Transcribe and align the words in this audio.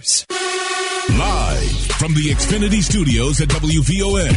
News. 0.00 0.24
Live 0.30 1.76
from 1.98 2.14
the 2.14 2.30
Xfinity 2.30 2.82
Studios 2.82 3.40
at 3.42 3.48
WVON. 3.48 4.32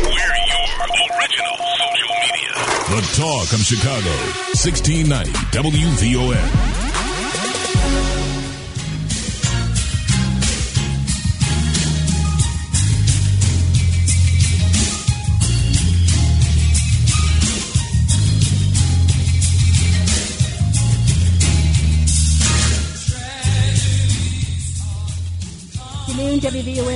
We're 0.00 0.36
your 0.48 0.68
original 1.12 1.56
social 1.76 2.14
media. 2.24 2.54
The 2.88 3.02
Talk 3.16 3.52
of 3.52 3.60
Chicago. 3.60 4.14
1690 4.56 5.32
WVON. 5.52 6.87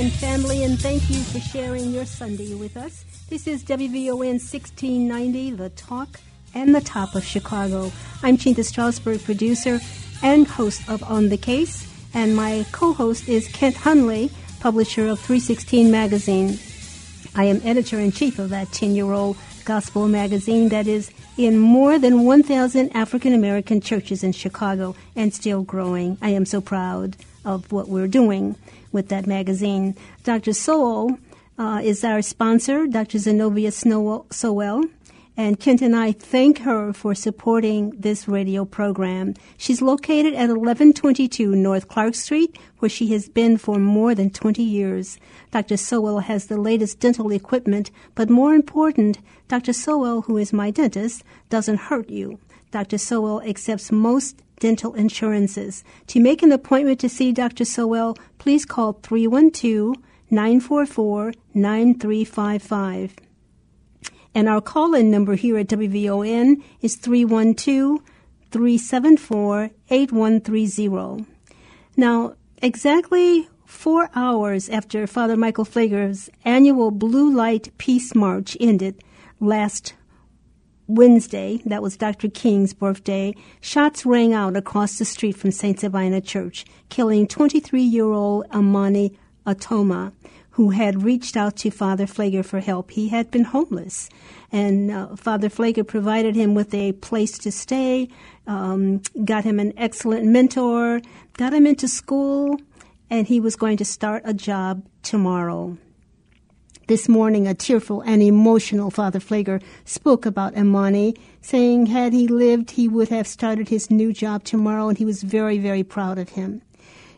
WVON 0.03 0.11
family, 0.19 0.63
and 0.65 0.77
thank 0.81 1.09
you 1.09 1.21
for 1.23 1.39
sharing 1.39 1.91
your 1.91 2.03
Sunday 2.03 2.55
with 2.55 2.75
us. 2.75 3.05
This 3.29 3.47
is 3.47 3.63
WVON 3.63 4.35
1690, 4.35 5.51
the 5.51 5.69
talk 5.69 6.19
and 6.53 6.75
the 6.75 6.81
top 6.81 7.15
of 7.15 7.23
Chicago. 7.23 7.89
I'm 8.21 8.37
Chinta 8.37 8.65
Strausberg, 8.65 9.23
producer 9.23 9.79
and 10.21 10.45
host 10.45 10.81
of 10.89 11.03
On 11.03 11.29
the 11.29 11.37
Case, 11.37 11.87
and 12.13 12.35
my 12.35 12.65
co 12.73 12.91
host 12.91 13.29
is 13.29 13.47
Kent 13.47 13.75
Hunley, 13.75 14.29
publisher 14.59 15.07
of 15.07 15.19
316 15.19 15.89
Magazine. 15.89 16.59
I 17.33 17.45
am 17.45 17.61
editor 17.63 17.97
in 17.97 18.11
chief 18.11 18.39
of 18.39 18.49
that 18.49 18.73
10 18.73 18.95
year 18.95 19.13
old 19.13 19.37
gospel 19.63 20.09
magazine 20.09 20.67
that 20.67 20.85
is 20.85 21.11
in 21.37 21.57
more 21.57 21.97
than 21.97 22.25
1,000 22.25 22.93
African 22.93 23.33
American 23.33 23.79
churches 23.79 24.21
in 24.21 24.33
Chicago 24.33 24.95
and 25.15 25.33
still 25.33 25.63
growing. 25.63 26.17
I 26.21 26.31
am 26.31 26.45
so 26.45 26.59
proud 26.59 27.15
of 27.45 27.71
what 27.71 27.87
we're 27.87 28.07
doing 28.07 28.55
with 28.91 29.09
that 29.09 29.27
magazine. 29.27 29.95
Dr. 30.23 30.53
Sowell 30.53 31.17
uh, 31.57 31.81
is 31.83 32.03
our 32.03 32.21
sponsor, 32.21 32.87
Dr. 32.87 33.17
Zenobia 33.17 33.71
Sowell. 33.71 34.85
And 35.35 35.59
Kent 35.59 35.81
and 35.81 35.95
I 35.95 36.11
thank 36.11 36.59
her 36.59 36.93
for 36.93 37.15
supporting 37.15 37.89
this 37.97 38.27
radio 38.27 38.65
program. 38.65 39.33
She's 39.57 39.81
located 39.81 40.33
at 40.33 40.49
1122 40.49 41.55
North 41.55 41.87
Clark 41.87 42.13
Street, 42.13 42.55
where 42.77 42.89
she 42.89 43.07
has 43.13 43.29
been 43.29 43.57
for 43.57 43.79
more 43.79 44.13
than 44.13 44.29
20 44.29 44.61
years. 44.61 45.17
Dr. 45.49 45.75
Sowell 45.75 46.19
has 46.19 46.45
the 46.45 46.57
latest 46.57 46.99
dental 46.99 47.31
equipment, 47.31 47.89
but 48.13 48.29
more 48.29 48.53
important, 48.53 49.17
Dr. 49.47 49.73
Sowell, 49.73 50.21
who 50.21 50.37
is 50.37 50.53
my 50.53 50.69
dentist, 50.69 51.23
doesn't 51.49 51.77
hurt 51.77 52.11
you. 52.11 52.37
Dr. 52.69 52.99
Sowell 52.99 53.41
accepts 53.41 53.91
most 53.91 54.43
dental 54.63 54.93
insurances. 54.93 55.83
To 56.07 56.21
make 56.21 56.41
an 56.41 56.53
appointment 56.53 57.01
to 57.01 57.09
see 57.09 57.33
Dr. 57.33 57.65
Sowell, 57.65 58.17
please 58.37 58.63
call 58.63 58.93
312 58.93 59.97
944 60.31 61.33
9355. 61.53 63.15
And 64.33 64.47
our 64.47 64.61
call 64.61 64.95
in 64.95 65.11
number 65.11 65.35
here 65.35 65.57
at 65.57 65.67
WVON 65.67 66.63
is 66.81 66.95
312 66.95 67.99
374 68.51 69.71
8130. 69.89 71.25
Now, 71.97 72.35
exactly 72.61 73.49
four 73.65 74.09
hours 74.15 74.69
after 74.69 75.05
Father 75.07 75.35
Michael 75.35 75.65
Pfleger's 75.65 76.29
annual 76.45 76.89
Blue 76.89 77.35
Light 77.35 77.77
Peace 77.77 78.15
March 78.15 78.55
ended 78.61 79.03
last 79.41 79.93
Wednesday, 80.87 81.61
that 81.65 81.81
was 81.81 81.97
Dr. 81.97 82.29
King's 82.29 82.73
birthday, 82.73 83.35
shots 83.61 84.05
rang 84.05 84.33
out 84.33 84.57
across 84.57 84.97
the 84.97 85.05
street 85.05 85.37
from 85.37 85.51
St. 85.51 85.79
Sabina 85.79 86.19
Church, 86.21 86.65
killing 86.89 87.27
23 87.27 87.81
year 87.81 88.11
old 88.11 88.45
Amani 88.51 89.17
Atoma, 89.45 90.13
who 90.51 90.69
had 90.69 91.03
reached 91.03 91.35
out 91.35 91.55
to 91.57 91.71
Father 91.71 92.05
Pfleger 92.05 92.45
for 92.45 92.59
help. 92.59 92.91
He 92.91 93.09
had 93.09 93.31
been 93.31 93.45
homeless, 93.45 94.09
and 94.51 94.91
uh, 94.91 95.15
Father 95.15 95.49
Pfleger 95.49 95.87
provided 95.87 96.35
him 96.35 96.53
with 96.53 96.73
a 96.73 96.91
place 96.93 97.37
to 97.39 97.51
stay, 97.51 98.07
um, 98.45 99.01
got 99.25 99.45
him 99.45 99.59
an 99.59 99.73
excellent 99.77 100.25
mentor, 100.25 101.01
got 101.37 101.53
him 101.53 101.65
into 101.65 101.87
school, 101.87 102.59
and 103.09 103.27
he 103.27 103.39
was 103.39 103.55
going 103.55 103.77
to 103.77 103.85
start 103.85 104.21
a 104.25 104.33
job 104.33 104.85
tomorrow. 105.01 105.77
This 106.87 107.07
morning, 107.07 107.47
a 107.47 107.53
tearful 107.53 108.01
and 108.01 108.21
emotional 108.21 108.91
Father 108.91 109.19
Pfleger 109.19 109.63
spoke 109.85 110.25
about 110.25 110.57
Imani, 110.57 111.15
saying 111.39 111.85
had 111.85 112.11
he 112.11 112.27
lived, 112.27 112.71
he 112.71 112.89
would 112.89 113.07
have 113.07 113.25
started 113.25 113.69
his 113.69 113.89
new 113.89 114.11
job 114.11 114.43
tomorrow, 114.43 114.89
and 114.89 114.97
he 114.97 115.05
was 115.05 115.23
very, 115.23 115.57
very 115.57 115.83
proud 115.83 116.19
of 116.19 116.29
him. 116.29 116.61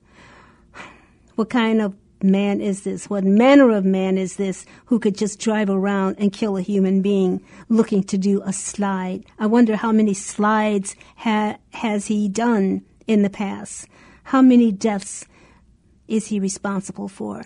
What 1.36 1.50
kind 1.50 1.80
of 1.80 1.94
man 2.22 2.60
is 2.60 2.82
this? 2.82 3.08
What 3.08 3.24
manner 3.24 3.70
of 3.70 3.84
man 3.84 4.18
is 4.18 4.36
this 4.36 4.66
who 4.86 4.98
could 4.98 5.16
just 5.16 5.38
drive 5.38 5.70
around 5.70 6.16
and 6.18 6.32
kill 6.32 6.56
a 6.56 6.62
human 6.62 7.00
being 7.00 7.40
looking 7.68 8.02
to 8.04 8.18
do 8.18 8.42
a 8.44 8.52
slide? 8.52 9.24
I 9.38 9.46
wonder 9.46 9.76
how 9.76 9.92
many 9.92 10.14
slides 10.14 10.96
ha- 11.16 11.56
has 11.72 12.06
he 12.06 12.28
done 12.28 12.82
in 13.06 13.22
the 13.22 13.30
past? 13.30 13.86
How 14.24 14.42
many 14.42 14.70
deaths 14.72 15.24
is 16.08 16.26
he 16.26 16.40
responsible 16.40 17.08
for? 17.08 17.44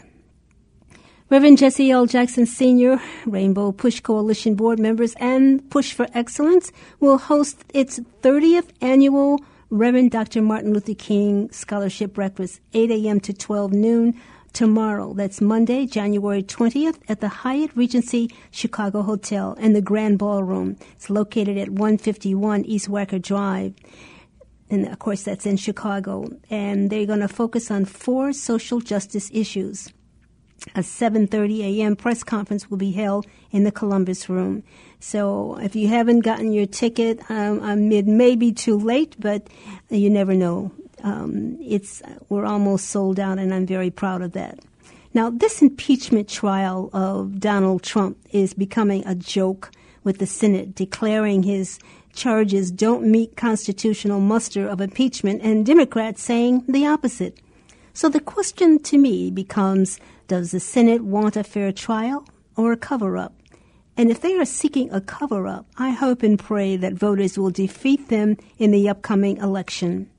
Reverend 1.31 1.57
Jesse 1.57 1.91
L. 1.91 2.05
Jackson 2.05 2.45
Sr., 2.45 3.01
Rainbow 3.25 3.73
Push 3.73 4.01
Coalition 4.01 4.55
board 4.57 4.79
members, 4.79 5.15
and 5.15 5.69
Push 5.71 5.95
for 5.95 6.07
Excellence 6.12 6.71
will 7.01 7.17
host 7.17 7.65
its 7.73 7.99
30th 8.21 8.69
annual 8.83 9.41
Reverend 9.71 10.11
Dr. 10.11 10.43
Martin 10.43 10.75
Luther 10.75 10.93
King 10.93 11.51
Scholarship 11.51 12.12
Breakfast, 12.12 12.61
8 12.75 12.91
a.m. 12.91 13.21
to 13.21 13.33
12 13.33 13.73
noon 13.73 14.21
tomorrow. 14.53 15.15
That's 15.15 15.41
Monday, 15.41 15.87
January 15.87 16.43
20th 16.43 16.99
at 17.09 17.23
the 17.23 17.29
Hyatt 17.29 17.75
Regency 17.75 18.31
Chicago 18.50 19.00
Hotel 19.00 19.55
in 19.55 19.73
the 19.73 19.81
Grand 19.81 20.19
Ballroom. 20.19 20.77
It's 20.93 21.09
located 21.09 21.56
at 21.56 21.70
151 21.70 22.67
East 22.67 22.91
Wacker 22.91 23.20
Drive. 23.20 23.73
And 24.69 24.87
of 24.87 24.99
course, 24.99 25.23
that's 25.23 25.47
in 25.47 25.56
Chicago. 25.56 26.29
And 26.50 26.91
they're 26.91 27.06
going 27.06 27.20
to 27.20 27.29
focus 27.29 27.70
on 27.70 27.87
four 27.87 28.35
social 28.35 28.81
justice 28.81 29.31
issues 29.32 29.91
a 30.75 30.81
7:30 30.81 31.61
a.m. 31.61 31.96
press 31.96 32.22
conference 32.22 32.70
will 32.70 32.78
be 32.78 32.93
held 32.93 33.26
in 33.50 33.64
the 33.64 33.72
Columbus 33.72 34.28
Room. 34.28 34.62
So 35.00 35.58
if 35.61 35.76
you 35.76 35.88
haven't 35.88 36.20
gotten 36.20 36.52
your 36.52 36.66
ticket, 36.66 37.20
um, 37.31 37.61
um, 37.62 37.93
it 37.93 38.06
may 38.06 38.37
be 38.37 38.52
too 38.52 38.78
late, 38.78 39.16
but 39.19 39.46
you 39.90 40.11
never 40.11 40.34
know. 40.34 40.72
Um, 41.02 41.58
it's 41.61 42.02
we're 42.28 42.46
almost 42.46 42.88
sold 42.88 43.20
out, 43.20 43.38
and 43.38 43.52
I'm 43.52 43.66
very 43.66 43.90
proud 43.90 44.22
of 44.22 44.32
that. 44.32 44.58
Now, 45.12 45.31
this 45.31 45.62
impeachment 45.62 46.28
trial 46.28 46.90
of 46.93 47.38
Donald 47.38 47.82
Trump 47.82 48.19
is 48.32 48.52
becoming 48.52 49.06
a 49.06 49.14
joke 49.14 49.70
with 50.02 50.19
the 50.19 50.26
Senate 50.26 50.75
declaring 50.75 51.44
his 51.44 51.78
charges 52.14 52.70
don't 52.70 53.06
meet 53.06 53.37
constitutional 53.37 54.20
muster 54.20 54.67
of 54.67 54.81
impeachment, 54.81 55.43
and 55.43 55.67
Democrats 55.67 56.22
saying 56.22 56.64
the 56.69 56.87
opposite. 56.87 57.38
So 57.96 58.08
the 58.08 58.20
question 58.20 58.81
to 58.82 58.99
me 58.99 59.31
becomes 59.31 60.00
Does 60.26 60.50
the 60.50 60.58
Senate 60.58 61.05
want 61.05 61.37
a 61.37 61.44
fair 61.44 61.70
trial 61.70 62.26
or 62.56 62.73
a 62.73 62.76
cover 62.76 63.17
up? 63.17 63.35
And 63.96 64.11
if 64.11 64.20
they 64.20 64.37
are 64.37 64.44
seeking 64.44 64.93
a 64.93 65.00
cover 65.00 65.46
up, 65.46 65.67
I 65.79 65.91
hope 65.91 66.25
and 66.25 66.37
pray 66.37 66.76
that 66.76 66.94
voters 66.94 67.38
will 67.38 67.50
defeat 67.50 68.08
them 68.08 68.37
in 68.58 68.73
the 68.73 68.88
upcoming 68.88 69.37
election. 69.37 70.11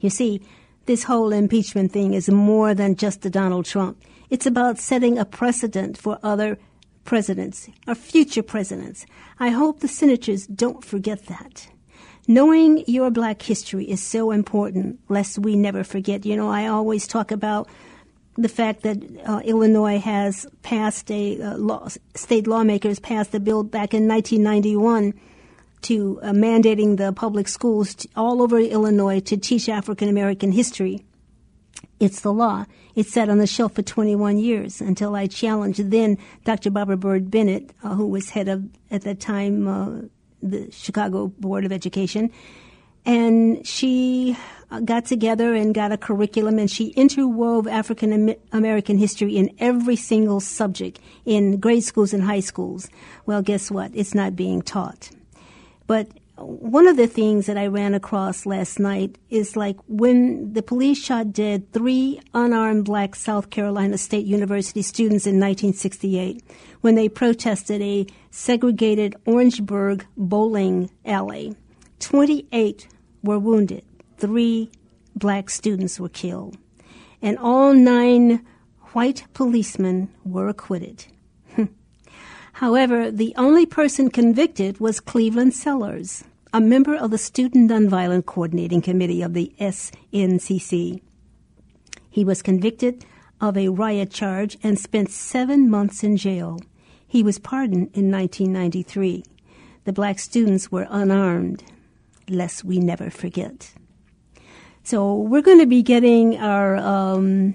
You 0.00 0.10
see, 0.10 0.42
this 0.86 1.04
whole 1.04 1.32
impeachment 1.32 1.92
thing 1.92 2.12
is 2.12 2.28
more 2.28 2.74
than 2.74 2.96
just 2.96 3.22
the 3.22 3.30
Donald 3.30 3.66
Trump. 3.66 4.02
It's 4.28 4.46
about 4.46 4.78
setting 4.78 5.16
a 5.16 5.24
precedent 5.24 5.96
for 5.96 6.18
other 6.24 6.58
presidents 7.04 7.68
or 7.86 7.94
future 7.94 8.42
presidents. 8.42 9.06
I 9.38 9.50
hope 9.50 9.78
the 9.78 9.88
senators 9.88 10.48
don't 10.48 10.84
forget 10.84 11.26
that. 11.26 11.68
Knowing 12.30 12.84
your 12.86 13.10
black 13.10 13.42
history 13.42 13.84
is 13.90 14.00
so 14.00 14.30
important, 14.30 15.00
lest 15.08 15.36
we 15.36 15.56
never 15.56 15.82
forget. 15.82 16.24
You 16.24 16.36
know, 16.36 16.48
I 16.48 16.68
always 16.68 17.08
talk 17.08 17.32
about 17.32 17.68
the 18.36 18.48
fact 18.48 18.82
that 18.82 18.98
uh, 19.26 19.40
Illinois 19.44 19.98
has 19.98 20.46
passed 20.62 21.10
a 21.10 21.42
uh, 21.42 21.56
law, 21.56 21.88
state 22.14 22.46
lawmakers 22.46 23.00
passed 23.00 23.34
a 23.34 23.40
bill 23.40 23.64
back 23.64 23.94
in 23.94 24.06
1991 24.06 25.12
to 25.82 26.20
uh, 26.22 26.30
mandating 26.30 26.98
the 26.98 27.12
public 27.12 27.48
schools 27.48 27.96
to, 27.96 28.08
all 28.14 28.42
over 28.42 28.60
Illinois 28.60 29.18
to 29.18 29.36
teach 29.36 29.68
African 29.68 30.08
American 30.08 30.52
history. 30.52 31.04
It's 31.98 32.20
the 32.20 32.32
law. 32.32 32.64
It 32.94 33.06
sat 33.06 33.28
on 33.28 33.38
the 33.38 33.46
shelf 33.48 33.74
for 33.74 33.82
21 33.82 34.38
years 34.38 34.80
until 34.80 35.16
I 35.16 35.26
challenged 35.26 35.90
then 35.90 36.16
Dr. 36.44 36.70
Barbara 36.70 36.96
Byrd-Bennett, 36.96 37.72
uh, 37.82 37.96
who 37.96 38.06
was 38.06 38.30
head 38.30 38.46
of, 38.46 38.68
at 38.88 39.02
that 39.02 39.18
time, 39.18 39.66
uh, 39.66 40.02
the 40.42 40.70
Chicago 40.70 41.28
Board 41.38 41.64
of 41.64 41.72
Education. 41.72 42.30
And 43.06 43.66
she 43.66 44.36
uh, 44.70 44.80
got 44.80 45.06
together 45.06 45.54
and 45.54 45.74
got 45.74 45.90
a 45.90 45.96
curriculum 45.96 46.58
and 46.58 46.70
she 46.70 46.92
interwove 46.94 47.70
African 47.70 48.34
American 48.52 48.98
history 48.98 49.36
in 49.36 49.54
every 49.58 49.96
single 49.96 50.40
subject 50.40 51.00
in 51.24 51.58
grade 51.58 51.84
schools 51.84 52.12
and 52.12 52.22
high 52.22 52.40
schools. 52.40 52.90
Well, 53.24 53.42
guess 53.42 53.70
what? 53.70 53.90
It's 53.94 54.14
not 54.14 54.36
being 54.36 54.60
taught. 54.60 55.10
But 55.86 56.08
one 56.42 56.86
of 56.86 56.96
the 56.96 57.06
things 57.06 57.46
that 57.46 57.58
I 57.58 57.66
ran 57.66 57.94
across 57.94 58.46
last 58.46 58.78
night 58.78 59.18
is 59.28 59.56
like 59.56 59.76
when 59.86 60.52
the 60.52 60.62
police 60.62 61.02
shot 61.02 61.32
dead 61.32 61.72
three 61.72 62.20
unarmed 62.32 62.84
black 62.84 63.14
South 63.14 63.50
Carolina 63.50 63.98
State 63.98 64.26
University 64.26 64.82
students 64.82 65.26
in 65.26 65.34
1968 65.34 66.42
when 66.80 66.94
they 66.94 67.08
protested 67.08 67.82
a 67.82 68.06
segregated 68.30 69.16
Orangeburg 69.26 70.06
bowling 70.16 70.90
alley. 71.04 71.54
28 71.98 72.88
were 73.22 73.38
wounded. 73.38 73.84
Three 74.16 74.70
black 75.14 75.50
students 75.50 76.00
were 76.00 76.08
killed. 76.08 76.56
And 77.20 77.38
all 77.38 77.74
nine 77.74 78.44
white 78.92 79.24
policemen 79.34 80.10
were 80.24 80.48
acquitted. 80.48 81.06
However, 82.54 83.10
the 83.10 83.34
only 83.36 83.66
person 83.66 84.10
convicted 84.10 84.80
was 84.80 85.00
Cleveland 85.00 85.54
Sellers 85.54 86.24
a 86.52 86.60
member 86.60 86.96
of 86.96 87.10
the 87.10 87.18
Student 87.18 87.70
Nonviolent 87.70 88.26
Coordinating 88.26 88.82
Committee 88.82 89.22
of 89.22 89.34
the 89.34 89.52
SNCC. 89.60 91.00
He 92.10 92.24
was 92.24 92.42
convicted 92.42 93.04
of 93.40 93.56
a 93.56 93.68
riot 93.68 94.10
charge 94.10 94.58
and 94.62 94.78
spent 94.78 95.10
seven 95.10 95.70
months 95.70 96.02
in 96.02 96.16
jail. 96.16 96.58
He 97.06 97.22
was 97.22 97.38
pardoned 97.38 97.90
in 97.94 98.10
1993. 98.10 99.24
The 99.84 99.92
black 99.92 100.18
students 100.18 100.72
were 100.72 100.86
unarmed, 100.90 101.62
lest 102.28 102.64
we 102.64 102.80
never 102.80 103.10
forget. 103.10 103.72
So 104.82 105.16
we're 105.16 105.42
going 105.42 105.60
to 105.60 105.66
be 105.66 105.82
getting 105.82 106.36
our 106.38 106.76
um, 106.76 107.54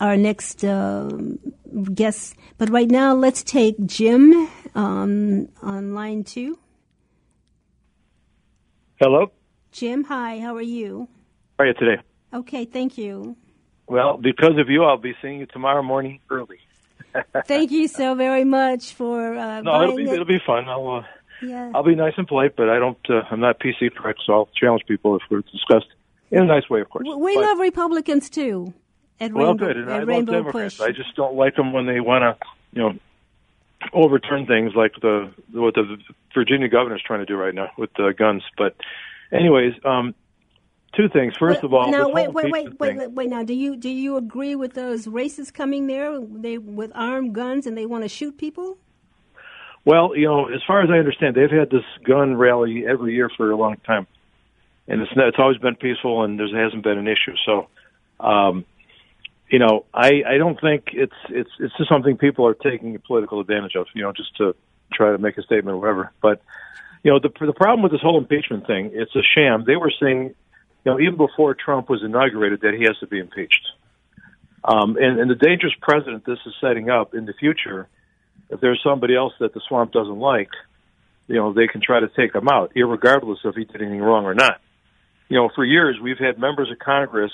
our 0.00 0.16
next 0.16 0.64
uh, 0.64 1.10
guest, 1.94 2.34
but 2.58 2.70
right 2.70 2.90
now 2.90 3.14
let's 3.14 3.42
take 3.42 3.76
Jim 3.86 4.48
um, 4.74 5.48
on 5.62 5.94
line 5.94 6.24
two. 6.24 6.58
Hello? 9.00 9.32
Jim, 9.72 10.04
hi, 10.04 10.40
how 10.40 10.54
are 10.54 10.60
you? 10.60 11.08
How 11.58 11.64
are 11.64 11.68
you 11.68 11.72
today? 11.72 12.02
Okay, 12.34 12.66
thank 12.66 12.98
you. 12.98 13.34
Well, 13.86 14.18
because 14.18 14.58
of 14.58 14.68
you, 14.68 14.84
I'll 14.84 14.98
be 14.98 15.14
seeing 15.22 15.40
you 15.40 15.46
tomorrow 15.46 15.82
morning 15.82 16.20
early. 16.28 16.58
thank 17.46 17.70
you 17.70 17.88
so 17.88 18.14
very 18.14 18.44
much 18.44 18.92
for. 18.92 19.34
Uh, 19.34 19.62
no, 19.62 19.82
it'll 19.82 19.96
be 19.96 20.04
the... 20.04 20.12
it'll 20.12 20.26
be 20.26 20.38
fun. 20.46 20.68
I'll 20.68 20.98
uh, 20.98 21.02
yeah. 21.40 21.72
I'll 21.74 21.82
be 21.82 21.94
nice 21.94 22.12
and 22.18 22.28
polite, 22.28 22.56
but 22.56 22.68
I 22.68 22.78
don't. 22.78 22.98
Uh, 23.08 23.22
I'm 23.30 23.40
not 23.40 23.58
PC 23.58 23.90
correct, 23.96 24.20
so 24.26 24.34
I'll 24.34 24.50
challenge 24.54 24.82
people 24.86 25.16
if 25.16 25.22
we're 25.30 25.40
discussed 25.50 25.88
in 26.30 26.42
a 26.42 26.46
nice 26.46 26.68
way, 26.68 26.82
of 26.82 26.90
course. 26.90 27.08
We 27.08 27.36
but, 27.36 27.40
love 27.40 27.58
Republicans 27.58 28.28
too. 28.28 28.74
At 29.18 29.32
well, 29.32 29.46
Rainbow, 29.46 29.66
good. 29.66 29.76
And 29.78 29.90
I 29.90 29.98
Rainbow 30.00 30.32
love 30.32 30.42
Democrats. 30.42 30.76
Push. 30.76 30.86
I 30.86 30.92
just 30.92 31.16
don't 31.16 31.36
like 31.36 31.56
them 31.56 31.72
when 31.72 31.86
they 31.86 32.00
want 32.00 32.38
to, 32.38 32.46
you 32.74 32.82
know, 32.82 32.98
overturn 33.92 34.46
things 34.46 34.72
like 34.74 34.92
the 35.00 35.32
what 35.52 35.74
the 35.74 35.98
Virginia 36.34 36.68
governor 36.68 36.96
is 36.96 37.02
trying 37.02 37.20
to 37.20 37.26
do 37.26 37.36
right 37.36 37.54
now 37.54 37.70
with 37.76 37.90
the 37.94 38.12
guns. 38.16 38.42
But 38.56 38.76
anyways, 39.32 39.74
um, 39.84 40.14
two 40.96 41.08
things. 41.08 41.34
First 41.38 41.62
of 41.62 41.72
all, 41.72 41.90
now 41.90 42.08
wait, 42.08 42.32
wait, 42.32 42.50
wait, 42.50 42.78
wait, 42.78 42.96
wait, 42.96 43.10
wait. 43.12 43.30
Now, 43.30 43.42
do 43.42 43.54
you 43.54 43.76
do 43.76 43.88
you 43.88 44.16
agree 44.16 44.54
with 44.54 44.74
those 44.74 45.06
racists 45.06 45.52
coming 45.52 45.86
there? 45.86 46.20
They 46.20 46.58
with 46.58 46.92
armed 46.94 47.34
guns 47.34 47.66
and 47.66 47.76
they 47.76 47.86
want 47.86 48.04
to 48.04 48.08
shoot 48.08 48.38
people. 48.38 48.78
Well, 49.84 50.14
you 50.14 50.26
know, 50.26 50.48
as 50.48 50.60
far 50.66 50.82
as 50.82 50.90
I 50.90 50.98
understand, 50.98 51.34
they've 51.36 51.50
had 51.50 51.70
this 51.70 51.84
gun 52.04 52.36
rally 52.36 52.84
every 52.86 53.14
year 53.14 53.30
for 53.34 53.50
a 53.50 53.56
long 53.56 53.76
time, 53.86 54.06
and 54.88 55.00
it's 55.00 55.10
it's 55.16 55.38
always 55.38 55.58
been 55.58 55.76
peaceful, 55.76 56.22
and 56.22 56.38
there 56.38 56.46
hasn't 56.64 56.82
been 56.82 56.98
an 56.98 57.08
issue. 57.08 57.34
So, 57.46 57.68
um, 58.20 58.64
you 59.50 59.58
know, 59.58 59.84
I 59.92 60.22
I 60.26 60.38
don't 60.38 60.60
think 60.60 60.90
it's 60.92 61.12
it's 61.28 61.50
it's 61.58 61.76
just 61.76 61.88
something 61.88 62.16
people 62.16 62.46
are 62.46 62.54
taking 62.54 62.96
political 63.06 63.40
advantage 63.40 63.74
of. 63.74 63.86
You 63.94 64.02
know, 64.02 64.12
just 64.12 64.36
to 64.36 64.54
try 64.92 65.10
to 65.10 65.18
make 65.18 65.36
a 65.38 65.42
statement 65.42 65.74
or 65.74 65.78
whatever. 65.78 66.12
But 66.22 66.40
you 67.02 67.10
know, 67.10 67.18
the 67.18 67.30
the 67.44 67.52
problem 67.52 67.82
with 67.82 67.92
this 67.92 68.00
whole 68.00 68.18
impeachment 68.18 68.66
thing, 68.66 68.92
it's 68.94 69.14
a 69.16 69.22
sham. 69.34 69.64
They 69.66 69.76
were 69.76 69.92
saying, 70.00 70.34
you 70.84 70.92
know, 70.92 71.00
even 71.00 71.16
before 71.16 71.54
Trump 71.54 71.90
was 71.90 72.02
inaugurated, 72.04 72.60
that 72.60 72.74
he 72.74 72.84
has 72.84 72.96
to 73.00 73.06
be 73.06 73.18
impeached. 73.18 73.66
Um, 74.62 74.96
and, 74.96 75.18
and 75.18 75.30
the 75.30 75.34
dangerous 75.34 75.72
precedent 75.80 76.24
this 76.26 76.38
is 76.46 76.52
setting 76.60 76.90
up 76.90 77.14
in 77.14 77.24
the 77.24 77.32
future, 77.32 77.88
if 78.50 78.60
there's 78.60 78.80
somebody 78.84 79.16
else 79.16 79.32
that 79.40 79.54
the 79.54 79.60
swamp 79.66 79.90
doesn't 79.90 80.18
like, 80.18 80.50
you 81.28 81.36
know, 81.36 81.54
they 81.54 81.66
can 81.66 81.80
try 81.80 81.98
to 82.00 82.08
take 82.08 82.34
him 82.34 82.46
out, 82.46 82.72
regardless 82.76 83.38
if 83.44 83.54
he 83.54 83.64
did 83.64 83.80
anything 83.80 84.00
wrong 84.00 84.24
or 84.24 84.34
not. 84.34 84.60
You 85.28 85.36
know, 85.36 85.48
for 85.54 85.64
years 85.64 85.96
we've 86.02 86.18
had 86.18 86.38
members 86.38 86.70
of 86.70 86.78
Congress 86.78 87.32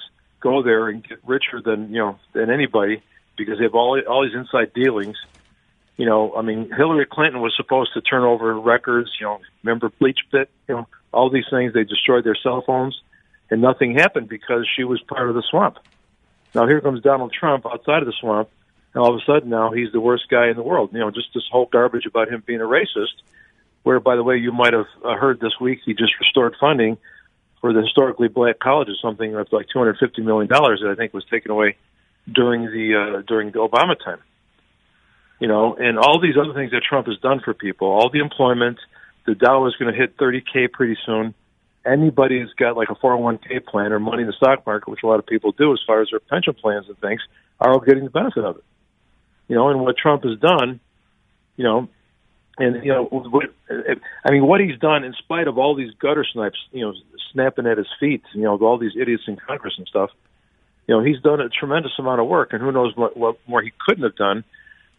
go 0.48 0.62
there 0.62 0.88
and 0.88 1.06
get 1.06 1.18
richer 1.26 1.60
than 1.64 1.90
you 1.90 1.98
know 1.98 2.18
than 2.32 2.50
anybody 2.50 3.02
because 3.36 3.58
they 3.58 3.64
have 3.64 3.74
all 3.74 4.00
all 4.08 4.22
these 4.24 4.34
inside 4.34 4.72
dealings 4.74 5.16
you 5.96 6.04
know, 6.04 6.34
I 6.36 6.42
mean, 6.42 6.70
Hillary 6.76 7.06
Clinton 7.10 7.40
was 7.40 7.54
supposed 7.56 7.94
to 7.94 8.02
turn 8.02 8.22
over 8.22 8.58
records. 8.58 9.10
You 9.18 9.26
know, 9.26 9.40
remember 9.62 9.88
Bleach 9.98 10.18
Pit? 10.30 10.50
You 10.68 10.76
know, 10.76 10.88
all 11.12 11.30
these 11.30 11.46
things. 11.50 11.72
They 11.72 11.84
destroyed 11.84 12.24
their 12.24 12.36
cell 12.42 12.62
phones, 12.66 13.00
and 13.50 13.62
nothing 13.62 13.94
happened 13.94 14.28
because 14.28 14.68
she 14.76 14.84
was 14.84 15.00
part 15.02 15.28
of 15.28 15.34
the 15.34 15.42
swamp. 15.50 15.78
Now 16.54 16.66
here 16.66 16.80
comes 16.80 17.02
Donald 17.02 17.32
Trump 17.32 17.66
outside 17.66 18.02
of 18.02 18.06
the 18.06 18.14
swamp, 18.20 18.50
and 18.92 19.02
all 19.02 19.14
of 19.14 19.20
a 19.20 19.24
sudden 19.24 19.48
now 19.48 19.70
he's 19.70 19.90
the 19.92 20.00
worst 20.00 20.28
guy 20.28 20.48
in 20.48 20.56
the 20.56 20.62
world. 20.62 20.90
You 20.92 21.00
know, 21.00 21.10
just 21.10 21.28
this 21.34 21.44
whole 21.50 21.66
garbage 21.66 22.04
about 22.04 22.28
him 22.28 22.42
being 22.46 22.60
a 22.60 22.64
racist. 22.64 23.22
Where, 23.82 24.00
by 24.00 24.16
the 24.16 24.24
way, 24.24 24.36
you 24.36 24.50
might 24.50 24.72
have 24.72 24.88
uh, 25.04 25.14
heard 25.14 25.38
this 25.38 25.60
week 25.60 25.78
he 25.86 25.94
just 25.94 26.18
restored 26.18 26.56
funding 26.60 26.98
for 27.66 27.72
the 27.72 27.82
historically 27.82 28.28
black 28.28 28.60
colleges, 28.60 28.98
something 29.02 29.32
that's 29.32 29.52
like 29.52 29.66
two 29.72 29.80
hundred 29.80 29.98
fifty 29.98 30.22
million 30.22 30.48
dollars 30.48 30.80
that 30.82 30.90
I 30.90 30.94
think 30.94 31.12
was 31.12 31.24
taken 31.30 31.50
away 31.50 31.76
during 32.32 32.66
the 32.66 33.18
uh, 33.18 33.22
during 33.26 33.50
the 33.50 33.58
Obama 33.58 33.98
time 34.02 34.20
you 35.38 35.48
know, 35.48 35.74
and 35.74 35.98
all 35.98 36.20
these 36.20 36.36
other 36.36 36.54
things 36.54 36.70
that 36.70 36.82
Trump 36.88 37.06
has 37.06 37.18
done 37.18 37.40
for 37.44 37.52
people, 37.52 37.88
all 37.88 38.10
the 38.10 38.20
employment, 38.20 38.78
the 39.26 39.34
Dow 39.34 39.66
is 39.66 39.76
going 39.76 39.92
to 39.92 39.98
hit 39.98 40.16
30K 40.16 40.72
pretty 40.72 40.96
soon. 41.04 41.34
Anybody 41.84 42.40
who's 42.40 42.54
got 42.58 42.76
like 42.76 42.88
a 42.90 42.94
401k 42.94 43.64
plan 43.66 43.92
or 43.92 44.00
money 44.00 44.22
in 44.22 44.26
the 44.26 44.32
stock 44.32 44.66
market, 44.66 44.90
which 44.90 45.02
a 45.04 45.06
lot 45.06 45.18
of 45.18 45.26
people 45.26 45.52
do 45.52 45.72
as 45.72 45.80
far 45.86 46.00
as 46.00 46.08
their 46.10 46.20
pension 46.20 46.54
plans 46.54 46.86
and 46.88 46.98
things, 46.98 47.20
are 47.60 47.72
all 47.72 47.80
getting 47.80 48.04
the 48.04 48.10
benefit 48.10 48.44
of 48.44 48.56
it. 48.56 48.64
You 49.48 49.56
know, 49.56 49.68
and 49.68 49.80
what 49.80 49.96
Trump 49.96 50.24
has 50.24 50.38
done, 50.38 50.80
you 51.56 51.64
know, 51.64 51.88
and 52.58 52.84
you 52.84 52.92
know, 52.92 53.42
I 54.24 54.30
mean, 54.30 54.46
what 54.46 54.60
he's 54.60 54.78
done 54.78 55.04
in 55.04 55.12
spite 55.14 55.46
of 55.46 55.58
all 55.58 55.74
these 55.74 55.92
gutter 55.98 56.24
snipes, 56.24 56.58
you 56.72 56.82
know, 56.82 56.94
snapping 57.32 57.66
at 57.66 57.78
his 57.78 57.88
feet, 58.00 58.22
you 58.34 58.42
know, 58.42 58.56
all 58.58 58.78
these 58.78 58.96
idiots 58.98 59.24
in 59.26 59.36
Congress 59.36 59.74
and 59.76 59.86
stuff. 59.86 60.10
You 60.86 60.94
know, 60.94 61.02
he's 61.02 61.20
done 61.20 61.40
a 61.40 61.48
tremendous 61.48 61.92
amount 61.98 62.20
of 62.20 62.28
work, 62.28 62.52
and 62.52 62.62
who 62.62 62.72
knows 62.72 62.96
what, 62.96 63.16
what 63.16 63.36
more 63.46 63.60
he 63.60 63.72
couldn't 63.78 64.04
have 64.04 64.16
done 64.16 64.44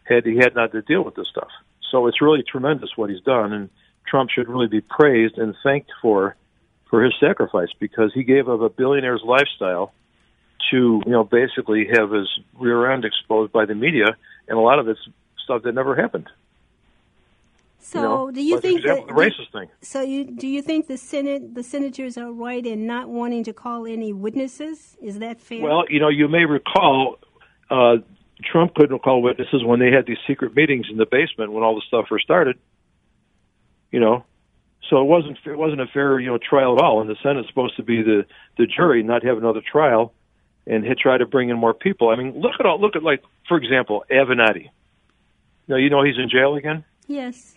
had 0.04 0.24
he 0.24 0.36
had 0.36 0.54
not 0.54 0.72
to 0.72 0.82
deal 0.82 1.02
with 1.02 1.14
this 1.14 1.28
stuff. 1.28 1.48
So 1.90 2.06
it's 2.06 2.20
really 2.20 2.42
tremendous 2.42 2.90
what 2.96 3.10
he's 3.10 3.22
done, 3.22 3.52
and 3.52 3.70
Trump 4.06 4.30
should 4.30 4.48
really 4.48 4.68
be 4.68 4.80
praised 4.80 5.38
and 5.38 5.54
thanked 5.62 5.90
for 6.00 6.36
for 6.90 7.02
his 7.02 7.12
sacrifice 7.20 7.68
because 7.78 8.12
he 8.14 8.22
gave 8.22 8.48
up 8.48 8.60
a 8.60 8.70
billionaire's 8.70 9.22
lifestyle 9.22 9.92
to 10.70 11.02
you 11.04 11.12
know 11.12 11.24
basically 11.24 11.88
have 11.92 12.10
his 12.10 12.28
rear 12.58 12.90
end 12.90 13.04
exposed 13.04 13.52
by 13.52 13.64
the 13.64 13.74
media, 13.74 14.16
and 14.46 14.58
a 14.58 14.60
lot 14.60 14.78
of 14.78 14.88
it's 14.88 15.00
stuff 15.42 15.62
that 15.62 15.74
never 15.74 15.96
happened. 15.96 16.28
So, 17.80 17.98
you 18.00 18.08
know? 18.08 18.30
do 18.32 18.42
you 18.42 18.60
think 18.60 18.80
example, 18.80 19.06
that, 19.06 19.14
the 19.14 19.20
racist 19.20 19.52
thing? 19.52 19.68
So, 19.80 20.02
you, 20.02 20.24
do 20.24 20.48
you 20.48 20.62
think 20.62 20.88
the 20.88 20.96
Senate, 20.96 21.54
the 21.54 21.62
senators 21.62 22.18
are 22.18 22.32
right 22.32 22.64
in 22.64 22.86
not 22.86 23.08
wanting 23.08 23.44
to 23.44 23.52
call 23.52 23.86
any 23.86 24.12
witnesses? 24.12 24.96
Is 25.00 25.20
that 25.20 25.40
fair? 25.40 25.62
Well, 25.62 25.84
you 25.88 26.00
know, 26.00 26.08
you 26.08 26.28
may 26.28 26.44
recall 26.44 27.18
uh, 27.70 27.96
Trump 28.44 28.74
couldn't 28.74 29.00
call 29.00 29.22
witnesses 29.22 29.64
when 29.64 29.80
they 29.80 29.90
had 29.90 30.06
these 30.06 30.18
secret 30.26 30.54
meetings 30.54 30.86
in 30.90 30.96
the 30.96 31.06
basement 31.06 31.52
when 31.52 31.62
all 31.62 31.74
the 31.74 31.82
stuff 31.86 32.06
first 32.08 32.24
started. 32.24 32.58
You 33.90 34.00
know, 34.00 34.24
so 34.88 35.00
it 35.00 35.04
wasn't 35.04 35.38
it 35.44 35.56
wasn't 35.56 35.80
a 35.80 35.86
fair 35.86 36.18
you 36.20 36.28
know 36.28 36.38
trial 36.38 36.76
at 36.76 36.82
all. 36.82 37.00
And 37.00 37.08
the 37.08 37.16
Senate's 37.22 37.48
supposed 37.48 37.76
to 37.76 37.82
be 37.82 38.02
the 38.02 38.26
the 38.56 38.66
jury, 38.66 39.02
not 39.02 39.24
have 39.24 39.38
another 39.38 39.60
trial, 39.60 40.12
and 40.66 40.84
hit, 40.84 40.98
try 40.98 41.18
to 41.18 41.26
bring 41.26 41.48
in 41.48 41.56
more 41.56 41.74
people. 41.74 42.10
I 42.10 42.16
mean, 42.16 42.40
look 42.40 42.52
at 42.60 42.66
all 42.66 42.80
look 42.80 42.96
at 42.96 43.02
like 43.02 43.22
for 43.48 43.56
example, 43.56 44.04
Avenatti. 44.10 44.70
Now 45.66 45.76
you 45.76 45.90
know 45.90 46.02
he's 46.02 46.18
in 46.18 46.28
jail 46.30 46.54
again. 46.56 46.84
yes. 47.06 47.54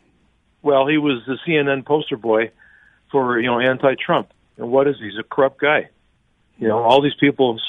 Well, 0.61 0.87
he 0.87 0.97
was 0.97 1.23
the 1.25 1.37
CNN 1.47 1.85
poster 1.85 2.17
boy 2.17 2.51
for 3.11 3.39
you 3.39 3.47
know 3.47 3.59
anti-Trump, 3.59 4.29
and 4.57 4.69
what 4.69 4.87
is 4.87 4.97
he? 4.99 5.05
he's 5.05 5.19
a 5.19 5.23
corrupt 5.23 5.59
guy? 5.59 5.89
You 6.57 6.67
know, 6.67 6.79
all 6.79 7.01
these 7.01 7.15
people 7.19 7.59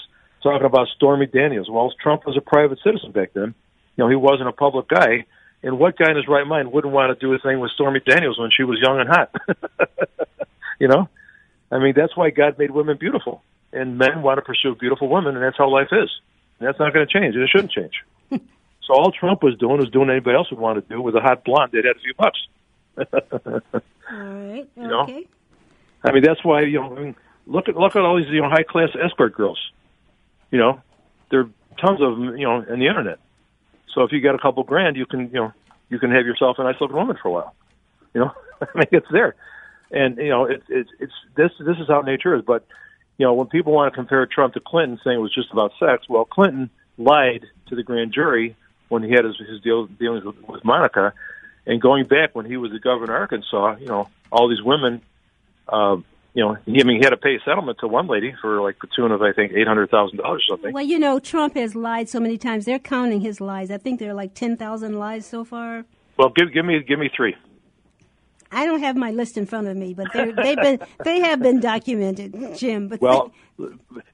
talking 0.43 0.67
about 0.67 0.89
Stormy 0.95 1.27
Daniels. 1.27 1.71
Well, 1.71 1.93
Trump 2.03 2.27
was 2.27 2.37
a 2.37 2.41
private 2.41 2.79
citizen 2.85 3.13
back 3.13 3.33
then. 3.33 3.55
You 3.97 4.05
know, 4.05 4.09
he 4.09 4.17
wasn't 4.17 4.49
a 4.49 4.53
public 4.53 4.89
guy. 4.89 5.25
And 5.63 5.79
what 5.79 5.97
guy 5.97 6.11
in 6.11 6.17
his 6.17 6.27
right 6.27 6.47
mind 6.47 6.73
wouldn't 6.73 6.93
want 6.93 7.17
to 7.17 7.27
do 7.27 7.33
a 7.35 7.39
thing 7.39 7.61
with 7.61 7.71
Stormy 7.71 8.01
Daniels 8.01 8.39
when 8.39 8.51
she 8.55 8.65
was 8.65 8.81
young 8.83 8.99
and 9.01 9.09
hot? 9.09 9.35
you 10.81 10.89
know, 10.89 11.09
I 11.71 11.79
mean, 11.79 11.95
that's 11.97 12.17
why 12.17 12.31
God 12.31 12.59
made 12.59 12.71
women 12.71 12.97
beautiful, 12.99 13.43
and 13.73 13.97
men 13.97 14.23
want 14.23 14.39
to 14.39 14.43
pursue 14.43 14.75
beautiful 14.75 15.09
women, 15.09 15.37
and 15.37 15.45
that's 15.45 15.57
how 15.57 15.69
life 15.71 15.89
is. 15.93 16.11
And 16.59 16.69
that's 16.69 16.79
not 16.79 16.93
going 16.93 17.07
to 17.07 17.13
change, 17.13 17.35
and 17.35 17.45
it 17.45 17.51
shouldn't 17.51 17.71
change. 17.71 17.95
so 18.31 18.95
all 18.95 19.13
Trump 19.13 19.43
was 19.43 19.57
doing 19.57 19.79
was 19.79 19.91
doing 19.91 20.09
what 20.09 20.13
anybody 20.13 20.37
else 20.37 20.51
would 20.51 20.61
want 20.61 20.83
to 20.83 20.95
do 20.95 21.01
with 21.01 21.15
a 21.15 21.21
hot 21.21 21.45
blonde 21.45 21.71
that 21.73 21.85
had 21.85 21.97
a 21.97 22.01
few 22.01 22.15
bucks. 22.15 22.41
All 22.97 23.61
right. 24.11 24.69
know? 24.77 25.03
Okay. 25.03 25.27
I 26.05 26.13
mean, 26.13 26.23
that's 26.23 26.45
why 26.45 26.63
you 26.63 26.81
know. 26.81 26.97
I 26.97 27.01
mean, 27.01 27.17
look 27.47 27.69
at 27.69 27.77
look 27.77 27.97
at 27.97 28.03
all 28.03 28.17
these 28.17 28.29
you 28.29 28.43
know 28.43 28.49
high 28.49 28.65
class 28.65 28.91
escort 29.01 29.35
girls. 29.35 29.59
You 30.51 30.59
know, 30.59 30.81
there 31.31 31.41
are 31.41 31.51
tons 31.81 32.01
of 32.01 32.17
them. 32.17 32.37
You 32.37 32.47
know, 32.47 32.61
in 32.61 32.81
the 32.81 32.87
internet. 32.87 33.19
So 33.95 34.03
if 34.03 34.13
you 34.13 34.21
got 34.21 34.35
a 34.35 34.39
couple 34.39 34.63
grand, 34.65 34.97
you 34.97 35.07
can 35.07 35.21
you 35.29 35.41
know 35.41 35.53
you 35.89 35.99
can 35.99 36.11
have 36.11 36.27
yourself 36.27 36.59
a 36.59 36.65
nice 36.65 36.77
looking 36.81 36.97
woman 36.97 37.17
for 37.21 37.29
a 37.29 37.33
while. 37.33 37.55
You 38.15 38.23
know, 38.23 38.33
I 38.61 38.67
mean, 38.75 38.87
it's 38.93 39.07
there, 39.11 39.35
and 39.91 40.17
you 40.17 40.31
know, 40.31 40.45
it's 40.45 40.65
it's 40.69 40.91
it's 40.99 41.13
this 41.37 41.53
this 41.61 41.77
is 41.79 41.89
how 41.89 42.01
nature 42.01 42.35
is. 42.35 42.43
But 42.45 42.67
you 43.19 43.27
know, 43.27 43.35
when 43.35 43.47
people 43.47 43.73
want 43.73 43.93
to 43.93 43.97
compare 43.97 44.27
Trump 44.27 44.55
to 44.55 44.61
Clinton, 44.61 44.99
saying 45.05 45.19
it 45.19 45.23
was 45.23 45.35
just 45.35 45.53
about 45.53 45.73
sex, 45.79 46.09
well, 46.09 46.25
Clinton 46.25 46.71
lied 46.99 47.47
to 47.69 47.77
the 47.77 47.83
grand 47.83 48.13
jury 48.13 48.57
when 48.89 49.03
he 49.03 49.11
had 49.11 49.25
his 49.25 49.37
his 49.37 49.61
deal, 49.61 49.87
dealings 49.87 50.25
with, 50.25 50.37
with 50.49 50.65
Monica, 50.65 51.13
and 51.67 51.81
going 51.81 52.07
back 52.07 52.35
when 52.35 52.47
he 52.47 52.57
was 52.57 52.73
the 52.73 52.81
governor 52.81 53.15
of 53.15 53.21
Arkansas, 53.21 53.77
you 53.81 53.87
know, 53.87 54.09
all 54.31 54.49
these 54.49 54.63
women 54.63 55.03
uh, 55.69 55.97
you 56.35 56.43
know, 56.43 56.57
he, 56.65 56.81
I 56.81 56.85
mean, 56.85 56.99
he 56.99 57.05
had 57.05 57.11
to 57.11 57.17
pay 57.17 57.37
a 57.37 57.41
settlement 57.45 57.79
to 57.81 57.89
one 57.89 58.07
lady 58.07 58.35
for 58.41 58.63
like 58.63 58.77
the 58.81 58.89
tune 58.95 59.13
of 59.13 59.21
I 59.23 59.33
think 59.33 59.53
eight 59.53 59.67
hundred 59.67 59.91
thousand 59.91 60.19
dollars 60.19 60.47
or 60.49 60.57
something. 60.57 60.73
Well, 60.73 60.85
you 60.85 60.99
know, 60.99 61.19
Trump 61.19 61.55
has 61.57 61.75
lied 61.75 62.09
so 62.09 62.21
many 62.21 62.39
times. 62.39 62.65
They're 62.65 62.79
counting 62.79 63.21
his 63.21 63.41
lies. 63.41 63.71
I 63.71 63.79
think 63.79 64.01
there 64.01 64.11
are 64.11 64.15
like 64.15 64.35
10,000 64.35 64.99
lies 64.99 65.27
so 65.27 65.45
far. 65.45 65.85
Well, 66.17 66.31
give 66.31 66.53
give 66.53 66.65
me 66.65 66.83
give 66.83 66.99
me 66.99 67.11
three. 67.15 67.37
I 68.51 68.67
don't 68.67 68.81
have 68.81 68.97
my 68.97 69.11
list 69.11 69.39
in 69.39 69.47
front 69.47 69.67
of 69.67 69.77
me, 69.77 69.95
but 69.95 70.13
they're, 70.13 70.33
they've 70.33 70.57
been 70.57 70.79
they 71.05 71.21
have 71.21 71.41
been 71.41 71.61
documented, 71.61 72.57
Jim. 72.57 72.89
But 72.89 73.03
Well, 73.03 73.33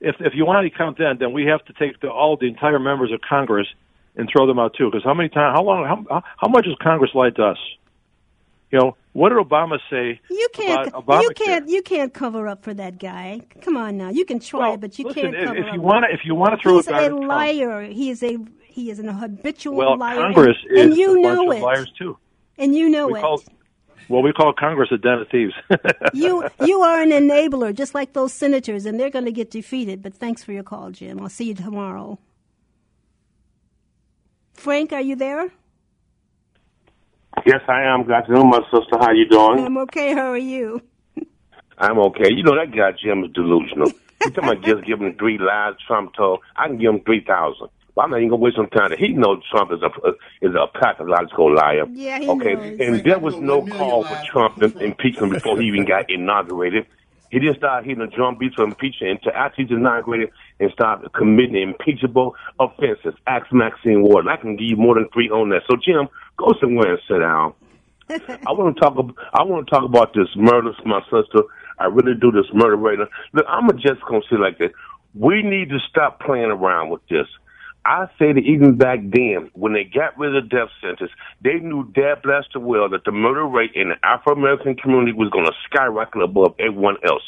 if 0.00 0.17
if 0.21 0.35
you 0.35 0.45
want 0.45 0.64
to 0.71 0.76
count 0.76 0.99
that, 0.99 1.19
then 1.21 1.33
we 1.33 1.47
have 1.47 1.64
to 1.67 1.73
take 1.73 2.00
the, 2.00 2.09
all 2.09 2.37
the 2.37 2.47
entire 2.47 2.78
members 2.81 3.12
of 3.12 3.21
Congress 3.21 3.69
and 4.18 4.28
throw 4.30 4.46
them 4.46 4.58
out 4.58 4.75
too. 4.76 4.90
Because 4.90 5.04
how 5.04 5.14
many 5.14 5.28
times, 5.30 5.56
how 5.56 5.62
long, 5.64 5.84
how 6.10 6.22
how 6.37 6.48
much 6.48 6.66
has 6.66 6.75
Congress 6.82 7.12
lied 7.14 7.37
to 7.37 7.44
us? 7.44 7.58
You 8.70 8.78
know, 8.78 8.96
what 9.14 9.30
did 9.30 9.38
Obama 9.38 9.78
say 9.90 10.20
you 10.28 10.48
can't 10.52 10.92
you 11.08 11.30
can't 11.34 11.68
you 11.68 11.80
can't 11.82 12.12
cover 12.12 12.46
up 12.46 12.62
for 12.62 12.75
that 12.75 12.98
guy. 12.98 13.40
Come 13.62 13.78
on 13.78 13.96
now, 13.96 14.10
you 14.10 14.26
can 14.26 14.40
try, 14.40 14.68
Well, 14.70 14.76
but 14.76 14.98
you 14.98 15.06
listen, 15.06 15.22
can't 15.22 15.34
if, 15.34 15.44
cover 15.46 15.56
if 15.58 15.66
up. 15.66 15.75
you 15.75 15.80
want 15.80 16.04
to, 16.06 16.14
if 16.14 16.20
you 16.25 16.34
want 16.34 16.52
to 16.54 16.62
throw 16.62 16.76
He's 16.76 16.88
a 16.88 16.94
at 16.94 17.08
Trump, 17.08 17.25
liar. 17.26 17.82
He 17.84 18.10
is 18.10 18.22
a 18.22 18.37
he 18.66 18.90
is 18.90 18.98
an 18.98 19.08
habitual 19.08 19.75
well, 19.75 19.96
liar, 19.96 20.16
Congress 20.16 20.56
and, 20.68 20.78
is 20.78 20.84
and 20.84 20.96
you 20.96 21.18
a 21.18 21.22
know 21.22 21.46
bunch 21.46 21.54
it, 21.54 21.56
of 21.56 21.62
liars 21.62 21.92
too. 21.98 22.18
and 22.58 22.75
you 22.75 22.88
know 22.90 23.08
We 23.08 23.18
it. 23.18 23.22
call, 23.22 23.42
well, 24.08 24.22
we 24.22 24.32
call 24.32 24.52
Congress 24.52 24.90
a 24.92 24.98
den 24.98 25.14
of 25.14 25.28
thieves. 25.30 25.54
you 26.12 26.46
you 26.64 26.80
are 26.82 27.00
an 27.00 27.10
enabler, 27.10 27.75
just 27.75 27.94
like 27.94 28.12
those 28.12 28.32
senators, 28.34 28.84
and 28.87 29.00
they're 29.00 29.10
going 29.10 29.25
to 29.25 29.32
get 29.32 29.50
defeated. 29.50 30.02
But 30.02 30.14
thanks 30.14 30.44
for 30.44 30.52
your 30.52 30.62
call, 30.62 30.90
Jim. 30.90 31.20
I'll 31.20 31.28
see 31.30 31.46
you 31.46 31.54
tomorrow. 31.54 32.18
Frank, 34.59 34.93
are 34.93 35.00
you 35.00 35.15
there? 35.17 35.49
Yes, 37.47 37.61
I 37.69 37.83
am. 37.83 38.07
Got 38.07 38.27
to 38.27 38.33
know 38.33 38.45
my 38.45 38.61
sister. 38.73 38.99
How 39.00 39.12
you 39.12 39.29
doing? 39.29 39.65
I'm 39.65 39.79
okay. 39.79 40.12
How 40.12 40.33
are 40.33 40.37
you? 40.37 40.83
I'm 41.79 41.99
okay. 41.99 42.33
You 42.35 42.43
know 42.43 42.57
that 42.57 42.75
guy 42.77 42.91
Jim 43.03 43.25
is 43.25 43.33
delusional. 43.33 43.93
You 44.21 44.33
talking 44.33 44.50
about 44.50 44.65
just 44.65 44.85
giving 44.85 45.07
him 45.07 45.15
three 45.17 45.38
lies 45.38 45.75
Trump 45.87 46.12
told? 46.17 46.41
I 46.57 46.67
can 46.67 46.77
give 46.79 46.93
him 46.93 47.03
three 47.07 47.25
thousand. 47.25 47.69
But 47.95 48.03
I'm 48.03 48.11
not 48.11 48.17
even 48.17 48.31
gonna 48.31 48.43
waste 48.43 48.57
some 48.57 48.67
time. 48.67 48.91
He 48.99 49.11
knows 49.11 49.45
Trump 49.49 49.71
is 49.71 49.79
a 49.81 49.91
is 50.45 50.57
a 50.57 50.67
pathological 50.77 51.55
liar. 51.55 51.85
Yeah, 51.93 52.19
he 52.19 52.29
okay, 52.29 52.55
knows. 52.55 52.81
and 52.81 53.05
there 53.05 53.21
was 53.21 53.37
no 53.37 53.65
call 53.65 54.03
for 54.03 54.21
Trump 54.27 54.57
to 54.57 54.77
impeach 54.81 55.19
him 55.19 55.31
before 55.31 55.61
he 55.61 55.69
even 55.69 55.85
got 55.87 56.11
inaugurated. 56.11 56.87
He 57.31 57.38
didn't 57.38 57.59
start 57.59 57.85
hitting 57.85 58.00
the 58.00 58.09
drum 58.09 58.38
beats 58.38 58.57
for 58.57 58.65
impeachment 58.65 59.21
until 59.23 59.38
after 59.38 59.62
he's 59.62 59.71
inaugurated 59.71 60.31
and 60.61 60.71
stop 60.73 61.03
committing 61.15 61.57
impeachable 61.57 62.35
offenses. 62.59 63.15
Ask 63.27 63.47
Maxine 63.53 64.03
Ward. 64.03 64.27
I 64.29 64.37
can 64.37 64.57
give 64.57 64.69
you 64.69 64.77
more 64.77 64.95
than 64.95 65.09
three 65.12 65.31
on 65.31 65.50
that. 65.50 65.62
So 65.71 65.77
Jim, 65.77 66.09
go 66.37 66.53
somewhere 66.61 66.95
and 66.95 67.00
sit 67.09 67.19
down. 67.19 67.55
I 68.47 68.53
want 68.53 68.77
to 68.77 68.81
talk. 68.81 68.97
I 69.35 69.43
want 69.45 69.67
to 69.67 69.71
talk 69.71 69.85
about 69.85 70.15
this 70.15 70.29
murder 70.35 70.73
my 70.85 71.00
sister. 71.05 71.45
I 71.79 71.87
really 71.87 72.15
do 72.19 72.33
this 72.33 72.47
murder 72.55 72.77
right 72.77 72.99
now. 72.99 73.07
Look, 73.33 73.47
I'm 73.49 73.69
just 73.79 74.00
gonna 74.09 74.23
say 74.31 74.37
like 74.37 74.59
this. 74.59 74.73
We 75.15 75.43
need 75.43 75.69
to 75.71 75.79
stop 75.91 76.21
playing 76.21 76.50
around 76.50 76.91
with 76.91 77.07
this. 77.09 77.27
I 77.85 78.07
say 78.19 78.33
that 78.33 78.45
even 78.45 78.77
back 78.77 78.99
then, 79.03 79.50
when 79.55 79.73
they 79.73 79.85
got 79.85 80.19
rid 80.19 80.37
of 80.37 80.45
the 80.45 80.49
death 80.49 80.69
sentence, 80.81 81.11
they 81.43 81.55
knew 81.55 81.91
dead 81.95 82.23
blessed 82.23 82.57
well 82.57 82.88
that 82.91 83.05
the 83.05 83.12
murder 83.12 83.47
rate 83.47 83.73
in 83.75 83.91
the 83.91 83.95
Afro 84.03 84.35
American 84.35 84.77
community 84.77 85.12
was 85.12 85.31
going 85.31 85.47
to 85.47 85.53
skyrocket 85.65 86.21
above 86.21 86.55
everyone 86.59 86.97
else. 87.03 87.23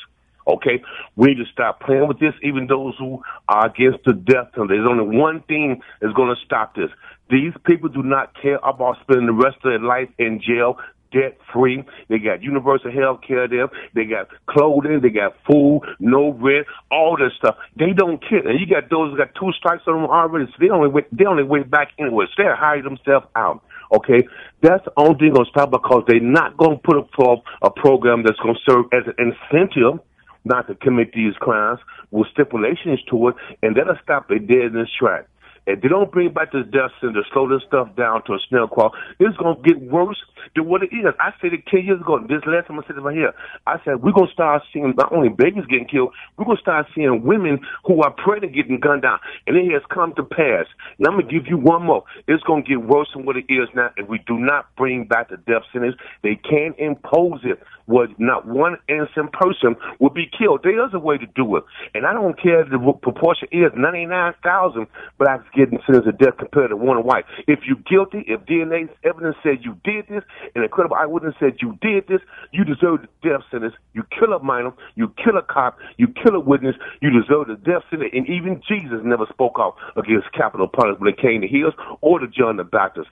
Okay, 0.50 0.83
we 1.16 1.28
need 1.28 1.38
to 1.38 1.50
stop 1.52 1.80
playing 1.80 2.09
with 2.09 2.19
this. 2.19 2.35
Even 2.42 2.66
those 2.66 2.95
who 2.99 3.23
are 3.49 3.66
against 3.66 4.04
the 4.04 4.12
death 4.12 4.52
penalty, 4.52 4.76
there's 4.76 4.88
only 4.88 5.16
one 5.16 5.42
thing 5.42 5.80
that's 6.00 6.14
going 6.14 6.35
to 6.35 6.40
stop 6.45 6.75
this. 6.75 6.90
These 7.30 7.52
people 7.64 7.88
do 7.88 8.02
not 8.02 8.35
care 8.40 8.59
about 8.64 8.99
spending 9.02 9.26
the 9.26 9.33
rest 9.33 9.57
of 9.62 9.71
their 9.71 9.78
life 9.78 10.09
in 10.19 10.40
jail 10.40 10.76
debt 11.12 11.38
free. 11.52 11.85
They 12.09 12.19
got 12.19 12.42
universal 12.42 12.90
health 12.90 13.21
care 13.26 13.49
there. 13.49 13.69
They 13.95 14.04
got 14.04 14.28
clothing. 14.47 15.00
They 15.02 15.11
got 15.11 15.37
food, 15.47 15.83
no 15.99 16.33
rent, 16.33 16.66
all 16.90 17.16
this 17.16 17.33
stuff. 17.38 17.57
They 17.76 17.92
don't 17.92 18.23
care. 18.23 18.47
And 18.47 18.59
you 18.61 18.66
got 18.66 18.90
those 18.90 19.11
who 19.11 19.16
got 19.16 19.35
two 19.35 19.52
strikes 19.52 19.83
on 19.87 20.02
them 20.02 20.11
already. 20.11 20.47
So 20.47 20.54
they 20.61 20.71
only 20.71 20.88
wait, 20.88 21.07
they 21.16 21.25
only 21.25 21.45
wait 21.45 21.71
back 21.71 21.92
anyway. 21.99 22.26
So 22.28 22.42
they're 22.42 22.57
hiding 22.57 22.85
themselves 22.85 23.26
out. 23.37 23.62
Okay, 23.92 24.23
that's 24.62 24.85
the 24.85 24.92
only 24.97 25.19
thing 25.19 25.33
gonna 25.35 25.50
stop 25.50 25.73
because 25.73 26.04
they're 26.07 26.21
not 26.21 26.57
gonna 26.57 26.78
put 26.78 27.12
forth 27.12 27.40
a 27.61 27.71
program 27.71 28.23
that's 28.23 28.38
gonna 28.38 28.59
serve 28.64 28.87
as 28.92 29.02
an 29.07 29.14
incentive 29.19 29.99
not 30.44 30.66
to 30.68 30.75
commit 30.75 31.12
these 31.12 31.35
crimes 31.35 31.80
with 32.11 32.28
stipulations 32.32 33.00
to 33.11 33.28
it, 33.28 33.35
and 33.62 33.76
that'll 33.76 33.97
stop 34.02 34.30
it 34.30 34.47
dead 34.47 34.73
in 34.73 34.78
its 34.78 34.90
track. 34.99 35.26
If 35.67 35.83
they 35.83 35.88
don't 35.88 36.11
bring 36.11 36.33
back 36.33 36.52
this 36.52 36.67
death 36.73 36.90
sentence, 37.00 37.26
slow 37.33 37.49
this 37.49 37.62
stuff 37.67 37.95
down 37.97 38.25
to 38.26 38.35
a 38.35 38.38
snail 38.49 38.67
crawl, 38.67 38.93
it's 39.19 39.37
going 39.37 39.57
to 39.57 39.62
get 39.62 39.81
worse 39.81 40.21
than 40.55 40.67
what 40.67 40.83
it 40.83 40.90
is. 40.93 41.05
I 41.21 41.33
said 41.40 41.52
it 41.52 41.67
10 41.67 41.85
years 41.85 42.00
ago. 42.00 42.19
This 42.21 42.43
last 42.47 42.69
time 42.69 42.81
I 42.81 42.87
said 42.87 42.97
it 42.97 43.00
right 43.00 43.14
here. 43.14 43.33
I 43.67 43.76
said, 43.85 44.02
we're 44.02 44.12
going 44.12 44.29
to 44.29 44.33
start 44.33 44.62
seeing 44.73 44.95
not 44.97 45.12
only 45.12 45.29
babies 45.29 45.64
getting 45.69 45.87
killed, 45.87 46.12
we're 46.37 46.45
going 46.45 46.57
to 46.57 46.62
start 46.62 46.87
seeing 46.95 47.23
women 47.25 47.61
who 47.85 48.02
are 48.02 48.11
pregnant 48.11 48.55
getting 48.55 48.81
gunned 48.81 49.02
down. 49.02 49.19
And 49.47 49.57
it 49.57 49.71
has 49.73 49.83
come 49.93 50.14
to 50.17 50.25
pass. 50.25 50.67
And 50.99 51.07
I'm 51.07 51.14
going 51.14 51.29
to 51.29 51.33
give 51.33 51.47
you 51.47 51.59
one 51.59 51.85
more. 51.85 52.05
It's 52.26 52.43
going 52.45 52.64
to 52.64 52.69
get 52.69 52.83
worse 52.83 53.09
than 53.14 53.26
what 53.26 53.37
it 53.37 53.47
is 53.49 53.69
now 53.75 53.90
if 53.97 54.09
we 54.09 54.19
do 54.26 54.38
not 54.38 54.75
bring 54.76 55.05
back 55.05 55.31
the 55.31 55.37
death 55.37 55.62
sentence. 55.73 55.97
They 56.23 56.37
can't 56.37 56.79
impose 56.79 57.40
it 57.45 57.61
where 57.90 58.07
not 58.19 58.47
one 58.47 58.76
innocent 58.88 59.33
person 59.33 59.75
will 59.99 60.11
be 60.11 60.31
killed. 60.38 60.61
There 60.62 60.87
is 60.87 60.95
a 60.95 60.99
way 60.99 61.19
to 61.19 61.26
do 61.35 61.57
it. 61.57 61.64
And 61.93 62.07
I 62.07 62.12
don't 62.12 62.40
care 62.40 62.64
the 62.64 62.79
proportion 63.02 63.49
is 63.50 63.73
99,000 63.76 64.87
blacks 65.19 65.45
getting 65.61 65.79
sentenced 65.85 66.09
to 66.09 66.12
death 66.12 66.38
compared 66.38 66.71
to 66.71 66.76
one 66.76 67.05
white. 67.05 67.25
If 67.47 67.61
you're 67.67 67.76
guilty, 67.85 68.25
if 68.26 68.40
DNA 68.47 68.88
evidence 69.05 69.37
says 69.43 69.59
you 69.61 69.76
did 69.85 70.07
this, 70.09 70.25
and 70.55 70.64
a 70.64 70.69
credible 70.69 70.97
eyewitness 70.97 71.35
said 71.38 71.61
you 71.61 71.79
did 71.83 72.09
this, 72.09 72.21
you 72.52 72.64
deserve 72.64 73.02
the 73.02 73.29
death 73.29 73.43
sentence. 73.50 73.75
You 73.93 74.05
kill 74.19 74.33
a 74.33 74.43
minor, 74.43 74.73
you 74.95 75.12
kill 75.23 75.37
a 75.37 75.43
cop, 75.43 75.79
you 75.99 76.09
kill 76.09 76.35
a 76.35 76.40
witness, 76.40 76.76
you 77.02 77.11
deserve 77.11 77.49
the 77.49 77.57
death 77.57 77.83
sentence. 77.90 78.11
And 78.14 78.29
even 78.29 78.62
Jesus 78.67 79.00
never 79.05 79.26
spoke 79.29 79.57
out 79.59 79.76
against 79.97 80.33
capital 80.33 80.69
punishment 80.69 81.00
when 81.00 81.12
it 81.12 81.21
came 81.21 81.43
to 81.43 81.49
his 81.49 81.75
or 82.00 82.21
the 82.21 82.26
John 82.26 82.57
the 82.57 82.64
Baptist. 82.64 83.09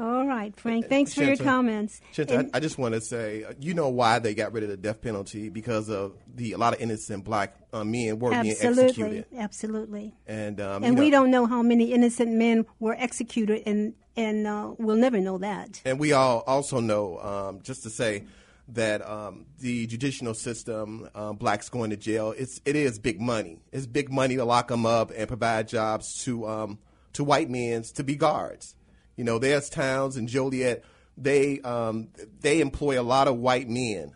All 0.00 0.26
right, 0.26 0.58
Frank. 0.58 0.88
Thanks 0.88 1.12
for 1.12 1.24
your 1.24 1.36
comments. 1.36 2.00
I, 2.18 2.48
I, 2.54 2.60
just 2.60 2.78
want 2.78 2.94
to 2.94 3.02
say, 3.02 3.44
uh, 3.44 3.52
you 3.60 3.74
know 3.74 3.90
why 3.90 4.18
they 4.18 4.32
got 4.32 4.54
rid 4.54 4.62
of 4.62 4.70
the 4.70 4.76
death 4.78 5.02
penalty 5.02 5.50
because 5.50 5.90
of 5.90 6.14
the 6.34 6.52
a 6.52 6.58
lot 6.58 6.72
of 6.72 6.80
innocent 6.80 7.22
black 7.22 7.54
uh, 7.74 7.84
men 7.84 8.18
were 8.18 8.32
absolutely, 8.32 8.74
being 8.74 8.88
executed. 8.88 9.26
Absolutely. 9.36 10.14
And 10.26 10.58
um, 10.58 10.84
and 10.84 10.96
know, 10.96 11.02
we 11.02 11.10
don't 11.10 11.30
know 11.30 11.44
how 11.44 11.60
many 11.60 11.92
innocent 11.92 12.32
men 12.32 12.64
were 12.78 12.96
executed, 12.98 13.64
and 13.66 13.92
and 14.16 14.46
uh, 14.46 14.72
we'll 14.78 14.96
never 14.96 15.20
know 15.20 15.36
that. 15.36 15.82
And 15.84 16.00
we 16.00 16.12
all 16.14 16.44
also 16.46 16.80
know, 16.80 17.18
um, 17.18 17.60
just 17.60 17.82
to 17.82 17.90
say 17.90 18.24
that 18.68 19.06
um, 19.06 19.44
the 19.58 19.86
judicial 19.86 20.32
system, 20.32 21.10
uh, 21.14 21.34
blacks 21.34 21.68
going 21.68 21.90
to 21.90 21.98
jail, 21.98 22.32
it's 22.38 22.58
it 22.64 22.74
is 22.74 22.98
big 22.98 23.20
money. 23.20 23.60
It's 23.70 23.86
big 23.86 24.10
money 24.10 24.36
to 24.36 24.46
lock 24.46 24.68
them 24.68 24.86
up 24.86 25.12
and 25.14 25.28
provide 25.28 25.68
jobs 25.68 26.24
to 26.24 26.48
um, 26.48 26.78
to 27.12 27.22
white 27.22 27.50
men 27.50 27.82
to 27.82 28.02
be 28.02 28.16
guards. 28.16 28.76
You 29.16 29.24
know, 29.24 29.38
there's 29.38 29.68
towns 29.68 30.16
in 30.16 30.26
Joliet. 30.26 30.84
They 31.16 31.60
um, 31.60 32.08
they 32.40 32.60
employ 32.60 33.00
a 33.00 33.02
lot 33.02 33.28
of 33.28 33.36
white 33.36 33.68
men. 33.68 34.14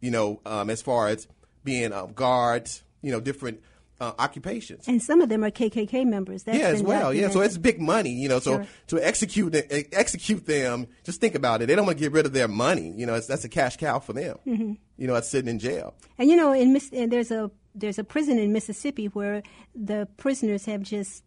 You 0.00 0.10
know, 0.10 0.40
um, 0.46 0.70
as 0.70 0.82
far 0.82 1.08
as 1.08 1.28
being 1.64 1.92
um, 1.92 2.12
guards. 2.12 2.82
You 3.02 3.10
know, 3.10 3.20
different 3.20 3.60
uh, 4.02 4.12
occupations. 4.18 4.88
And 4.88 5.00
some 5.00 5.20
of 5.20 5.28
them 5.28 5.44
are 5.44 5.50
KKK 5.50 6.04
members. 6.04 6.42
That's 6.42 6.58
yeah, 6.58 6.66
as 6.66 6.82
well. 6.82 7.14
Yeah, 7.14 7.30
so 7.30 7.40
it's 7.40 7.56
big 7.56 7.80
money. 7.80 8.10
You 8.10 8.28
know, 8.28 8.40
so 8.40 8.56
Sure. 8.56 8.66
to 8.88 9.06
execute 9.06 9.54
execute 9.92 10.44
them, 10.44 10.88
just 11.04 11.20
think 11.20 11.36
about 11.36 11.62
it. 11.62 11.66
They 11.66 11.76
don't 11.76 11.86
want 11.86 11.98
to 11.98 12.04
get 12.04 12.10
rid 12.10 12.26
of 12.26 12.32
their 12.32 12.48
money. 12.48 12.92
You 12.96 13.06
know, 13.06 13.14
it's, 13.14 13.28
that's 13.28 13.44
a 13.44 13.48
cash 13.48 13.76
cow 13.76 14.00
for 14.00 14.12
them. 14.12 14.38
Mm-hmm. 14.44 14.72
You 14.98 15.06
know, 15.06 15.14
it's 15.14 15.28
sitting 15.28 15.48
in 15.48 15.60
jail. 15.60 15.94
And 16.18 16.28
you 16.28 16.36
know, 16.36 16.52
in 16.52 16.76
and 16.92 17.12
there's 17.12 17.30
a 17.30 17.50
there's 17.76 17.98
a 17.98 18.04
prison 18.04 18.38
in 18.40 18.52
Mississippi 18.52 19.06
where 19.06 19.42
the 19.74 20.08
prisoners 20.16 20.64
have 20.64 20.82
just 20.82 21.22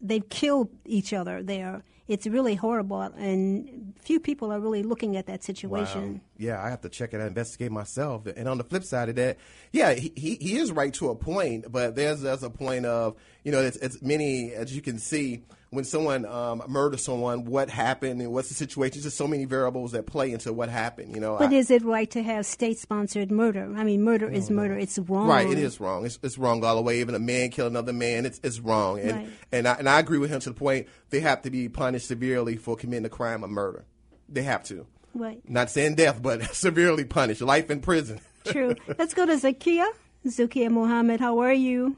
they've 0.00 0.28
killed 0.28 0.68
each 0.84 1.14
other 1.14 1.42
there. 1.42 1.82
It's 2.08 2.26
really 2.26 2.54
horrible, 2.54 3.00
and 3.02 3.92
few 3.98 4.20
people 4.20 4.52
are 4.52 4.60
really 4.60 4.82
looking 4.84 5.16
at 5.16 5.26
that 5.26 5.42
situation. 5.42 6.14
Wow. 6.14 6.20
Yeah, 6.38 6.62
I 6.62 6.68
have 6.70 6.82
to 6.82 6.88
check 6.88 7.14
it 7.14 7.20
out, 7.20 7.26
investigate 7.28 7.72
myself. 7.72 8.26
And 8.26 8.48
on 8.48 8.58
the 8.58 8.64
flip 8.64 8.84
side 8.84 9.08
of 9.08 9.16
that, 9.16 9.38
yeah, 9.72 9.94
he, 9.94 10.12
he, 10.16 10.34
he 10.36 10.56
is 10.58 10.70
right 10.72 10.92
to 10.94 11.08
a 11.10 11.14
point, 11.14 11.70
but 11.72 11.94
there's 11.96 12.20
there's 12.20 12.42
a 12.42 12.50
point 12.50 12.84
of 12.86 13.16
you 13.44 13.52
know, 13.52 13.60
it's, 13.62 13.76
it's 13.78 14.02
many 14.02 14.52
as 14.52 14.74
you 14.74 14.82
can 14.82 14.98
see 14.98 15.42
when 15.70 15.84
someone 15.84 16.24
um, 16.26 16.62
murders 16.68 17.02
someone, 17.04 17.44
what 17.44 17.68
happened 17.70 18.20
and 18.20 18.32
what's 18.32 18.48
the 18.48 18.54
situation. 18.54 19.00
There's 19.02 19.14
so 19.14 19.26
many 19.26 19.44
variables 19.44 19.92
that 19.92 20.06
play 20.06 20.30
into 20.32 20.52
what 20.52 20.68
happened. 20.68 21.14
You 21.14 21.20
know, 21.20 21.36
But 21.38 21.50
I- 21.52 21.56
is 21.56 21.70
it 21.70 21.82
right 21.84 22.10
to 22.12 22.22
have 22.22 22.46
state-sponsored 22.46 23.30
murder? 23.30 23.72
I 23.76 23.84
mean, 23.84 24.02
murder 24.02 24.28
is 24.30 24.50
murder. 24.50 24.76
It's 24.78 24.98
wrong. 24.98 25.26
Right, 25.28 25.48
it 25.50 25.58
is 25.58 25.80
wrong. 25.80 26.06
It's, 26.06 26.18
it's 26.22 26.38
wrong 26.38 26.64
all 26.64 26.76
the 26.76 26.82
way. 26.82 27.00
Even 27.00 27.14
a 27.14 27.18
man 27.18 27.50
kill 27.50 27.66
another 27.66 27.92
man, 27.92 28.26
it's, 28.26 28.40
it's 28.42 28.60
wrong. 28.60 29.00
And 29.00 29.12
Right. 29.12 29.28
and 29.52 29.68
I, 29.68 29.74
and 29.74 29.88
I 29.88 29.98
agree 30.00 30.18
with 30.18 30.30
him 30.30 30.40
to 30.40 30.50
the 30.50 30.54
point 30.54 30.86
they 31.10 31.20
have 31.20 31.42
to 31.42 31.50
be 31.50 31.68
punished 31.68 32.08
severely 32.08 32.56
for 32.56 32.76
committing 32.76 33.04
a 33.06 33.10
crime 33.10 33.42
of 33.44 33.50
murder. 33.50 33.84
They 34.28 34.42
have 34.42 34.64
to. 34.64 34.86
Right. 35.16 35.40
Not 35.48 35.70
saying 35.70 35.94
death, 35.94 36.22
but 36.22 36.42
severely 36.54 37.04
punished. 37.04 37.40
Life 37.40 37.70
in 37.70 37.80
prison. 37.80 38.20
True. 38.44 38.74
Let's 38.98 39.14
go 39.14 39.24
to 39.24 39.32
Zakia. 39.32 39.88
Zakia 40.26 40.70
Mohammed, 40.70 41.20
how 41.20 41.38
are 41.38 41.52
you? 41.52 41.96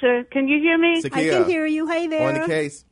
Sir, 0.00 0.24
Can 0.32 0.48
you 0.48 0.58
hear 0.58 0.76
me? 0.78 1.00
I 1.04 1.08
can 1.08 1.44
hear 1.44 1.66
you. 1.66 1.86
Hey 1.86 2.08
there. 2.08 2.26
On 2.26 2.34
the 2.34 2.46
case. 2.46 2.84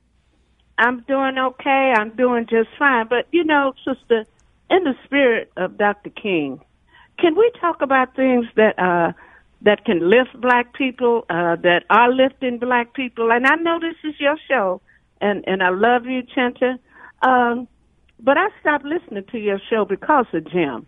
I'm 0.78 1.00
doing 1.00 1.36
okay. 1.36 1.92
I'm 1.98 2.10
doing 2.10 2.46
just 2.48 2.68
fine. 2.78 3.08
But 3.08 3.26
you 3.32 3.42
know, 3.44 3.72
sister, 3.84 4.24
in 4.70 4.84
the 4.84 4.94
spirit 5.04 5.50
of 5.56 5.76
Dr. 5.76 6.10
King, 6.10 6.60
can 7.18 7.34
we 7.36 7.50
talk 7.60 7.82
about 7.82 8.14
things 8.14 8.46
that 8.54 8.78
uh 8.78 9.12
that 9.62 9.84
can 9.84 10.08
lift 10.08 10.40
black 10.40 10.72
people, 10.74 11.24
uh 11.28 11.56
that 11.56 11.82
are 11.90 12.12
lifting 12.12 12.60
black 12.60 12.94
people? 12.94 13.32
And 13.32 13.44
I 13.44 13.56
know 13.56 13.80
this 13.80 13.96
is 14.04 14.14
your 14.20 14.36
show 14.48 14.80
and 15.20 15.44
and 15.48 15.62
I 15.62 15.70
love 15.70 16.06
you, 16.06 16.22
Chanta. 16.22 16.78
Um 17.22 17.66
but 18.22 18.36
I 18.36 18.48
stopped 18.60 18.84
listening 18.84 19.24
to 19.32 19.38
your 19.38 19.60
show 19.70 19.84
because 19.84 20.26
of 20.32 20.50
Jim. 20.50 20.86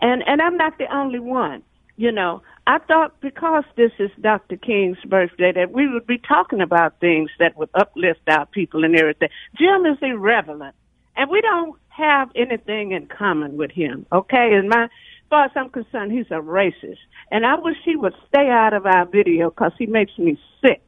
And 0.00 0.22
and 0.26 0.40
I'm 0.40 0.56
not 0.56 0.78
the 0.78 0.94
only 0.94 1.20
one. 1.20 1.62
You 1.96 2.12
know, 2.12 2.42
I 2.66 2.78
thought 2.78 3.20
because 3.20 3.64
this 3.76 3.92
is 3.98 4.10
Dr. 4.20 4.56
King's 4.56 4.96
birthday 5.06 5.52
that 5.52 5.72
we 5.72 5.86
would 5.86 6.06
be 6.06 6.16
talking 6.16 6.62
about 6.62 6.98
things 6.98 7.30
that 7.38 7.56
would 7.58 7.68
uplift 7.74 8.20
our 8.26 8.46
people 8.46 8.84
and 8.84 8.96
everything. 8.96 9.28
Jim 9.58 9.84
is 9.84 9.98
irrelevant, 10.00 10.74
and 11.16 11.28
we 11.30 11.42
don't 11.42 11.76
have 11.88 12.30
anything 12.34 12.92
in 12.92 13.06
common 13.06 13.58
with 13.58 13.70
him. 13.70 14.06
Okay, 14.10 14.52
and 14.54 14.70
my, 14.70 14.84
as 14.84 14.90
far 15.28 15.44
as 15.44 15.50
I'm 15.54 15.68
concerned, 15.68 16.12
he's 16.12 16.30
a 16.30 16.40
racist, 16.40 16.96
and 17.30 17.44
I 17.44 17.56
wish 17.56 17.76
he 17.84 17.96
would 17.96 18.14
stay 18.28 18.48
out 18.48 18.72
of 18.72 18.86
our 18.86 19.04
video 19.04 19.50
because 19.50 19.72
he 19.78 19.84
makes 19.84 20.16
me 20.16 20.40
sick. 20.62 20.80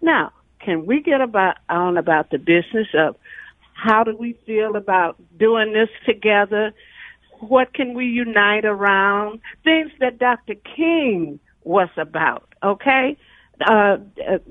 Now, 0.00 0.32
can 0.60 0.86
we 0.86 1.02
get 1.02 1.20
about 1.20 1.56
on 1.68 1.98
about 1.98 2.30
the 2.30 2.38
business 2.38 2.88
of 2.94 3.16
how 3.76 4.02
do 4.02 4.16
we 4.16 4.38
feel 4.46 4.74
about 4.74 5.16
doing 5.38 5.72
this 5.72 5.90
together? 6.06 6.72
What 7.40 7.74
can 7.74 7.94
we 7.94 8.06
unite 8.06 8.64
around? 8.64 9.40
Things 9.64 9.90
that 10.00 10.18
Dr. 10.18 10.54
King 10.74 11.38
was 11.62 11.90
about, 11.98 12.48
okay? 12.62 13.18
Uh, 13.66 13.96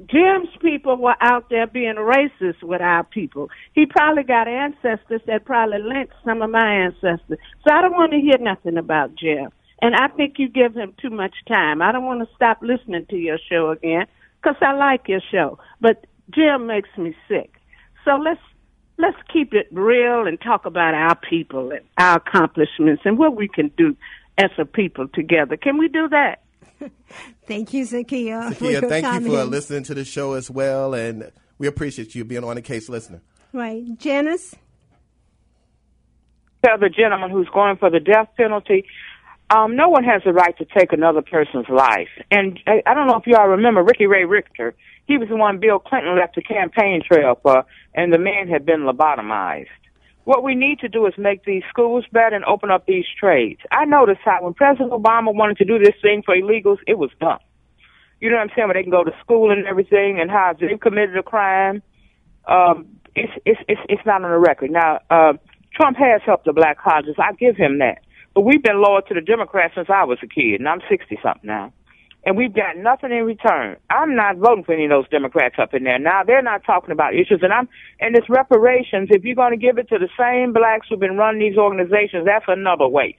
Jim's 0.09 0.49
people 0.61 0.97
were 0.97 1.15
out 1.21 1.49
there 1.49 1.67
being 1.67 1.95
racist 1.95 2.61
with 2.63 2.81
our 2.81 3.03
people. 3.03 3.49
He 3.73 3.85
probably 3.85 4.23
got 4.23 4.47
ancestors 4.47 5.21
that 5.27 5.45
probably 5.45 5.79
linked 5.79 6.13
some 6.23 6.41
of 6.41 6.49
my 6.49 6.85
ancestors. 6.85 7.39
So 7.67 7.73
I 7.73 7.81
don't 7.81 7.93
want 7.93 8.11
to 8.13 8.19
hear 8.19 8.37
nothing 8.39 8.77
about 8.77 9.15
Jim. 9.15 9.49
And 9.81 9.95
I 9.95 10.07
think 10.07 10.35
you 10.37 10.49
give 10.49 10.75
him 10.75 10.93
too 11.01 11.09
much 11.09 11.33
time. 11.47 11.81
I 11.81 11.91
don't 11.91 12.05
want 12.05 12.27
to 12.27 12.35
stop 12.35 12.59
listening 12.61 13.05
to 13.09 13.15
your 13.15 13.37
show 13.49 13.71
again 13.71 14.05
because 14.41 14.55
I 14.61 14.73
like 14.73 15.07
your 15.07 15.21
show. 15.31 15.59
But 15.81 16.05
Jim 16.33 16.65
makes 16.67 16.89
me 16.97 17.15
sick. 17.27 17.51
So 18.05 18.15
let's 18.15 18.41
let's 18.97 19.17
keep 19.31 19.53
it 19.53 19.67
real 19.71 20.27
and 20.27 20.39
talk 20.39 20.65
about 20.65 20.93
our 20.93 21.15
people 21.15 21.71
and 21.71 21.81
our 21.97 22.17
accomplishments 22.17 23.03
and 23.05 23.17
what 23.17 23.35
we 23.35 23.47
can 23.47 23.71
do 23.77 23.95
as 24.37 24.51
a 24.57 24.65
people 24.65 25.07
together. 25.07 25.57
Can 25.57 25.77
we 25.77 25.87
do 25.87 26.07
that? 26.09 26.41
Thank 27.47 27.73
you, 27.73 27.85
Zakia. 27.85 28.53
Zakia, 28.53 28.89
thank 28.89 29.23
you 29.23 29.29
for 29.29 29.45
listening 29.45 29.83
to 29.83 29.93
the 29.93 30.03
show 30.03 30.33
as 30.33 30.51
well, 30.51 30.93
and 30.93 31.31
we 31.57 31.67
appreciate 31.67 32.13
you 32.15 32.25
being 32.25 32.43
on 32.43 32.55
the 32.55 32.61
case 32.61 32.89
listener. 32.89 33.21
Right. 33.53 33.97
Janice? 33.97 34.55
tell 36.65 36.77
the 36.77 36.89
gentleman 36.89 37.29
who's 37.29 37.49
going 37.53 37.77
for 37.77 37.89
the 37.89 37.99
death 37.99 38.27
penalty, 38.37 38.85
um, 39.49 39.75
no 39.75 39.89
one 39.89 40.03
has 40.03 40.23
the 40.25 40.33
right 40.33 40.57
to 40.57 40.65
take 40.65 40.91
another 40.91 41.21
person's 41.21 41.69
life. 41.69 42.09
And 42.31 42.59
I, 42.65 42.81
I 42.85 42.93
don't 42.93 43.07
know 43.07 43.17
if 43.17 43.27
y'all 43.27 43.47
remember 43.47 43.83
Ricky 43.83 44.07
Ray 44.07 44.25
Rector. 44.25 44.73
He 45.07 45.17
was 45.17 45.29
the 45.29 45.35
one 45.35 45.59
Bill 45.59 45.77
Clinton 45.79 46.17
left 46.17 46.35
the 46.35 46.41
campaign 46.41 47.01
trail 47.05 47.39
for, 47.41 47.63
and 47.93 48.11
the 48.11 48.17
man 48.17 48.47
had 48.47 48.65
been 48.65 48.81
lobotomized. 48.81 49.67
What 50.23 50.43
we 50.43 50.55
need 50.55 50.79
to 50.79 50.89
do 50.89 51.05
is 51.05 51.13
make 51.19 51.45
these 51.45 51.61
schools 51.69 52.05
better 52.11 52.35
and 52.35 52.43
open 52.45 52.71
up 52.71 52.87
these 52.87 53.05
trades. 53.19 53.61
I 53.71 53.85
noticed 53.85 54.21
how 54.25 54.39
when 54.41 54.55
President 54.55 54.91
Obama 54.91 55.33
wanted 55.33 55.57
to 55.57 55.65
do 55.65 55.77
this 55.77 55.93
thing 56.01 56.23
for 56.25 56.35
illegals, 56.35 56.79
it 56.87 56.97
was 56.97 57.11
done. 57.19 57.37
You 58.19 58.31
know 58.31 58.37
what 58.37 58.43
I'm 58.43 58.49
saying? 58.55 58.67
Where 58.67 58.73
they 58.73 58.81
can 58.81 58.91
go 58.91 59.03
to 59.03 59.11
school 59.21 59.51
and 59.51 59.67
everything, 59.67 60.19
and 60.19 60.31
how 60.31 60.53
they've 60.59 60.79
committed 60.79 61.15
a 61.15 61.21
crime, 61.21 61.83
um, 62.47 62.87
it's 63.13 63.31
it's 63.45 63.59
it's 63.67 63.81
it's 63.87 64.05
not 64.05 64.23
on 64.23 64.31
the 64.31 64.39
record. 64.39 64.71
Now, 64.71 64.99
uh, 65.11 65.33
Trump 65.75 65.97
has 65.97 66.21
helped 66.25 66.45
the 66.45 66.53
black 66.53 66.81
colleges. 66.81 67.15
I 67.19 67.33
give 67.33 67.55
him 67.55 67.77
that. 67.79 67.99
But 68.35 68.41
we've 68.41 68.61
been 68.61 68.81
loyal 68.81 69.01
to 69.01 69.13
the 69.13 69.21
Democrats 69.21 69.75
since 69.75 69.89
I 69.89 70.03
was 70.03 70.19
a 70.21 70.27
kid, 70.27 70.59
and 70.59 70.67
I'm 70.69 70.81
sixty 70.89 71.17
something 71.23 71.47
now. 71.47 71.73
And 72.25 72.35
we've 72.35 72.53
got 72.53 72.75
nothing 72.75 73.11
in 73.11 73.23
return. 73.23 73.77
I'm 73.89 74.15
not 74.15 74.37
voting 74.37 74.63
for 74.63 74.73
any 74.73 74.85
of 74.85 74.89
those 74.89 75.07
Democrats 75.09 75.55
up 75.59 75.73
in 75.73 75.83
there. 75.83 75.99
Now 75.99 76.23
they're 76.23 76.41
not 76.41 76.65
talking 76.65 76.91
about 76.91 77.15
issues, 77.15 77.39
and 77.41 77.53
I'm 77.53 77.69
and 77.99 78.15
it's 78.15 78.29
reparations. 78.29 79.09
If 79.11 79.23
you're 79.23 79.35
going 79.35 79.51
to 79.51 79.57
give 79.57 79.77
it 79.77 79.87
to 79.89 79.97
the 79.97 80.09
same 80.19 80.51
blacks 80.51 80.87
who've 80.89 80.99
been 80.99 81.17
running 81.17 81.39
these 81.39 81.57
organizations, 81.57 82.25
that's 82.25 82.45
another 82.47 82.87
waste 82.87 83.17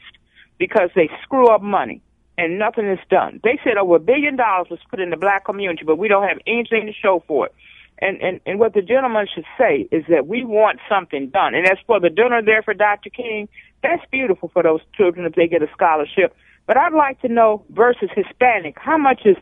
because 0.58 0.90
they 0.94 1.08
screw 1.22 1.48
up 1.48 1.62
money 1.62 2.02
and 2.38 2.58
nothing 2.58 2.86
is 2.86 2.98
done. 3.10 3.40
They 3.42 3.58
said 3.64 3.76
over 3.76 3.96
a 3.96 4.00
billion 4.00 4.36
dollars 4.36 4.68
was 4.70 4.80
put 4.90 5.00
in 5.00 5.10
the 5.10 5.16
black 5.16 5.44
community, 5.44 5.84
but 5.84 5.96
we 5.96 6.08
don't 6.08 6.28
have 6.28 6.38
anything 6.46 6.86
to 6.86 6.92
show 6.92 7.22
for 7.26 7.46
it. 7.46 7.54
And, 7.98 8.20
and, 8.20 8.40
and 8.44 8.58
what 8.58 8.74
the 8.74 8.82
gentleman 8.82 9.26
should 9.32 9.46
say 9.56 9.88
is 9.90 10.04
that 10.10 10.26
we 10.26 10.44
want 10.44 10.80
something 10.88 11.30
done. 11.30 11.54
And 11.54 11.66
as 11.66 11.78
for 11.86 11.98
the 11.98 12.10
dinner 12.10 12.42
there 12.44 12.62
for 12.62 12.74
Dr. 12.74 13.08
King, 13.08 13.48
that's 13.86 14.10
beautiful 14.10 14.50
for 14.52 14.62
those 14.62 14.80
children 14.94 15.26
if 15.26 15.34
they 15.34 15.46
get 15.46 15.62
a 15.62 15.68
scholarship. 15.72 16.34
But 16.66 16.76
I'd 16.76 16.92
like 16.92 17.20
to 17.22 17.28
know 17.28 17.64
versus 17.70 18.10
Hispanic, 18.14 18.76
how 18.78 18.98
much 18.98 19.22
is 19.24 19.36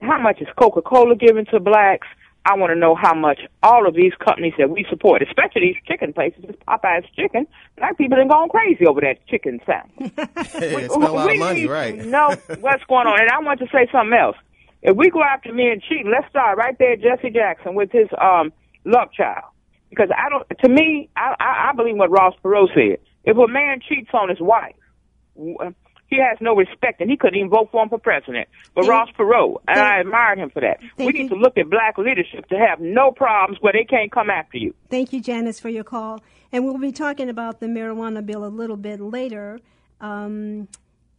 how 0.00 0.20
much 0.20 0.40
is 0.40 0.48
Coca 0.56 0.82
Cola 0.82 1.16
given 1.16 1.46
to 1.46 1.60
blacks? 1.60 2.06
I 2.46 2.56
want 2.56 2.72
to 2.72 2.78
know 2.78 2.94
how 2.94 3.14
much 3.14 3.40
all 3.62 3.88
of 3.88 3.94
these 3.94 4.12
companies 4.22 4.52
that 4.58 4.68
we 4.68 4.84
support, 4.90 5.22
especially 5.22 5.72
these 5.72 5.82
chicken 5.86 6.12
places, 6.12 6.44
this 6.46 6.56
Popeye's 6.68 7.06
chicken, 7.16 7.46
black 7.78 7.96
people 7.96 8.18
are 8.20 8.24
going 8.26 8.50
crazy 8.50 8.86
over 8.86 9.00
that 9.00 9.26
chicken 9.26 9.60
sound. 9.64 9.90
Hey, 10.52 10.86
spend 10.88 11.02
a 11.04 11.10
lot 11.10 11.26
we 11.26 11.34
of 11.34 11.38
money, 11.38 11.66
right? 11.66 12.04
know 12.04 12.36
what's 12.60 12.84
going 12.84 13.06
on. 13.06 13.18
And 13.18 13.30
I 13.30 13.38
want 13.40 13.60
to 13.60 13.66
say 13.72 13.88
something 13.90 14.16
else. 14.16 14.36
If 14.82 14.94
we 14.94 15.08
go 15.08 15.22
after 15.22 15.52
me 15.52 15.70
and 15.70 15.82
cheat, 15.82 16.04
let's 16.06 16.28
start 16.28 16.58
right 16.58 16.78
there, 16.78 16.96
Jesse 16.96 17.30
Jackson 17.30 17.74
with 17.74 17.90
his 17.90 18.08
um 18.20 18.52
love 18.84 19.10
child. 19.12 19.44
Because 19.88 20.10
I 20.14 20.28
don't. 20.28 20.46
To 20.60 20.68
me, 20.68 21.08
I 21.16 21.34
I, 21.40 21.70
I 21.70 21.72
believe 21.74 21.96
what 21.96 22.10
Ross 22.10 22.34
Perot 22.44 22.68
said. 22.74 22.98
If 23.24 23.36
a 23.36 23.48
man 23.48 23.80
cheats 23.86 24.10
on 24.12 24.28
his 24.28 24.40
wife, 24.40 24.76
he 26.14 26.16
has 26.18 26.38
no 26.40 26.54
respect, 26.54 27.00
and 27.00 27.10
he 27.10 27.16
couldn't 27.16 27.38
even 27.38 27.50
vote 27.50 27.70
for 27.72 27.82
him 27.82 27.88
for 27.88 27.98
president. 27.98 28.48
But 28.74 28.86
Ross 28.86 29.08
Perot, 29.18 29.62
and 29.66 29.80
I 29.80 30.00
admired 30.00 30.38
him 30.38 30.50
for 30.50 30.60
that. 30.60 30.78
We 30.98 31.06
need 31.06 31.14
you. 31.14 31.28
to 31.30 31.34
look 31.34 31.56
at 31.56 31.68
black 31.70 31.98
leadership 31.98 32.48
to 32.48 32.56
have 32.56 32.80
no 32.80 33.10
problems 33.10 33.58
where 33.60 33.72
they 33.72 33.84
can't 33.84 34.12
come 34.12 34.30
after 34.30 34.58
you. 34.58 34.74
Thank 34.90 35.12
you, 35.12 35.20
Janice, 35.20 35.58
for 35.58 35.70
your 35.70 35.84
call. 35.84 36.22
And 36.52 36.64
we'll 36.64 36.78
be 36.78 36.92
talking 36.92 37.28
about 37.28 37.60
the 37.60 37.66
marijuana 37.66 38.24
bill 38.24 38.44
a 38.44 38.48
little 38.48 38.76
bit 38.76 39.00
later. 39.00 39.58
Um, 40.00 40.68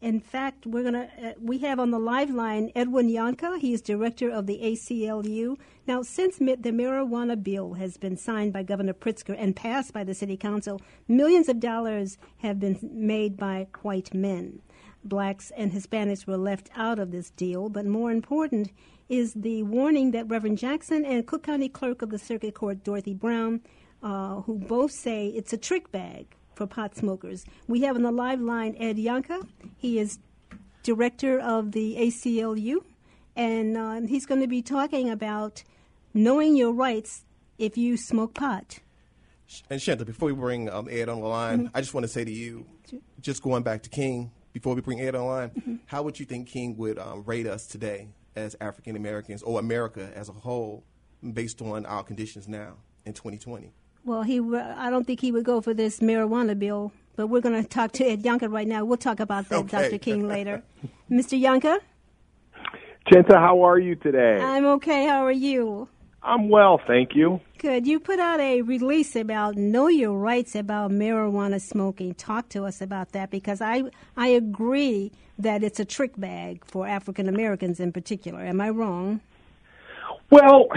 in 0.01 0.19
fact, 0.19 0.65
we're 0.65 0.83
gonna 0.83 1.09
uh, 1.23 1.31
we 1.39 1.59
have 1.59 1.79
on 1.79 1.91
the 1.91 1.99
live 1.99 2.29
line 2.29 2.71
Edwin 2.75 3.09
Yohnka. 3.09 3.59
He 3.59 3.73
is 3.73 3.81
director 3.81 4.29
of 4.29 4.45
the 4.45 4.59
ACLU. 4.61 5.57
Now, 5.87 6.01
since 6.01 6.37
the 6.37 6.55
marijuana 6.55 7.41
bill 7.41 7.73
has 7.73 7.97
been 7.97 8.17
signed 8.17 8.53
by 8.53 8.63
Governor 8.63 8.93
Pritzker 8.93 9.35
and 9.37 9.55
passed 9.55 9.93
by 9.93 10.03
the 10.03 10.13
City 10.13 10.37
Council, 10.37 10.81
millions 11.07 11.47
of 11.47 11.59
dollars 11.59 12.17
have 12.37 12.59
been 12.59 12.77
made 12.81 13.37
by 13.37 13.67
white 13.81 14.13
men. 14.13 14.61
Blacks 15.03 15.51
and 15.55 15.71
Hispanics 15.71 16.25
were 16.27 16.37
left 16.37 16.69
out 16.75 16.99
of 16.99 17.11
this 17.11 17.29
deal, 17.29 17.69
but 17.69 17.85
more 17.85 18.11
important 18.11 18.71
is 19.07 19.33
the 19.33 19.63
warning 19.63 20.11
that 20.11 20.27
Reverend 20.27 20.57
Jackson 20.57 21.05
and 21.05 21.27
Cook 21.27 21.43
County 21.43 21.69
Clerk 21.69 22.01
of 22.01 22.09
the 22.09 22.17
Circuit 22.17 22.55
Court 22.55 22.83
Dorothy 22.83 23.13
Brown, 23.13 23.61
uh, 24.01 24.41
who 24.41 24.57
both 24.57 24.91
say 24.91 25.27
it's 25.27 25.53
a 25.53 25.57
trick 25.57 25.91
bag 25.91 26.35
for 26.55 26.65
pot 26.67 26.95
smokers. 26.95 27.45
We 27.67 27.81
have 27.81 27.95
on 27.95 28.03
the 28.03 28.11
live 28.11 28.39
line 28.41 28.75
Ed 28.79 28.97
Yohnka. 28.97 29.47
He 29.77 29.99
is 29.99 30.19
director 30.83 31.39
of 31.39 31.71
the 31.71 31.95
ACLU, 31.97 32.77
and 33.35 33.77
uh, 33.77 34.01
he's 34.07 34.25
going 34.25 34.41
to 34.41 34.47
be 34.47 34.61
talking 34.61 35.09
about 35.09 35.63
knowing 36.13 36.55
your 36.55 36.71
rights 36.71 37.25
if 37.57 37.77
you 37.77 37.97
smoke 37.97 38.33
pot. 38.33 38.79
And 39.69 39.81
Shanta, 39.81 40.05
before 40.05 40.27
we 40.27 40.33
bring 40.33 40.69
um, 40.69 40.87
Ed 40.89 41.09
on 41.09 41.21
the 41.21 41.27
line, 41.27 41.59
Mm-hmm. 41.65 41.77
I 41.77 41.81
just 41.81 41.93
want 41.93 42.03
to 42.03 42.07
say 42.07 42.23
to 42.23 42.31
you, 42.31 42.65
just 43.21 43.41
going 43.43 43.63
back 43.63 43.83
to 43.83 43.89
King, 43.89 44.31
before 44.53 44.73
we 44.73 44.81
bring 44.81 44.99
Ed 45.01 45.15
on 45.15 45.21
the 45.21 45.27
line, 45.27 45.49
Mm-hmm. 45.49 45.75
how 45.85 46.03
would 46.03 46.19
you 46.19 46.25
think 46.25 46.47
King 46.47 46.77
would 46.77 46.97
um, 46.97 47.23
rate 47.25 47.45
us 47.47 47.67
today 47.67 48.09
as 48.35 48.55
African 48.59 48.95
Americans 48.95 49.43
or 49.43 49.59
America 49.59 50.11
as 50.15 50.29
a 50.29 50.33
whole, 50.33 50.83
based 51.33 51.61
on 51.61 51.85
our 51.85 52.03
conditions 52.03 52.47
now 52.47 52.75
in 53.05 53.13
2020? 53.13 53.71
Well, 54.05 54.21
he 54.21 54.39
uh, 54.39 54.73
I 54.77 54.89
don't 54.91 55.05
think 55.05 55.19
he 55.19 55.31
would 55.31 55.43
go 55.45 55.61
for 55.61 55.73
this 55.73 55.99
marijuana 55.99 56.57
bill, 56.57 56.91
but 57.15 57.27
we're 57.27 57.41
going 57.41 57.61
to 57.61 57.67
talk 57.67 57.91
to 57.93 58.05
Ed 58.05 58.21
Yohnka 58.23 58.51
right 58.51 58.67
now. 58.67 58.85
We'll 58.85 58.97
talk 58.97 59.19
about 59.19 59.49
that, 59.49 59.61
Okay. 59.61 59.89
Dr. 59.89 59.97
King, 59.97 60.27
later. 60.27 60.61
Mr. 61.09 61.39
Yohnka, 61.41 61.79
Chenta, 63.11 63.35
how 63.35 63.61
are 63.65 63.79
you 63.79 63.95
today? 63.95 64.37
I'm 64.39 64.65
okay. 64.65 65.05
How 65.07 65.25
are 65.25 65.31
you? 65.31 65.87
I'm 66.21 66.49
well, 66.49 66.79
thank 66.87 67.15
you. 67.15 67.39
Good. 67.59 67.85
You 67.85 67.99
put 67.99 68.19
out 68.19 68.39
a 68.39 68.61
release 68.63 69.15
about 69.15 69.55
know 69.57 69.87
your 69.87 70.13
rights 70.17 70.55
about 70.55 70.91
marijuana 70.91 71.61
smoking. 71.61 72.13
Talk 72.15 72.49
to 72.49 72.65
us 72.65 72.81
about 72.81 73.11
that 73.13 73.29
because 73.31 73.61
I 73.61 73.83
I 74.17 74.27
agree 74.29 75.11
that 75.37 75.63
it's 75.63 75.79
a 75.79 75.85
trick 75.85 76.13
bag 76.17 76.63
for 76.65 76.87
African 76.87 77.27
Americans 77.29 77.79
in 77.79 77.91
particular. 77.91 78.41
Am 78.41 78.59
I 78.61 78.69
wrong? 78.69 79.21
Well, 80.31 80.67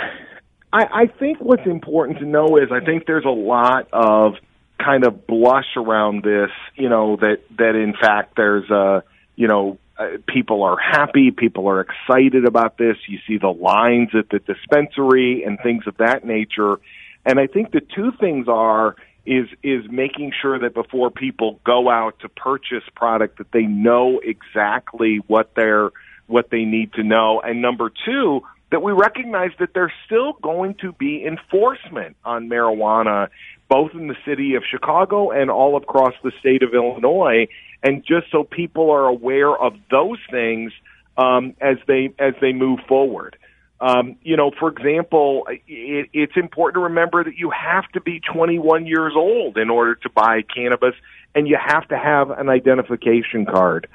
I, 0.72 0.84
I 0.84 1.06
think 1.06 1.38
what's 1.40 1.66
important 1.66 2.18
to 2.18 2.26
know 2.26 2.56
is 2.56 2.70
I 2.70 2.84
think 2.84 3.06
there's 3.06 3.24
a 3.24 3.30
lot 3.30 3.88
of 3.92 4.34
kind 4.78 5.06
of 5.06 5.26
blush 5.26 5.76
around 5.76 6.22
this. 6.22 6.50
You 6.76 6.88
know 6.88 7.16
that 7.16 7.38
that 7.56 7.74
in 7.74 7.94
fact 7.94 8.34
there's 8.36 8.68
a 8.70 9.02
you 9.36 9.48
know 9.48 9.78
uh, 9.98 10.18
people 10.26 10.62
are 10.62 10.76
happy, 10.78 11.30
people 11.30 11.68
are 11.68 11.80
excited 11.80 12.44
about 12.44 12.78
this. 12.78 12.96
You 13.08 13.18
see 13.26 13.38
the 13.38 13.48
lines 13.48 14.10
at 14.14 14.28
the 14.30 14.38
dispensary 14.38 15.42
and 15.44 15.58
things 15.62 15.86
of 15.86 15.96
that 15.96 16.24
nature. 16.24 16.78
And 17.24 17.40
I 17.40 17.46
think 17.46 17.72
the 17.72 17.80
two 17.80 18.12
things 18.20 18.46
are 18.48 18.96
is 19.26 19.48
is 19.62 19.84
making 19.90 20.32
sure 20.40 20.58
that 20.58 20.74
before 20.74 21.10
people 21.10 21.60
go 21.64 21.90
out 21.90 22.20
to 22.20 22.28
purchase 22.28 22.84
product 22.94 23.38
that 23.38 23.52
they 23.52 23.62
know 23.64 24.20
exactly 24.22 25.20
what 25.26 25.50
they're 25.54 25.90
what 26.26 26.50
they 26.50 26.64
need 26.64 26.92
to 26.94 27.02
know. 27.02 27.40
And 27.40 27.60
number 27.60 27.90
two, 28.04 28.42
that 28.70 28.82
we 28.82 28.92
recognize 28.92 29.50
that 29.58 29.70
there's 29.74 29.92
still 30.04 30.34
going 30.42 30.74
to 30.82 30.92
be 30.92 31.24
enforcement 31.24 32.16
on 32.24 32.48
marijuana, 32.48 33.28
both 33.68 33.92
in 33.94 34.08
the 34.08 34.16
city 34.26 34.54
of 34.54 34.62
Chicago 34.68 35.30
and 35.30 35.50
all 35.50 35.76
across 35.76 36.14
the 36.22 36.32
state 36.40 36.62
of 36.62 36.74
Illinois. 36.74 37.48
And 37.82 38.04
just 38.04 38.30
so 38.30 38.44
people 38.44 38.90
are 38.90 39.06
aware 39.06 39.54
of 39.54 39.74
those 39.90 40.18
things 40.30 40.72
um, 41.16 41.54
as 41.60 41.76
they 41.86 42.12
as 42.18 42.34
they 42.40 42.52
move 42.52 42.80
forward. 42.88 43.36
Um, 43.80 44.16
you 44.22 44.36
know, 44.36 44.50
for 44.58 44.68
example, 44.68 45.46
it, 45.48 46.08
it's 46.12 46.36
important 46.36 46.74
to 46.74 46.84
remember 46.84 47.22
that 47.22 47.36
you 47.36 47.50
have 47.50 47.86
to 47.92 48.00
be 48.00 48.20
21 48.20 48.86
years 48.86 49.12
old 49.14 49.56
in 49.56 49.70
order 49.70 49.94
to 49.94 50.10
buy 50.10 50.42
cannabis, 50.42 50.94
and 51.34 51.46
you 51.46 51.56
have 51.64 51.86
to 51.88 51.96
have 51.96 52.30
an 52.30 52.48
identification 52.48 53.46
card 53.46 53.88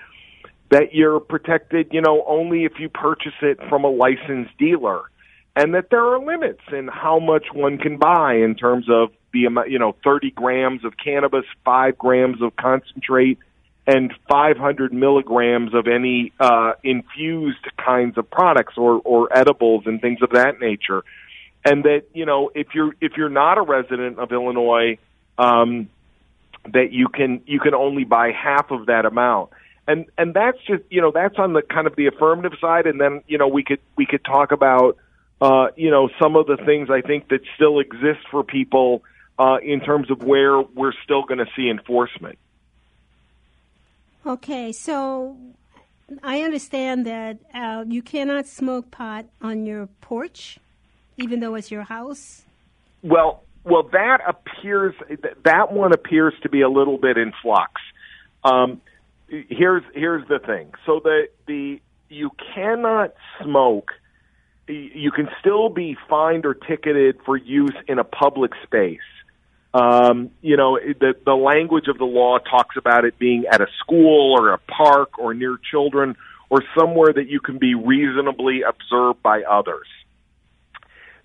that 0.74 0.92
you're 0.92 1.20
protected, 1.20 1.90
you 1.92 2.02
know, 2.02 2.24
only 2.28 2.66
if 2.66 2.80
you 2.80 2.90
purchase 2.90 3.36
it 3.44 3.60
from 3.70 3.84
a 3.84 3.90
licensed 3.90 4.58
dealer, 4.58 5.04
and 5.56 5.76
that 5.76 5.92
there 5.92 6.04
are 6.04 6.18
limits 6.18 6.62
in 6.72 6.88
how 6.88 7.20
much 7.20 7.46
one 7.54 7.78
can 7.78 7.98
buy 7.98 8.34
in 8.34 8.56
terms 8.56 8.88
of 8.90 9.12
the 9.34 9.46
amount, 9.46 9.70
you 9.70 9.78
know, 9.78 9.96
30 10.04 10.32
grams 10.32 10.84
of 10.84 10.94
cannabis, 10.98 11.46
five 11.64 11.96
grams 11.96 12.42
of 12.42 12.56
concentrate, 12.56 13.38
and 13.86 14.12
500 14.28 14.92
milligrams 14.92 15.76
of 15.76 15.86
any 15.86 16.34
uh, 16.40 16.72
infused 16.84 17.68
kinds 17.78 18.18
of 18.18 18.28
products 18.32 18.74
or, 18.76 19.00
or 19.06 19.30
edibles 19.32 19.84
and 19.86 20.02
things 20.02 20.24
of 20.24 20.32
that 20.32 20.60
nature. 20.60 21.04
And 21.64 21.84
that 21.84 22.06
you 22.16 22.26
know, 22.26 22.50
if 22.56 22.74
you're 22.74 22.96
if 23.00 23.12
you're 23.16 23.30
not 23.30 23.60
a 23.60 23.62
resident 23.62 24.18
of 24.18 24.32
Illinois, 24.32 24.98
um, 25.38 25.88
that 26.66 26.92
you 26.92 27.10
can 27.10 27.42
you 27.46 27.60
can 27.60 27.76
only 27.76 28.06
buy 28.06 28.32
half 28.32 28.72
of 28.72 28.88
that 28.88 29.06
amount 29.06 29.52
and 29.88 30.06
and 30.18 30.34
that's 30.34 30.58
just 30.68 30.84
you 30.90 31.02
know 31.02 31.12
that's 31.12 31.38
on 31.38 31.54
the 31.54 31.62
kind 31.62 31.88
of 31.88 31.96
the 31.96 32.08
affirmative 32.08 32.54
side 32.60 32.88
and 32.88 33.00
then 33.00 33.22
you 33.28 33.38
know 33.38 33.48
we 33.48 33.64
could 33.64 33.80
we 33.98 34.06
could 34.06 34.24
talk 34.24 34.52
about 34.52 34.98
uh 35.42 35.68
you 35.76 35.92
know 35.92 36.10
some 36.22 36.36
of 36.36 36.48
the 36.48 36.58
things 36.58 36.90
i 36.90 37.02
think 37.02 37.28
that 37.30 37.42
still 37.56 37.80
exist 37.80 38.20
for 38.32 38.44
people 38.44 39.04
uh 39.40 39.58
in 39.64 39.80
terms 39.80 40.10
of 40.10 40.24
where 40.24 40.62
we're 40.62 40.94
still 41.04 41.24
going 41.24 41.40
to 41.40 41.48
see 41.56 41.70
enforcement 41.70 42.38
Okay, 44.26 44.72
so 44.72 45.36
I 46.24 46.42
understand 46.44 47.06
that 47.06 47.40
uh, 47.54 47.84
you 47.86 48.02
cannot 48.02 48.48
smoke 48.48 48.90
pot 48.90 49.26
on 49.42 49.66
your 49.66 49.88
porch, 50.00 50.60
even 51.18 51.42
though 51.42 51.56
it's 51.56 51.70
your 51.70 51.84
house. 51.84 52.44
Well, 53.02 53.44
well, 53.66 53.84
that 53.92 54.20
appears 54.26 54.96
that 55.44 55.74
one 55.74 55.94
appears 55.94 56.34
to 56.44 56.50
be 56.50 56.62
a 56.62 56.70
little 56.70 56.98
bit 56.98 57.18
in 57.18 57.34
flux. 57.42 57.82
Um, 58.46 58.82
here's 59.50 59.84
here's 59.94 60.28
the 60.28 60.40
thing. 60.40 60.74
So 60.86 61.00
the 61.04 61.28
the 61.48 61.82
you 62.10 62.32
cannot 62.54 63.14
smoke. 63.42 63.92
You 64.68 65.12
can 65.12 65.28
still 65.40 65.70
be 65.70 65.98
fined 66.10 66.46
or 66.46 66.54
ticketed 66.54 67.18
for 67.26 67.36
use 67.36 67.76
in 67.88 68.00
a 68.00 68.04
public 68.04 68.52
space. 68.64 69.00
Um, 69.74 70.32
you 70.42 70.56
know, 70.56 70.80
the 70.80 71.16
the 71.26 71.34
language 71.34 71.88
of 71.88 71.98
the 71.98 72.06
law 72.06 72.38
talks 72.38 72.78
about 72.78 73.06
it 73.06 73.18
being 73.20 73.46
at 73.52 73.62
a 73.62 73.68
school 73.80 74.36
or 74.40 74.54
a 74.54 74.58
park 74.60 75.18
or 75.18 75.34
near 75.34 75.58
children 75.72 76.16
or 76.50 76.64
somewhere 76.78 77.12
that 77.14 77.28
you 77.28 77.40
can 77.40 77.58
be 77.58 77.74
reasonably 77.74 78.62
observed 78.62 79.22
by 79.24 79.42
others 79.42 79.88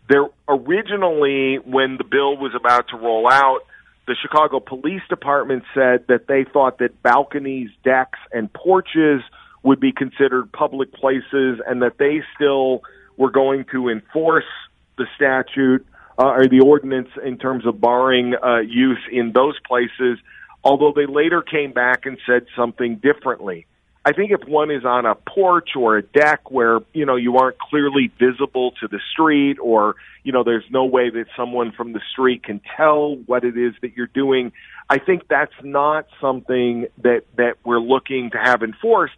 there 0.09 0.27
originally 0.49 1.57
when 1.57 1.97
the 1.99 2.05
bill 2.05 2.37
was 2.37 2.53
about 2.55 2.89
to 2.89 2.97
roll 2.97 3.29
out 3.29 3.61
the 4.09 4.17
chicago 4.21 4.59
police 4.59 5.03
department 5.09 5.63
said 5.75 6.05
that 6.09 6.27
they 6.27 6.43
thought 6.43 6.79
that 6.79 7.01
balconies 7.03 7.69
decks 7.85 8.19
and 8.33 8.53
porches 8.53 9.21
would 9.63 9.79
be 9.79 9.93
considered 9.93 10.51
public 10.51 10.93
places 10.93 11.61
and 11.67 11.83
that 11.83 11.99
they 11.99 12.23
still 12.35 12.83
were 13.17 13.31
going 13.31 13.65
to 13.71 13.89
enforce 13.89 14.49
the 14.97 15.07
statute 15.15 15.87
uh, 16.19 16.25
or 16.27 16.49
the 16.49 16.61
ordinance 16.61 17.11
in 17.25 17.37
terms 17.39 17.67
of 17.67 17.81
barring 17.81 18.35
uh, 18.43 18.59
use 18.59 18.99
in 19.13 19.33
those 19.33 19.55
places 19.69 20.19
although 20.65 20.93
they 20.97 21.07
later 21.07 21.43
came 21.43 21.73
back 21.73 22.07
and 22.07 22.19
said 22.27 22.47
something 22.57 22.97
differently 22.97 23.67
I 24.05 24.13
think 24.13 24.31
if 24.31 24.49
one 24.49 24.71
is 24.71 24.85
on 24.85 25.07
a 25.07 25.15
porch 25.15 25.71
or 25.77 25.99
a 25.99 26.03
deck 26.03 26.51
where, 26.51 26.81
you 26.93 27.05
know, 27.05 27.17
you 27.17 27.37
aren't 27.37 27.59
clearly 27.59 28.11
visible 28.19 28.73
to 28.81 28.89
the 28.89 29.01
street 29.13 29.59
or, 29.61 29.97
you 30.23 30.33
know, 30.33 30.45
there's 30.45 30.65
no 30.71 30.85
way 30.85 31.11
that 31.11 31.27
someone 31.37 31.73
from 31.73 31.93
the 31.93 32.01
street 32.13 32.43
can 32.43 32.61
tell 32.77 33.17
what 33.27 33.45
it 33.45 33.59
is 33.59 33.75
that 33.83 33.97
you're 33.97 34.07
doing, 34.07 34.53
I 34.89 34.99
think 34.99 35.29
that's 35.29 35.53
not 35.63 36.07
something 36.21 36.87
that, 37.03 37.25
that 37.37 37.57
we're 37.65 37.81
looking 37.81 38.31
to 38.31 38.39
have 38.39 38.63
enforced. 38.63 39.15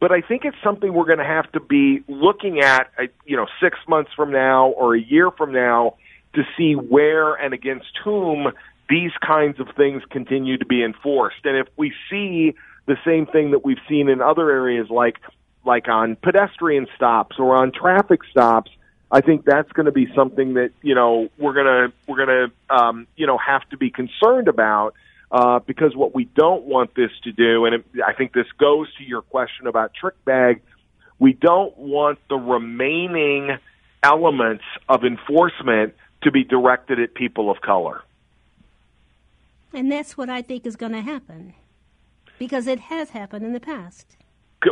But 0.00 0.12
I 0.12 0.22
think 0.22 0.46
it's 0.46 0.56
something 0.64 0.94
we're 0.94 1.04
going 1.04 1.18
to 1.18 1.24
have 1.24 1.52
to 1.52 1.60
be 1.60 2.02
looking 2.08 2.60
at, 2.60 2.90
uh, 2.98 3.02
you 3.26 3.36
know, 3.36 3.46
six 3.62 3.78
months 3.86 4.10
from 4.16 4.32
now 4.32 4.68
or 4.68 4.94
a 4.94 5.00
year 5.00 5.30
from 5.30 5.52
now 5.52 5.96
to 6.34 6.42
see 6.56 6.72
where 6.72 7.34
and 7.34 7.52
against 7.52 7.98
whom 8.02 8.52
these 8.88 9.12
kinds 9.24 9.60
of 9.60 9.68
things 9.76 10.02
continue 10.10 10.56
to 10.56 10.64
be 10.64 10.82
enforced. 10.82 11.44
And 11.44 11.56
if 11.58 11.68
we 11.76 11.92
see 12.08 12.54
the 12.92 12.98
same 13.10 13.24
thing 13.34 13.46
that 13.52 13.62
we've 13.64 13.84
seen 13.88 14.08
in 14.08 14.18
other 14.20 14.46
areas 14.50 14.86
like 14.90 15.16
like 15.64 15.86
on 15.88 16.16
pedestrian 16.16 16.86
stops 16.96 17.36
or 17.38 17.56
on 17.56 17.70
traffic 17.82 18.20
stops 18.30 18.70
I 19.12 19.20
think 19.20 19.44
that's 19.44 19.70
going 19.72 19.86
to 19.86 19.92
be 19.92 20.06
something 20.14 20.54
that 20.54 20.70
you 20.82 20.94
know 20.94 21.28
we're 21.38 21.56
gonna 21.60 21.92
we're 22.06 22.20
gonna 22.24 22.46
um, 22.78 23.06
you 23.16 23.26
know 23.26 23.38
have 23.38 23.68
to 23.70 23.76
be 23.76 23.90
concerned 23.90 24.48
about 24.48 24.92
Uh, 25.32 25.60
because 25.72 25.92
what 25.94 26.12
we 26.18 26.24
don't 26.44 26.64
want 26.74 26.90
this 27.00 27.12
to 27.22 27.30
do, 27.30 27.64
and 27.64 27.72
it, 27.76 27.82
I 28.10 28.12
think 28.18 28.32
this 28.32 28.50
goes 28.58 28.86
to 28.98 29.04
your 29.04 29.22
question 29.22 29.68
about 29.68 29.88
trick 29.94 30.16
bag, 30.24 30.54
we 31.20 31.32
don't 31.50 31.74
want 31.78 32.18
the 32.28 32.40
remaining 32.56 33.42
elements 34.02 34.64
of 34.88 35.04
enforcement 35.04 35.94
to 36.24 36.28
be 36.32 36.42
directed 36.42 36.98
at 36.98 37.14
people 37.14 37.46
of 37.48 37.60
color. 37.60 38.02
And 39.72 39.86
that's 39.94 40.12
what 40.18 40.28
I 40.28 40.42
think 40.42 40.66
is 40.66 40.74
going 40.74 40.96
to 41.00 41.04
happen 41.14 41.54
because 42.40 42.66
it 42.66 42.80
has 42.80 43.10
happened 43.10 43.44
in 43.44 43.52
the 43.52 43.60
past. 43.60 44.16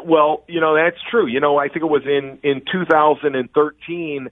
Well, 0.02 0.42
you 0.48 0.58
know, 0.58 0.74
that's 0.74 0.96
true. 1.10 1.26
You 1.26 1.38
know, 1.38 1.58
I 1.58 1.68
think 1.68 1.82
it 1.82 1.90
was 1.90 2.02
in, 2.04 2.38
in 2.42 2.62
2013, 2.72 4.28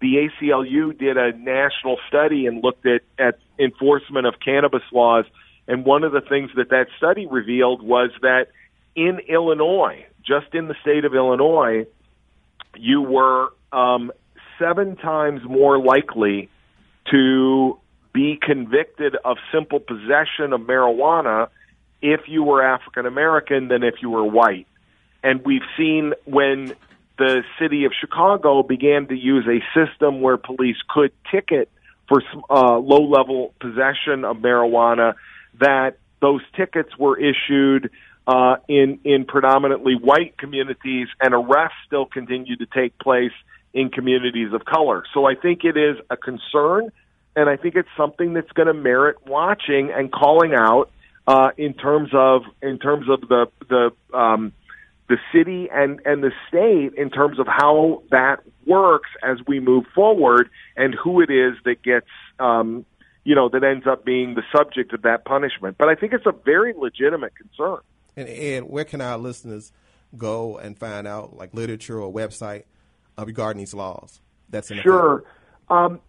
the 0.00 0.28
ACLU 0.40 0.98
did 0.98 1.18
a 1.18 1.32
national 1.36 1.98
study 2.08 2.46
and 2.46 2.64
looked 2.64 2.86
at, 2.86 3.02
at 3.18 3.38
enforcement 3.58 4.26
of 4.26 4.34
cannabis 4.42 4.82
laws. 4.90 5.26
And 5.66 5.84
one 5.84 6.02
of 6.02 6.12
the 6.12 6.22
things 6.22 6.50
that 6.56 6.70
that 6.70 6.86
study 6.96 7.26
revealed 7.26 7.82
was 7.82 8.10
that 8.22 8.46
in 8.96 9.20
Illinois, 9.28 10.06
just 10.26 10.54
in 10.54 10.68
the 10.68 10.74
state 10.80 11.04
of 11.04 11.14
Illinois, 11.14 11.86
you 12.74 13.02
were 13.02 13.52
um, 13.70 14.10
seven 14.58 14.96
times 14.96 15.42
more 15.44 15.78
likely 15.78 16.48
to 17.10 17.78
be 18.14 18.38
convicted 18.40 19.14
of 19.26 19.36
simple 19.52 19.78
possession 19.78 20.54
of 20.54 20.62
marijuana 20.62 21.48
if 22.00 22.22
you 22.26 22.42
were 22.42 22.62
African 22.62 23.06
American 23.06 23.68
than 23.68 23.82
if 23.82 23.96
you 24.02 24.10
were 24.10 24.24
white. 24.24 24.66
And 25.22 25.44
we've 25.44 25.62
seen 25.76 26.14
when 26.24 26.74
the 27.18 27.42
city 27.58 27.84
of 27.84 27.92
Chicago 27.98 28.62
began 28.62 29.08
to 29.08 29.14
use 29.14 29.46
a 29.46 29.60
system 29.74 30.20
where 30.20 30.36
police 30.36 30.76
could 30.88 31.12
ticket 31.30 31.68
for 32.08 32.22
uh, 32.48 32.78
low 32.78 33.04
level 33.06 33.52
possession 33.60 34.24
of 34.24 34.38
marijuana, 34.38 35.14
that 35.60 35.98
those 36.20 36.40
tickets 36.56 36.96
were 36.98 37.18
issued 37.18 37.90
uh, 38.26 38.56
in 38.68 39.00
in 39.04 39.24
predominantly 39.24 39.94
white 39.94 40.38
communities, 40.38 41.08
and 41.20 41.34
arrests 41.34 41.76
still 41.86 42.06
continue 42.06 42.56
to 42.56 42.66
take 42.66 42.98
place 42.98 43.32
in 43.74 43.90
communities 43.90 44.52
of 44.52 44.64
color. 44.64 45.04
So 45.12 45.26
I 45.26 45.34
think 45.34 45.64
it 45.64 45.76
is 45.76 45.96
a 46.10 46.16
concern, 46.16 46.90
and 47.36 47.48
I 47.48 47.56
think 47.56 47.74
it's 47.74 47.88
something 47.96 48.32
that's 48.32 48.52
going 48.52 48.68
to 48.68 48.74
merit 48.74 49.26
watching 49.26 49.90
and 49.90 50.10
calling 50.10 50.54
out 50.54 50.90
uh, 51.28 51.50
in 51.58 51.74
terms 51.74 52.08
of 52.14 52.42
in 52.62 52.78
terms 52.78 53.06
of 53.10 53.20
the 53.28 53.46
the 53.68 54.16
um, 54.16 54.52
the 55.10 55.18
city 55.30 55.68
and 55.70 56.00
and 56.06 56.22
the 56.24 56.32
state 56.48 56.98
in 56.98 57.10
terms 57.10 57.38
of 57.38 57.46
how 57.46 58.02
that 58.10 58.38
works 58.66 59.10
as 59.22 59.36
we 59.46 59.60
move 59.60 59.84
forward 59.94 60.48
and 60.74 60.94
who 60.94 61.20
it 61.20 61.30
is 61.30 61.52
that 61.66 61.82
gets 61.82 62.06
um, 62.40 62.86
you 63.24 63.34
know 63.34 63.50
that 63.50 63.62
ends 63.62 63.86
up 63.86 64.06
being 64.06 64.36
the 64.36 64.42
subject 64.56 64.94
of 64.94 65.02
that 65.02 65.26
punishment. 65.26 65.76
But 65.76 65.90
I 65.90 65.96
think 65.96 66.14
it's 66.14 66.24
a 66.24 66.32
very 66.32 66.72
legitimate 66.72 67.34
concern. 67.36 67.80
And, 68.16 68.26
and 68.26 68.70
where 68.70 68.86
can 68.86 69.02
our 69.02 69.18
listeners 69.18 69.70
go 70.16 70.56
and 70.56 70.78
find 70.78 71.06
out, 71.06 71.36
like 71.36 71.52
literature 71.52 72.00
or 72.00 72.10
website 72.10 72.64
uh, 73.18 73.26
regarding 73.26 73.58
these 73.58 73.74
laws? 73.74 74.22
That's 74.48 74.70
in 74.70 74.80
sure. 74.80 75.24
Um, 75.70 76.00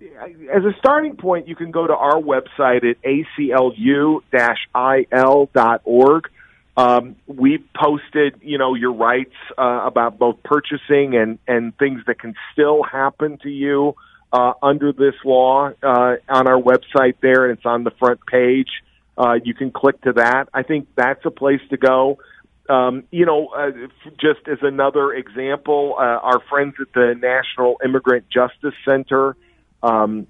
as 0.51 0.63
a 0.63 0.73
starting 0.79 1.17
point, 1.17 1.47
you 1.47 1.55
can 1.55 1.71
go 1.71 1.85
to 1.85 1.95
our 1.95 2.19
website 2.21 2.89
at 2.89 3.01
aclu-il.org. 3.03 4.23
Um, 6.77 7.15
we 7.27 7.57
posted, 7.75 8.35
you 8.41 8.57
know, 8.57 8.73
your 8.75 8.93
rights 8.93 9.35
uh, 9.57 9.81
about 9.83 10.17
both 10.17 10.41
purchasing 10.43 11.15
and 11.17 11.37
and 11.45 11.77
things 11.77 12.01
that 12.07 12.19
can 12.19 12.35
still 12.53 12.83
happen 12.83 13.37
to 13.39 13.49
you 13.49 13.95
uh, 14.31 14.53
under 14.63 14.93
this 14.93 15.15
law 15.25 15.71
uh, 15.83 16.15
on 16.29 16.47
our 16.47 16.61
website. 16.61 17.15
There, 17.21 17.49
and 17.49 17.57
it's 17.57 17.65
on 17.65 17.83
the 17.83 17.91
front 17.91 18.25
page. 18.25 18.69
Uh, 19.17 19.39
you 19.43 19.53
can 19.53 19.71
click 19.71 19.99
to 20.03 20.13
that. 20.13 20.47
I 20.53 20.63
think 20.63 20.87
that's 20.95 21.25
a 21.25 21.31
place 21.31 21.59
to 21.71 21.77
go. 21.77 22.19
Um, 22.69 23.03
you 23.11 23.25
know, 23.25 23.47
uh, 23.47 23.71
just 24.21 24.47
as 24.47 24.59
another 24.61 25.11
example, 25.11 25.95
uh, 25.97 26.03
our 26.03 26.39
friends 26.49 26.75
at 26.79 26.93
the 26.93 27.13
National 27.19 27.81
Immigrant 27.83 28.29
Justice 28.29 28.75
Center 28.85 29.35
um, 29.83 30.27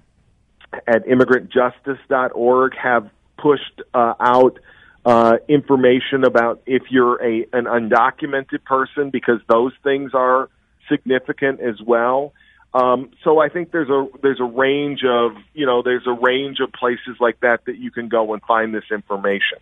at 0.86 1.06
immigrantjustice.org 1.06 2.76
have 2.76 3.10
pushed 3.36 3.82
uh, 3.94 4.14
out 4.20 4.58
uh, 5.04 5.36
information 5.48 6.24
about 6.24 6.62
if 6.66 6.82
you're 6.90 7.22
a 7.22 7.46
an 7.52 7.64
undocumented 7.64 8.62
person 8.64 9.10
because 9.10 9.40
those 9.48 9.72
things 9.82 10.12
are 10.14 10.50
significant 10.88 11.60
as 11.60 11.80
well. 11.80 12.32
Um, 12.72 13.10
so 13.24 13.40
I 13.40 13.48
think 13.48 13.72
there's 13.72 13.88
a 13.88 14.06
there's 14.22 14.40
a 14.40 14.44
range 14.44 15.02
of 15.04 15.32
you 15.54 15.66
know 15.66 15.82
there's 15.82 16.06
a 16.06 16.12
range 16.12 16.60
of 16.60 16.72
places 16.72 17.16
like 17.18 17.40
that 17.40 17.64
that 17.64 17.78
you 17.78 17.90
can 17.90 18.08
go 18.08 18.32
and 18.32 18.42
find 18.42 18.74
this 18.74 18.84
information. 18.92 19.58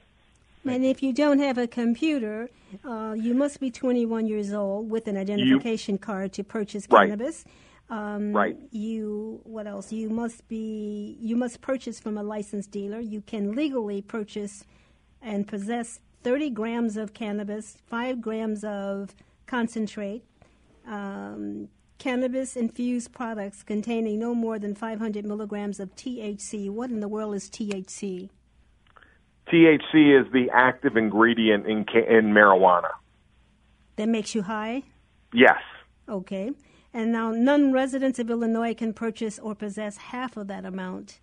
And 0.66 0.84
if 0.84 1.02
you 1.02 1.14
don't 1.14 1.38
have 1.38 1.56
a 1.56 1.66
computer, 1.66 2.50
uh, 2.84 3.14
you 3.16 3.32
must 3.32 3.58
be 3.58 3.70
21 3.70 4.26
years 4.26 4.52
old 4.52 4.90
with 4.90 5.08
an 5.08 5.16
identification 5.16 5.94
you, 5.94 5.98
card 5.98 6.32
to 6.34 6.44
purchase 6.44 6.86
cannabis. 6.86 7.44
Right. 7.46 7.54
Um, 7.90 8.32
right. 8.32 8.56
You 8.70 9.40
what 9.44 9.66
else? 9.66 9.92
You 9.92 10.10
must 10.10 10.46
be 10.48 11.16
you 11.20 11.36
must 11.36 11.60
purchase 11.60 11.98
from 11.98 12.18
a 12.18 12.22
licensed 12.22 12.70
dealer. 12.70 13.00
You 13.00 13.22
can 13.22 13.52
legally 13.52 14.02
purchase 14.02 14.64
and 15.22 15.46
possess 15.46 16.00
30 16.22 16.50
grams 16.50 16.96
of 16.96 17.14
cannabis, 17.14 17.78
five 17.86 18.20
grams 18.20 18.64
of 18.64 19.14
concentrate. 19.46 20.24
Um, 20.86 21.68
cannabis 21.98 22.56
infused 22.56 23.12
products 23.12 23.62
containing 23.62 24.18
no 24.18 24.34
more 24.34 24.58
than 24.58 24.74
500 24.74 25.24
milligrams 25.24 25.80
of 25.80 25.94
THC. 25.96 26.70
What 26.70 26.90
in 26.90 27.00
the 27.00 27.08
world 27.08 27.34
is 27.34 27.50
THC? 27.50 28.30
THC 29.48 30.20
is 30.20 30.30
the 30.32 30.48
active 30.52 30.96
ingredient 30.96 31.66
in 31.66 31.78
in 31.78 32.32
marijuana. 32.32 32.90
That 33.96 34.08
makes 34.08 34.34
you 34.34 34.42
high? 34.42 34.82
Yes. 35.32 35.60
Okay. 36.08 36.52
And 36.92 37.12
now 37.12 37.30
non 37.30 37.72
residents 37.72 38.18
of 38.18 38.30
Illinois 38.30 38.74
can 38.74 38.92
purchase 38.92 39.38
or 39.38 39.54
possess 39.54 39.96
half 39.96 40.36
of 40.36 40.48
that 40.48 40.64
amount. 40.64 41.20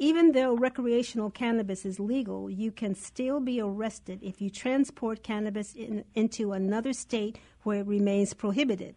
Even 0.00 0.30
though 0.30 0.54
recreational 0.54 1.28
cannabis 1.28 1.84
is 1.84 1.98
legal, 1.98 2.48
you 2.48 2.70
can 2.70 2.94
still 2.94 3.40
be 3.40 3.60
arrested 3.60 4.20
if 4.22 4.40
you 4.40 4.48
transport 4.48 5.24
cannabis 5.24 5.74
in, 5.74 6.04
into 6.14 6.52
another 6.52 6.92
state 6.92 7.38
where 7.64 7.80
it 7.80 7.86
remains 7.86 8.32
prohibited. 8.32 8.94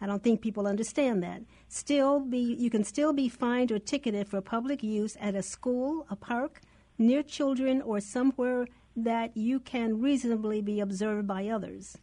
I 0.00 0.06
don't 0.06 0.22
think 0.22 0.40
people 0.40 0.66
understand 0.66 1.22
that. 1.22 1.42
Still 1.68 2.20
be 2.20 2.38
you 2.38 2.70
can 2.70 2.84
still 2.84 3.12
be 3.12 3.28
fined 3.28 3.72
or 3.72 3.78
ticketed 3.78 4.28
for 4.28 4.40
public 4.40 4.82
use 4.82 5.16
at 5.20 5.34
a 5.34 5.42
school, 5.42 6.06
a 6.08 6.16
park, 6.16 6.60
near 6.98 7.22
children, 7.22 7.82
or 7.82 8.00
somewhere 8.00 8.66
that 8.96 9.36
you 9.36 9.58
can 9.58 10.00
reasonably 10.00 10.60
be 10.60 10.80
observed 10.80 11.26
by 11.26 11.48
others. 11.48 11.96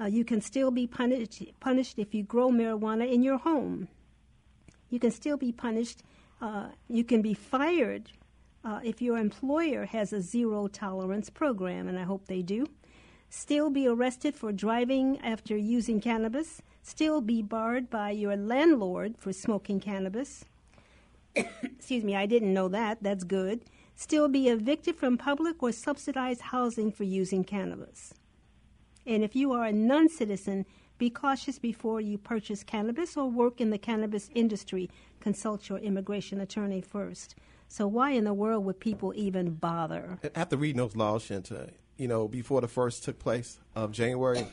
Uh, 0.00 0.06
you 0.06 0.24
can 0.24 0.40
still 0.40 0.70
be 0.70 0.86
punished, 0.86 1.42
punished 1.60 1.98
if 1.98 2.14
you 2.14 2.22
grow 2.22 2.50
marijuana 2.50 3.10
in 3.10 3.22
your 3.22 3.38
home. 3.38 3.88
You 4.90 5.00
can 5.00 5.10
still 5.10 5.36
be 5.36 5.52
punished. 5.52 6.02
Uh, 6.40 6.68
you 6.88 7.04
can 7.04 7.20
be 7.20 7.34
fired 7.34 8.10
uh, 8.64 8.80
if 8.84 9.02
your 9.02 9.18
employer 9.18 9.86
has 9.86 10.12
a 10.12 10.22
zero 10.22 10.68
tolerance 10.68 11.30
program, 11.30 11.88
and 11.88 11.98
I 11.98 12.04
hope 12.04 12.26
they 12.26 12.42
do. 12.42 12.66
Still 13.30 13.70
be 13.70 13.86
arrested 13.86 14.34
for 14.34 14.52
driving 14.52 15.20
after 15.20 15.56
using 15.56 16.00
cannabis. 16.00 16.62
Still 16.82 17.20
be 17.20 17.42
barred 17.42 17.90
by 17.90 18.10
your 18.10 18.36
landlord 18.36 19.16
for 19.18 19.32
smoking 19.32 19.80
cannabis. 19.80 20.44
Excuse 21.34 22.04
me, 22.04 22.16
I 22.16 22.26
didn't 22.26 22.54
know 22.54 22.68
that. 22.68 23.02
That's 23.02 23.24
good 23.24 23.60
still 23.98 24.28
be 24.28 24.48
evicted 24.48 24.94
from 24.94 25.18
public 25.18 25.60
or 25.60 25.72
subsidized 25.72 26.40
housing 26.40 26.92
for 26.92 27.02
using 27.02 27.42
cannabis. 27.42 28.14
And 29.08 29.24
if 29.24 29.34
you 29.34 29.52
are 29.54 29.64
a 29.64 29.72
non 29.72 30.10
citizen, 30.10 30.66
be 30.98 31.08
cautious 31.08 31.58
before 31.58 32.00
you 32.00 32.18
purchase 32.18 32.62
cannabis 32.62 33.16
or 33.16 33.30
work 33.30 33.58
in 33.58 33.70
the 33.70 33.78
cannabis 33.78 34.28
industry. 34.34 34.90
Consult 35.18 35.68
your 35.70 35.78
immigration 35.78 36.40
attorney 36.40 36.82
first. 36.82 37.34
So, 37.68 37.86
why 37.86 38.10
in 38.10 38.24
the 38.24 38.34
world 38.34 38.66
would 38.66 38.80
people 38.80 39.14
even 39.16 39.54
bother? 39.54 40.18
After 40.34 40.58
reading 40.58 40.76
those 40.76 40.94
laws, 40.94 41.24
Shinta, 41.24 41.70
you 41.96 42.06
know, 42.06 42.28
before 42.28 42.60
the 42.60 42.68
first 42.68 43.02
took 43.02 43.18
place 43.18 43.58
of 43.74 43.92
January, 43.92 44.46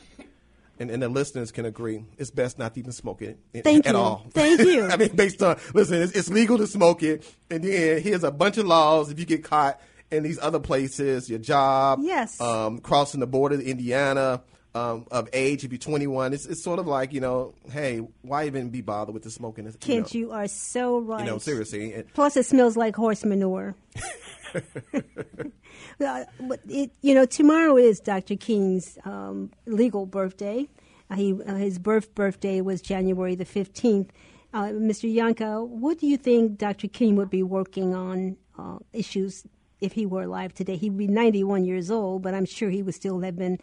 and, 0.78 0.90
and 0.90 1.02
the 1.02 1.08
listeners 1.10 1.52
can 1.52 1.66
agree, 1.66 2.04
it's 2.16 2.30
best 2.30 2.58
not 2.58 2.74
to 2.74 2.80
even 2.80 2.92
smoke 2.92 3.20
it 3.20 3.38
Thank 3.62 3.86
at 3.86 3.92
you. 3.92 3.98
all. 3.98 4.26
Thank 4.30 4.60
you. 4.60 4.86
I 4.90 4.96
mean, 4.96 5.14
based 5.14 5.42
on 5.42 5.58
listen, 5.74 6.00
it's, 6.00 6.12
it's, 6.12 6.30
legal 6.30 6.56
to 6.56 6.66
smoke 6.66 7.02
it, 7.02 7.30
and 7.50 7.62
then 7.62 8.00
here's 8.00 8.24
a 8.24 8.30
bunch 8.30 8.56
of 8.56 8.66
laws. 8.66 9.10
If 9.10 9.18
you 9.18 9.26
get 9.26 9.44
caught 9.44 9.80
in 10.10 10.22
these 10.22 10.38
other 10.40 10.60
places, 10.60 11.28
your 11.28 11.38
job, 11.38 12.00
yes, 12.02 12.40
um, 12.40 12.78
crossing 12.78 13.20
the 13.20 13.26
border 13.26 13.56
to 13.56 13.64
Indiana. 13.64 14.42
Um, 14.74 15.06
of 15.10 15.30
age, 15.32 15.64
if 15.64 15.72
you're 15.72 15.78
21, 15.78 16.34
it's, 16.34 16.44
it's 16.44 16.62
sort 16.62 16.78
of 16.78 16.86
like 16.86 17.14
you 17.14 17.20
know, 17.22 17.54
hey, 17.70 18.06
why 18.20 18.44
even 18.44 18.68
be 18.68 18.82
bothered 18.82 19.14
with 19.14 19.22
the 19.22 19.30
smoking? 19.30 19.64
You 19.64 19.72
Kent, 19.80 20.12
know, 20.12 20.18
you 20.20 20.32
are 20.32 20.46
so 20.48 20.98
right. 20.98 21.20
You 21.20 21.30
know, 21.30 21.38
seriously. 21.38 22.04
Plus, 22.12 22.36
it 22.36 22.44
smells 22.44 22.76
like 22.76 22.94
horse 22.94 23.24
manure. 23.24 23.74
but 25.98 26.60
it, 26.68 26.90
you 27.02 27.14
know, 27.14 27.24
tomorrow 27.24 27.76
is 27.76 28.00
Dr. 28.00 28.36
King's 28.36 28.98
um, 29.04 29.50
legal 29.66 30.06
birthday. 30.06 30.68
Uh, 31.10 31.14
he, 31.14 31.32
uh, 31.32 31.54
his 31.54 31.78
birth 31.78 32.14
birthday 32.14 32.60
was 32.60 32.80
January 32.80 33.34
the 33.34 33.44
15th. 33.44 34.08
Uh, 34.52 34.64
Mr. 34.66 35.12
Yohnka, 35.12 35.66
what 35.66 35.98
do 35.98 36.06
you 36.06 36.16
think 36.16 36.58
Dr. 36.58 36.88
King 36.88 37.16
would 37.16 37.30
be 37.30 37.42
working 37.42 37.94
on 37.94 38.36
uh, 38.58 38.78
issues 38.92 39.44
if 39.80 39.92
he 39.92 40.06
were 40.06 40.22
alive 40.22 40.54
today. 40.54 40.76
He'd 40.76 40.96
be 40.96 41.06
91 41.06 41.64
years 41.64 41.90
old, 41.90 42.22
but 42.22 42.34
I'm 42.34 42.46
sure 42.46 42.70
he 42.70 42.82
would 42.82 42.94
still 42.94 43.20
have 43.20 43.36
been 43.36 43.58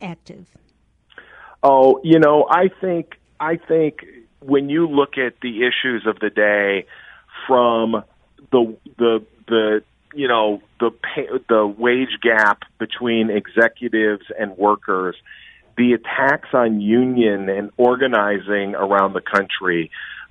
active. 0.00 0.48
Oh, 1.62 2.00
you 2.02 2.18
know, 2.18 2.46
I 2.50 2.70
think 2.80 3.18
I 3.38 3.56
think 3.56 4.04
when 4.40 4.68
you 4.68 4.88
look 4.88 5.18
at 5.18 5.34
the 5.42 5.62
issues 5.66 6.06
of 6.06 6.18
the 6.20 6.30
day 6.30 6.86
from 7.46 8.02
the 8.50 8.76
the 8.98 9.24
the 9.46 9.82
you 10.14 10.28
know 10.28 10.62
the 10.78 10.90
pay, 10.90 11.26
the 11.48 11.66
wage 11.66 12.18
gap 12.22 12.62
between 12.78 13.30
executives 13.30 14.24
and 14.38 14.56
workers, 14.56 15.16
the 15.76 15.92
attacks 15.92 16.48
on 16.52 16.80
union 16.80 17.48
and 17.48 17.70
organizing 17.76 18.74
around 18.74 19.12
the 19.12 19.20
country, 19.20 19.90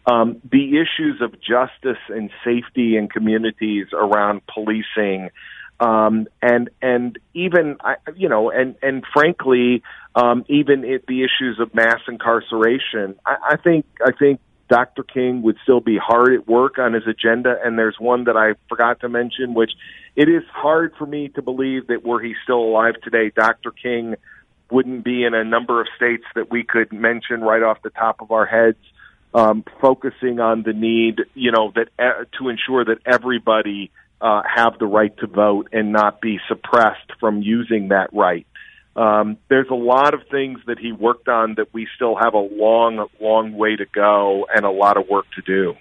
um, 0.09 0.41
the 0.49 0.77
issues 0.77 1.21
of 1.21 1.33
justice 1.39 2.01
and 2.09 2.31
safety 2.43 2.97
in 2.97 3.09
communities 3.09 3.87
around 3.93 4.41
policing, 4.47 5.29
um, 5.79 6.27
and 6.41 6.69
and 6.81 7.19
even 7.33 7.77
you 8.15 8.27
know, 8.27 8.49
and 8.49 8.75
and 8.81 9.03
frankly, 9.13 9.83
um, 10.15 10.45
even 10.47 10.83
it, 10.83 11.05
the 11.07 11.21
issues 11.23 11.59
of 11.59 11.73
mass 11.75 11.99
incarceration. 12.07 13.15
I, 13.25 13.35
I 13.51 13.57
think 13.57 13.85
I 14.03 14.11
think 14.11 14.39
Dr. 14.67 15.03
King 15.03 15.43
would 15.43 15.57
still 15.61 15.79
be 15.79 15.97
hard 15.97 16.33
at 16.33 16.47
work 16.47 16.79
on 16.79 16.93
his 16.93 17.05
agenda, 17.05 17.57
and 17.63 17.77
there's 17.77 17.97
one 17.99 18.23
that 18.23 18.35
I 18.35 18.53
forgot 18.67 19.01
to 19.01 19.09
mention, 19.09 19.53
which 19.53 19.71
it 20.15 20.27
is 20.27 20.43
hard 20.51 20.93
for 20.97 21.05
me 21.05 21.29
to 21.29 21.41
believe 21.43 21.87
that 21.87 22.03
were 22.03 22.21
he 22.21 22.33
still 22.43 22.59
alive 22.59 22.95
today, 23.03 23.31
Dr. 23.35 23.71
King 23.71 24.15
wouldn't 24.71 25.03
be 25.03 25.23
in 25.23 25.33
a 25.33 25.43
number 25.43 25.81
of 25.81 25.87
states 25.95 26.25
that 26.35 26.51
we 26.51 26.63
could 26.63 26.91
mention 26.91 27.41
right 27.41 27.63
off 27.63 27.81
the 27.83 27.89
top 27.89 28.21
of 28.21 28.31
our 28.31 28.45
heads 28.45 28.77
um, 29.33 29.63
focusing 29.81 30.39
on 30.39 30.63
the 30.63 30.73
need, 30.73 31.21
you 31.33 31.51
know, 31.51 31.71
that 31.75 31.89
uh, 31.99 32.25
to 32.37 32.49
ensure 32.49 32.83
that 32.85 32.97
everybody 33.05 33.91
uh, 34.21 34.41
have 34.43 34.79
the 34.79 34.85
right 34.85 35.15
to 35.17 35.27
vote 35.27 35.69
and 35.71 35.91
not 35.91 36.21
be 36.21 36.39
suppressed 36.47 37.11
from 37.19 37.41
using 37.41 37.89
that 37.89 38.09
right. 38.13 38.45
Um, 38.95 39.37
there's 39.47 39.69
a 39.69 39.75
lot 39.75 40.13
of 40.13 40.21
things 40.29 40.59
that 40.67 40.79
he 40.79 40.91
worked 40.91 41.29
on 41.29 41.55
that 41.55 41.73
we 41.73 41.87
still 41.95 42.15
have 42.15 42.33
a 42.33 42.39
long, 42.39 43.07
long 43.21 43.53
way 43.53 43.75
to 43.75 43.85
go 43.85 44.47
and 44.53 44.65
a 44.65 44.71
lot 44.71 44.97
of 44.97 45.07
work 45.07 45.25
to 45.35 45.41
do. 45.41 45.75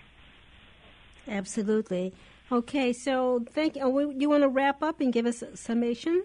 Absolutely. 1.27 2.13
Okay, 2.51 2.93
so 2.93 3.45
thank 3.51 3.77
you. 3.77 4.15
You 4.17 4.31
want 4.31 4.43
to 4.43 4.49
wrap 4.49 4.83
up 4.83 5.01
and 5.01 5.13
give 5.13 5.27
us 5.27 5.43
a 5.43 5.57
summation? 5.57 6.25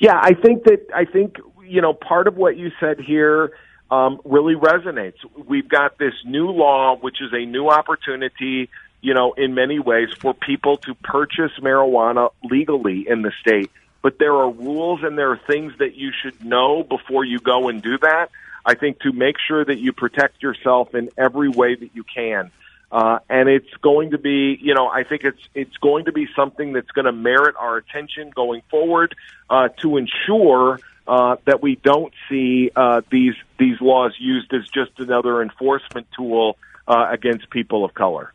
Yeah, 0.00 0.18
I 0.20 0.34
think 0.34 0.64
that 0.64 0.86
I 0.94 1.04
think 1.04 1.36
you 1.64 1.80
know 1.80 1.92
part 1.92 2.26
of 2.26 2.36
what 2.36 2.56
you 2.56 2.70
said 2.80 2.98
here 2.98 3.52
um, 3.90 4.20
really 4.24 4.54
resonates. 4.54 5.16
We've 5.46 5.68
got 5.68 5.98
this 5.98 6.14
new 6.24 6.50
law, 6.50 6.96
which 6.96 7.20
is 7.20 7.32
a 7.32 7.44
new 7.44 7.68
opportunity, 7.68 8.70
you 9.00 9.14
know, 9.14 9.32
in 9.32 9.54
many 9.54 9.78
ways 9.78 10.08
for 10.18 10.34
people 10.34 10.76
to 10.78 10.94
purchase 10.94 11.52
marijuana 11.60 12.30
legally 12.44 13.06
in 13.08 13.22
the 13.22 13.32
state. 13.40 13.70
But 14.02 14.18
there 14.18 14.34
are 14.34 14.50
rules 14.50 15.02
and 15.02 15.18
there 15.18 15.30
are 15.30 15.40
things 15.46 15.74
that 15.78 15.94
you 15.94 16.12
should 16.22 16.44
know 16.44 16.82
before 16.82 17.24
you 17.24 17.38
go 17.38 17.68
and 17.68 17.82
do 17.82 17.98
that. 17.98 18.30
I 18.64 18.74
think 18.74 19.00
to 19.00 19.12
make 19.12 19.36
sure 19.46 19.64
that 19.64 19.78
you 19.78 19.92
protect 19.92 20.42
yourself 20.42 20.94
in 20.94 21.10
every 21.16 21.48
way 21.48 21.74
that 21.74 21.90
you 21.94 22.04
can. 22.04 22.50
Uh, 22.92 23.20
and 23.28 23.48
it's 23.48 23.72
going 23.82 24.10
to 24.10 24.18
be, 24.18 24.58
you 24.60 24.74
know, 24.74 24.88
I 24.88 25.04
think 25.04 25.22
it's 25.22 25.40
it's 25.54 25.76
going 25.76 26.06
to 26.06 26.12
be 26.12 26.26
something 26.34 26.72
that's 26.72 26.90
going 26.90 27.04
to 27.04 27.12
merit 27.12 27.54
our 27.56 27.76
attention 27.76 28.30
going 28.30 28.62
forward 28.68 29.14
uh, 29.48 29.68
to 29.80 29.96
ensure 29.96 30.80
uh, 31.06 31.36
that 31.44 31.62
we 31.62 31.76
don't 31.76 32.12
see 32.28 32.70
uh, 32.76 33.02
these 33.10 33.34
these 33.58 33.80
laws 33.80 34.14
used 34.18 34.52
as 34.52 34.62
just 34.72 34.98
another 34.98 35.42
enforcement 35.42 36.06
tool 36.16 36.56
uh, 36.86 37.06
against 37.10 37.50
people 37.50 37.84
of 37.84 37.94
color. 37.94 38.32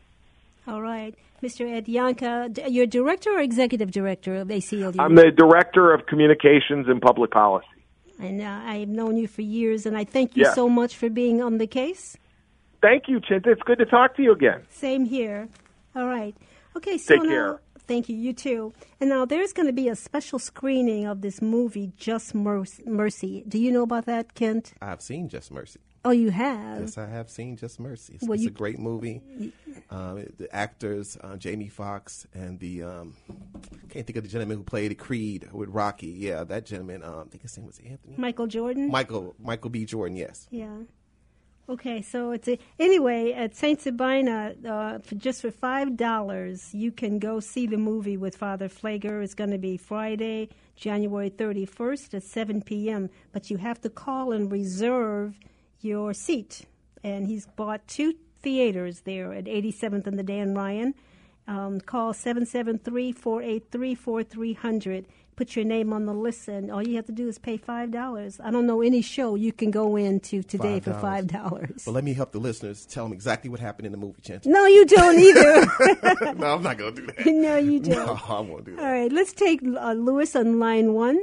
All 0.66 0.82
right. 0.82 1.14
Mr. 1.42 1.70
Ed 1.70 1.86
Yohnka, 1.86 2.66
you're 2.70 2.86
director 2.86 3.30
or 3.30 3.40
executive 3.40 3.90
director 3.90 4.36
of 4.36 4.48
ACLU? 4.48 4.96
I'm 4.98 5.14
the 5.14 5.30
director 5.30 5.92
of 5.92 6.06
communications 6.06 6.88
and 6.88 7.00
public 7.00 7.30
policy. 7.30 7.66
And 8.18 8.40
uh, 8.40 8.62
I've 8.64 8.88
known 8.88 9.18
you 9.18 9.28
for 9.28 9.42
years, 9.42 9.84
and 9.84 9.96
I 9.96 10.04
thank 10.04 10.36
you 10.36 10.44
yeah. 10.44 10.54
so 10.54 10.68
much 10.68 10.96
for 10.96 11.10
being 11.10 11.42
on 11.42 11.58
the 11.58 11.66
case. 11.66 12.16
Thank 12.80 13.08
you, 13.08 13.20
Chinta. 13.20 13.48
It's 13.48 13.62
good 13.62 13.78
to 13.78 13.84
talk 13.84 14.16
to 14.16 14.22
you 14.22 14.32
again. 14.32 14.62
Same 14.70 15.04
here. 15.04 15.48
All 15.94 16.06
right. 16.06 16.34
Okay, 16.76 16.96
so 16.98 17.14
Take 17.14 17.24
now, 17.24 17.28
care. 17.28 17.60
Thank 17.86 18.08
you. 18.08 18.16
You 18.16 18.32
too. 18.32 18.72
And 19.00 19.10
now 19.10 19.24
there's 19.24 19.52
going 19.52 19.66
to 19.66 19.72
be 19.72 19.88
a 19.88 19.96
special 19.96 20.38
screening 20.38 21.06
of 21.06 21.20
this 21.20 21.40
movie, 21.40 21.92
Just 21.96 22.34
Mercy. 22.34 23.44
Do 23.46 23.58
you 23.58 23.70
know 23.72 23.82
about 23.82 24.06
that, 24.06 24.34
Kent? 24.34 24.72
I've 24.82 25.02
seen 25.02 25.28
Just 25.28 25.50
Mercy. 25.50 25.80
Oh, 26.04 26.10
you 26.10 26.30
have? 26.30 26.82
Yes, 26.82 26.98
I 26.98 27.06
have 27.06 27.28
seen 27.28 27.56
Just 27.56 27.80
Mercy. 27.80 28.14
It's, 28.14 28.22
well, 28.22 28.34
it's 28.34 28.44
you, 28.44 28.48
a 28.48 28.52
great 28.52 28.78
movie. 28.78 29.22
Um, 29.90 30.24
the 30.38 30.48
actors, 30.52 31.18
uh, 31.20 31.36
Jamie 31.36 31.68
Foxx 31.68 32.28
and 32.32 32.60
the 32.60 32.84
um, 32.84 33.14
can't 33.88 34.06
think 34.06 34.16
of 34.16 34.22
the 34.22 34.28
gentleman 34.28 34.58
who 34.58 34.62
played 34.62 34.96
Creed 34.98 35.48
with 35.52 35.68
Rocky. 35.68 36.06
Yeah, 36.06 36.44
that 36.44 36.64
gentleman. 36.64 37.02
Um, 37.02 37.24
I 37.26 37.30
think 37.30 37.42
his 37.42 37.56
name 37.56 37.66
was 37.66 37.80
Anthony. 37.80 38.14
Michael 38.18 38.46
Jordan. 38.46 38.88
Michael 38.88 39.34
Michael 39.40 39.70
B. 39.70 39.84
Jordan. 39.84 40.16
Yes. 40.16 40.46
Yeah. 40.52 40.76
Okay, 41.68 42.00
so 42.00 42.30
it's 42.30 42.46
a, 42.46 42.60
anyway 42.78 43.32
at 43.32 43.56
Saint 43.56 43.80
Sabina 43.80 44.54
uh, 44.64 44.98
for 45.00 45.16
just 45.16 45.42
for 45.42 45.50
five 45.50 45.96
dollars 45.96 46.72
you 46.72 46.92
can 46.92 47.18
go 47.18 47.40
see 47.40 47.66
the 47.66 47.76
movie 47.76 48.16
with 48.16 48.36
Father 48.36 48.68
Pfleger. 48.68 49.24
It's 49.24 49.34
going 49.34 49.50
to 49.50 49.58
be 49.58 49.76
Friday, 49.76 50.48
January 50.76 51.28
thirty 51.28 51.66
first 51.66 52.14
at 52.14 52.22
seven 52.22 52.62
p.m. 52.62 53.10
But 53.32 53.50
you 53.50 53.56
have 53.56 53.80
to 53.80 53.90
call 53.90 54.30
and 54.30 54.50
reserve 54.50 55.40
your 55.80 56.14
seat. 56.14 56.62
And 57.02 57.26
he's 57.26 57.46
bought 57.46 57.88
two 57.88 58.14
theaters 58.42 59.00
there 59.00 59.32
at 59.32 59.44
87th 59.44 60.06
and 60.06 60.18
the 60.18 60.22
Dan 60.22 60.54
Ryan. 60.54 60.94
Um, 61.48 61.80
call 61.80 62.12
773 62.12 63.12
483 63.12 63.94
4300 63.94 65.06
put 65.36 65.54
your 65.54 65.64
name 65.64 65.92
on 65.92 66.06
the 66.06 66.14
list, 66.14 66.48
and 66.48 66.70
all 66.70 66.86
you 66.86 66.96
have 66.96 67.06
to 67.06 67.12
do 67.12 67.28
is 67.28 67.38
pay 67.38 67.56
five 67.56 67.90
dollars. 67.90 68.40
I 68.42 68.50
don't 68.50 68.66
know 68.66 68.80
any 68.80 69.02
show 69.02 69.34
you 69.34 69.52
can 69.52 69.70
go 69.70 69.96
into 69.96 70.42
today 70.42 70.80
$5. 70.80 70.84
for 70.84 70.94
five 70.94 71.26
dollars. 71.26 71.82
But 71.84 71.92
let 71.92 72.04
me 72.04 72.14
help 72.14 72.32
the 72.32 72.38
listeners 72.40 72.86
tell 72.86 73.04
them 73.04 73.12
exactly 73.12 73.50
what 73.50 73.60
happened 73.60 73.86
in 73.86 73.92
the 73.92 73.98
movie, 73.98 74.20
Chance. 74.22 74.46
No, 74.46 74.66
you 74.66 74.86
don't 74.86 75.18
either. 75.18 76.34
no, 76.34 76.54
I'm 76.54 76.62
not 76.62 76.78
going 76.78 76.94
to 76.94 77.00
do 77.02 77.06
that. 77.06 77.26
No, 77.26 77.56
you 77.56 77.78
don't. 77.80 78.06
No, 78.06 78.20
I 78.28 78.40
won't 78.40 78.64
do 78.64 78.76
that. 78.76 78.84
All 78.84 78.90
right, 78.90 79.12
let's 79.12 79.32
take 79.32 79.60
uh, 79.62 79.92
Lewis 79.92 80.34
on 80.34 80.58
line 80.58 80.94
one. 80.94 81.20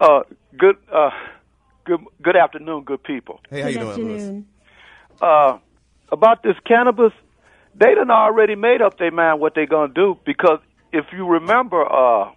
Uh, 0.00 0.20
good, 0.58 0.76
uh, 0.92 1.10
good, 1.84 2.00
good 2.22 2.36
afternoon, 2.36 2.84
good 2.84 3.02
people. 3.02 3.40
Hey, 3.50 3.60
how 3.60 3.68
good 3.68 3.98
you 3.98 4.04
doing. 4.04 4.08
Lewis? 4.08 4.44
Uh, 5.20 5.58
about 6.10 6.42
this 6.42 6.56
cannabis, 6.66 7.12
they 7.74 7.94
done 7.94 8.10
already 8.10 8.54
made 8.54 8.82
up 8.82 8.98
their 8.98 9.10
mind 9.10 9.40
what 9.40 9.54
they're 9.54 9.66
gonna 9.66 9.92
do 9.92 10.18
because 10.24 10.58
if 10.92 11.06
you 11.12 11.26
remember, 11.26 11.84
uh, 11.84 12.30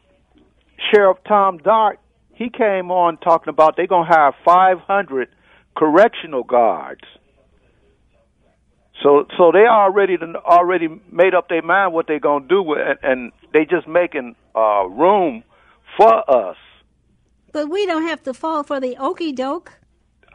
Sheriff 0.91 1.17
Tom 1.27 1.57
Dart, 1.57 1.99
he 2.33 2.49
came 2.49 2.91
on 2.91 3.17
talking 3.17 3.49
about 3.49 3.75
they're 3.75 3.87
going 3.87 4.07
to 4.07 4.13
hire 4.13 4.33
500 4.45 5.29
correctional 5.75 6.43
guards. 6.43 7.01
So, 9.03 9.25
so 9.37 9.51
they 9.53 9.65
already 9.65 10.17
already 10.17 10.87
made 11.09 11.33
up 11.33 11.47
their 11.47 11.61
mind 11.61 11.93
what 11.93 12.07
they're 12.07 12.19
going 12.19 12.43
to 12.43 12.49
do, 12.49 12.61
with, 12.61 12.79
and, 12.79 12.99
and 13.01 13.31
they 13.53 13.63
just 13.63 13.87
making 13.87 14.35
uh, 14.55 14.87
room 14.87 15.43
for 15.97 16.29
us. 16.29 16.57
But 17.53 17.69
we 17.69 17.85
don't 17.85 18.07
have 18.07 18.21
to 18.23 18.33
fall 18.33 18.63
for 18.63 18.79
the 18.79 18.97
okey 18.97 19.31
doke. 19.31 19.79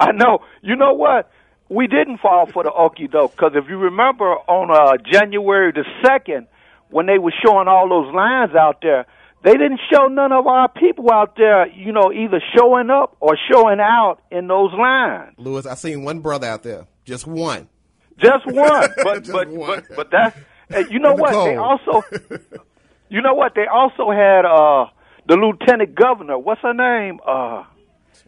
I 0.01 0.13
know. 0.13 0.41
You 0.63 0.77
know 0.77 0.95
what? 0.95 1.31
We 1.69 1.87
didn't 1.87 2.19
fall 2.19 2.47
for 2.47 2.63
the 2.63 2.73
okey 2.73 3.09
doke 3.09 3.33
because 3.33 3.53
if 3.55 3.69
you 3.69 3.79
remember 3.79 4.25
on 4.25 4.71
uh, 4.71 4.97
January 5.13 5.73
the 5.73 5.85
second, 6.05 6.47
when 6.91 7.07
they 7.07 7.19
were 7.19 7.33
showing 7.45 7.69
all 7.69 7.89
those 7.89 8.15
lines 8.15 8.55
out 8.55 8.79
there, 8.83 9.07
they 9.45 9.53
didn't 9.53 9.81
show 9.93 10.07
none 10.09 10.33
of 10.33 10.47
our 10.49 10.69
people 10.69 11.13
out 11.13 11.37
there, 11.37 11.69
you 11.69 11.93
know, 11.93 12.11
either 12.13 12.41
showing 12.57 12.91
up 12.91 13.17
or 13.21 13.37
showing 13.53 13.79
out 13.79 14.19
in 14.33 14.49
those 14.49 14.73
lines. 14.73 15.35
Lewis, 15.39 15.67
I 15.67 15.75
seen 15.75 16.03
one 16.03 16.19
brother 16.21 16.47
out 16.49 16.63
there, 16.65 16.87
just 17.05 17.27
one. 17.27 17.69
Just 18.19 18.47
one, 18.47 18.89
but 19.05 19.21
Just 19.21 19.33
but, 19.33 19.49
one. 19.49 19.85
but 19.89 19.97
but 19.97 20.11
that's 20.11 20.37
and 20.71 20.91
you 20.91 20.99
know 20.99 21.11
In 21.13 21.17
the 21.17 21.23
what? 21.23 21.45
They 21.45 21.57
also, 21.57 22.03
you 23.09 23.21
know 23.21 23.35
what? 23.35 23.55
They 23.55 23.67
also 23.67 24.11
had 24.11 24.45
uh 24.45 24.87
the 25.27 25.37
lieutenant 25.37 25.95
governor. 25.95 26.39
What's 26.39 26.61
her 26.63 26.75
name? 26.75 27.19
Uh, 27.27 27.65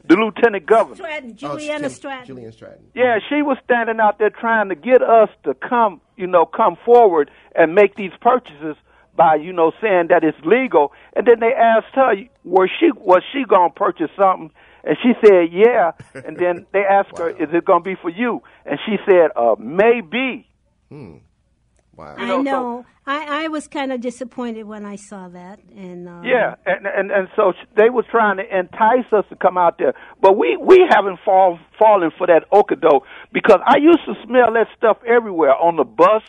the 0.09 0.15
lieutenant 0.17 0.67
governor. 0.67 0.97
Stratton, 0.97 1.31
Oh, 1.31 1.35
Juliana 1.35 1.81
Kim- 1.83 1.91
Stratton. 1.91 2.27
Julian 2.27 2.53
Stratton. 2.53 2.85
Yeah, 2.95 3.19
she 3.29 3.43
was 3.43 3.59
standing 3.65 4.01
out 4.01 4.19
there 4.19 4.31
trying 4.31 4.69
to 4.71 4.75
get 4.75 5.03
us 5.03 5.29
to 5.45 5.55
come, 5.55 6.01
you 6.17 6.27
know, 6.27 6.47
come 6.47 6.77
forward 6.85 7.31
and 7.55 7.75
make 7.75 7.97
these 7.97 8.13
purchases 8.21 8.77
by, 9.17 9.37
you 9.37 9.53
know, 9.53 9.73
saying 9.81 10.09
that 10.11 10.23
it's 10.25 10.39
legal. 10.45 10.93
And 11.15 11.27
then 11.27 11.41
they 11.41 11.53
asked 11.55 11.95
her, 11.95 12.15
was 12.45 12.69
she 12.79 12.91
was 12.95 13.23
she 13.33 13.45
gonna 13.49 13.73
purchase 13.73 14.11
something? 14.17 14.51
And 14.85 14.97
she 15.03 15.13
said, 15.25 15.49
yeah. 15.53 15.93
And 16.25 16.37
then 16.37 16.67
they 16.73 16.85
asked 16.85 17.19
her, 17.19 17.31
is 17.31 17.49
it 17.53 17.65
gonna 17.65 17.81
be 17.83 17.97
for 18.01 18.11
you? 18.11 18.43
And 18.65 18.79
she 18.87 18.97
said, 19.07 19.31
uh, 19.35 19.57
maybe. 19.59 20.49
Wow. 20.91 22.15
I 22.19 22.37
know, 22.43 22.85
so- 22.85 22.87
I, 23.09 23.45
I 23.45 23.49
was 23.49 23.69
kind 23.69 23.93
of 23.93 24.01
disappointed 24.01 24.65
when 24.65 24.85
I 24.85 24.97
saw 24.97 25.29
that, 25.29 25.61
and 25.75 26.09
uh, 26.09 26.23
Yeah, 26.25 26.57
and 26.67 26.87
and 26.87 27.11
and 27.13 27.29
so 27.37 27.53
they 27.77 27.89
were 27.89 28.03
trying 28.03 28.37
to 28.39 28.43
entice 28.59 29.11
us 29.13 29.25
to 29.31 29.37
come 29.37 29.57
out 29.57 29.79
there, 29.79 29.95
but 30.21 30.37
we 30.37 30.57
we 30.57 30.85
haven't 30.91 31.21
fall 31.25 31.59
fallen 31.79 32.11
for 32.19 32.27
that 32.27 32.51
okadoke 32.53 33.03
because 33.33 33.61
I 33.65 33.77
used 33.77 34.05
to 34.07 34.15
smell 34.27 34.53
that 34.55 34.67
stuff 34.77 34.99
everywhere 35.07 35.55
on 35.55 35.77
the 35.77 35.85
bus, 35.85 36.23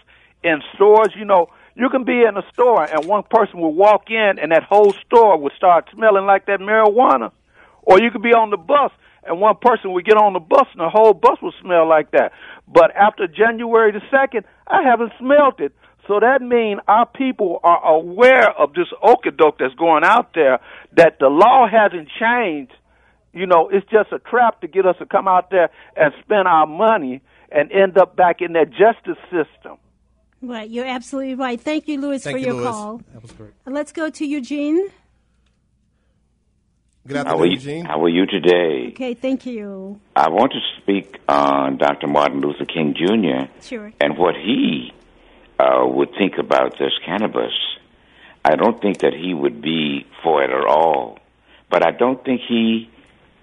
in 0.44 0.62
stores. 0.76 1.10
You 1.18 1.26
know, 1.26 1.48
You 1.78 1.90
can 1.90 2.06
be 2.06 2.24
in 2.24 2.36
a 2.36 2.44
store 2.54 2.84
and 2.84 3.06
one 3.06 3.22
person 3.30 3.60
will 3.60 3.74
walk 3.74 4.10
in 4.10 4.40
and 4.42 4.52
that 4.52 4.64
whole 4.64 4.94
store 5.06 5.38
would 5.38 5.54
start 5.56 5.88
smelling 5.94 6.26
like 6.26 6.48
that 6.48 6.60
marijuana. 6.60 7.32
Or 7.84 8.02
you 8.02 8.10
could 8.10 8.24
be 8.24 8.34
on 8.34 8.50
the 8.50 8.58
bus 8.58 8.92
and 9.24 9.40
one 9.40 9.58
person 9.62 9.92
would 9.94 10.04
get 10.04 10.18
on 10.18 10.34
the 10.34 10.40
bus 10.40 10.66
and 10.72 10.82
the 10.82 10.90
whole 10.90 11.14
bus 11.14 11.38
would 11.44 11.54
smell 11.62 11.88
like 11.88 12.10
that. 12.12 12.32
But 12.68 12.96
after 12.96 13.28
January 13.28 13.92
the 13.92 14.02
2nd, 14.12 14.44
I 14.66 14.82
haven't 14.82 15.12
smelled 15.20 15.60
it. 15.60 15.72
So 16.08 16.20
that 16.20 16.42
means 16.42 16.80
our 16.88 17.06
people 17.06 17.60
are 17.64 17.86
aware 17.86 18.50
of 18.58 18.74
this 18.74 18.88
okadoke 19.04 19.60
that's 19.60 19.76
going 19.76 20.04
out 20.04 20.34
there, 20.34 20.60
that 20.96 21.20
the 21.20 21.28
law 21.28 21.68
hasn't 21.70 22.10
changed. 22.20 22.74
You 23.34 23.46
know, 23.46 23.70
it's 23.72 23.86
just 23.92 24.12
a 24.12 24.18
trap 24.18 24.62
to 24.62 24.68
get 24.68 24.88
us 24.88 24.96
to 24.98 25.06
come 25.06 25.28
out 25.28 25.52
there 25.52 25.70
and 25.96 26.12
spend 26.24 26.48
our 26.48 26.66
money 26.66 27.22
and 27.52 27.72
end 27.72 28.00
up 28.00 28.16
back 28.16 28.42
in 28.42 28.54
that 28.54 28.72
justice 28.72 29.22
system. 29.26 29.78
Right, 30.42 30.70
you're 30.70 30.86
absolutely 30.86 31.36
right. 31.36 31.60
Thank 31.60 31.88
you, 31.88 32.00
Louis, 32.00 32.24
Thank 32.24 32.36
for 32.36 32.40
you, 32.40 32.46
your 32.48 32.56
Louis. 32.56 32.68
call. 32.68 33.02
That 33.14 33.22
was 33.22 33.32
great. 33.32 33.52
Let's 33.66 33.92
go 33.92 34.10
to 34.10 34.26
Eugene. 34.26 34.90
Good 37.08 37.16
How 37.16 37.22
afternoon, 37.22 37.42
are 37.42 37.46
you, 37.46 37.52
Eugene. 37.54 37.86
how 37.86 38.04
are 38.04 38.10
you 38.10 38.26
today? 38.26 38.88
Okay, 38.90 39.14
thank 39.14 39.46
you. 39.46 40.00
I 40.16 40.30
want 40.30 40.52
to 40.52 40.60
speak 40.82 41.20
on 41.28 41.78
Dr. 41.78 42.08
Martin 42.08 42.42
Luther 42.42 42.66
King 42.66 42.94
Jr. 42.96 43.50
Sure. 43.66 43.94
and 44.02 44.18
what 44.18 44.36
he 44.36 44.92
uh, 45.58 45.86
would 45.88 46.10
think 46.18 46.34
about 46.38 46.78
this 46.78 46.92
cannabis. 47.06 47.54
I 48.44 48.56
don't 48.56 48.80
think 48.82 49.00
that 49.00 49.14
he 49.14 49.34
would 49.34 49.62
be 49.62 50.06
for 50.22 50.44
it 50.44 50.50
at 50.52 50.66
all, 50.66 51.18
but 51.72 51.86
I 51.86 51.92
don't 51.92 52.24
think 52.24 52.42
he 52.48 52.90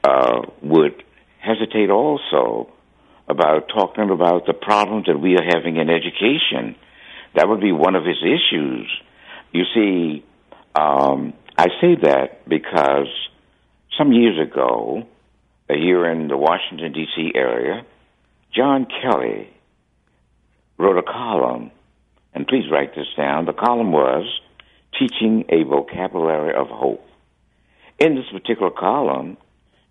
uh, 0.04 0.42
would 0.62 1.02
hesitate 1.40 1.90
also 1.90 2.70
about 3.28 3.68
talking 3.68 4.10
about 4.10 4.46
the 4.46 4.52
problems 4.52 5.06
that 5.06 5.18
we 5.18 5.36
are 5.36 5.42
having 5.44 5.76
in 5.76 5.88
education. 5.88 6.76
That 7.34 7.48
would 7.48 7.60
be 7.60 7.72
one 7.72 7.96
of 7.96 8.04
his 8.04 8.18
issues. 8.22 8.88
You 9.52 9.64
see, 9.74 10.24
um, 10.74 11.34
I 11.56 11.66
say 11.80 11.96
that 12.02 12.48
because 12.48 13.08
some 13.98 14.12
years 14.12 14.38
ago, 14.38 15.06
uh, 15.68 15.74
here 15.74 16.10
in 16.10 16.28
the 16.28 16.36
Washington, 16.36 16.92
D.C. 16.92 17.32
area, 17.34 17.84
John 18.54 18.86
Kelly 18.86 19.48
wrote 20.78 20.98
a 20.98 21.02
column, 21.02 21.70
and 22.34 22.46
please 22.46 22.64
write 22.70 22.94
this 22.94 23.06
down. 23.16 23.46
The 23.46 23.52
column 23.52 23.92
was 23.92 24.24
Teaching 24.98 25.44
a 25.48 25.64
Vocabulary 25.64 26.54
of 26.54 26.68
Hope. 26.68 27.04
In 27.98 28.14
this 28.14 28.26
particular 28.32 28.70
column, 28.70 29.36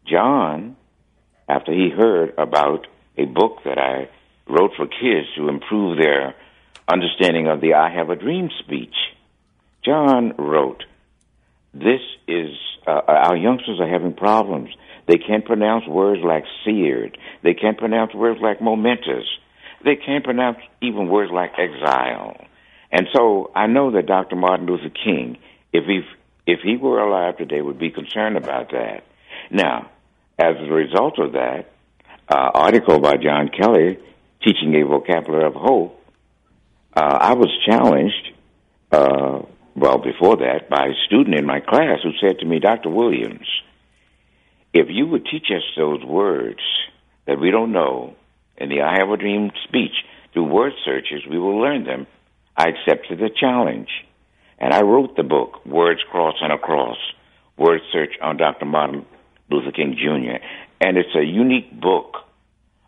John, 0.10 0.78
after 1.48 1.74
he 1.74 1.90
heard 1.90 2.34
about 2.38 2.88
a 3.18 3.26
book 3.26 3.60
that 3.66 3.78
I 3.78 4.10
wrote 4.48 4.72
for 4.78 4.88
kids 4.88 5.28
to 5.36 5.50
improve 5.50 5.98
their 5.98 6.36
understanding 6.88 7.48
of 7.48 7.62
the 7.62 7.74
I 7.74 7.90
Have 7.90 8.10
a 8.10 8.16
Dream 8.16 8.50
speech, 8.60 8.96
John 9.86 10.34
wrote, 10.38 10.84
This 11.74 12.02
is, 12.28 12.52
uh, 12.88 13.02
our 13.08 13.38
youngsters 13.38 13.80
are 13.80 13.90
having 13.90 14.14
problems. 14.14 14.70
They 15.08 15.18
can't 15.18 15.46
pronounce 15.46 15.86
words 15.88 16.22
like 16.24 16.46
seared. 16.64 17.18
They 17.44 17.54
can't 17.54 17.78
pronounce 17.78 18.14
words 18.14 18.40
like 18.42 18.62
momentous. 18.62 19.26
They 19.84 19.96
can't 19.96 20.24
pronounce 20.24 20.60
even 20.82 21.10
words 21.10 21.32
like 21.32 21.52
exile. 21.58 22.38
And 22.92 23.08
so 23.14 23.52
I 23.56 23.68
know 23.68 23.92
that 23.92 24.06
Dr. 24.06 24.36
Martin 24.36 24.68
Luther 24.68 24.90
King, 24.90 25.38
if 25.74 25.86
he 25.86 26.02
if 26.46 26.60
he 26.62 26.78
were 26.78 27.00
alive 27.00 27.38
today, 27.38 27.62
would 27.62 27.80
be 27.80 27.90
concerned 27.90 28.38
about 28.38 28.72
that. 28.72 29.04
Now, 29.50 29.90
as 30.38 30.56
a 30.60 30.72
result 30.72 31.20
of 31.20 31.34
that 31.34 31.72
uh, 32.30 32.52
article 32.54 33.00
by 33.00 33.16
John 33.18 33.50
Kelly, 33.50 33.98
teaching 34.44 34.76
a 34.76 34.86
vocabulary 34.86 35.46
of 35.46 35.54
hope, 35.54 36.03
uh, 36.96 37.00
I 37.22 37.34
was 37.34 37.50
challenged. 37.66 38.32
Uh, 38.92 39.42
well, 39.76 39.98
before 39.98 40.38
that, 40.38 40.70
by 40.70 40.86
a 40.88 40.94
student 41.08 41.36
in 41.38 41.46
my 41.46 41.60
class 41.60 42.00
who 42.04 42.12
said 42.22 42.40
to 42.40 42.46
me, 42.46 42.60
Dr. 42.60 42.90
Williams, 42.90 43.48
if 44.74 44.88
you 44.90 45.08
would 45.08 45.26
teach 45.26 45.48
us 45.50 45.64
those 45.76 46.04
words 46.04 46.60
that 47.26 47.40
we 47.40 47.50
don't 47.52 47.72
know 47.72 48.16
in 48.58 48.70
the 48.70 48.82
I 48.82 48.98
Have 49.00 49.10
a 49.10 49.18
Dream 49.18 49.52
speech 49.68 49.94
through 50.34 50.46
word 50.46 50.74
searches, 50.86 51.24
we 51.30 51.40
will 51.40 51.60
learn 51.60 51.86
them. 51.86 52.06
I 52.56 52.70
accepted 52.70 53.20
the 53.20 53.30
challenge. 53.36 53.90
And 54.60 54.74
I 54.74 54.82
wrote 54.82 55.16
the 55.16 55.24
book, 55.24 55.66
Words 55.66 56.02
Cross 56.12 56.36
and 56.42 56.54
Across, 56.54 56.98
Word 57.58 57.82
Search 57.92 58.14
on 58.22 58.38
Dr. 58.38 58.66
Martin 58.66 59.06
Luther 59.50 59.72
King 59.72 59.96
Jr. 59.98 60.44
And 60.80 60.98
it's 60.98 61.16
a 61.16 61.24
unique 61.24 61.80
book 61.82 62.18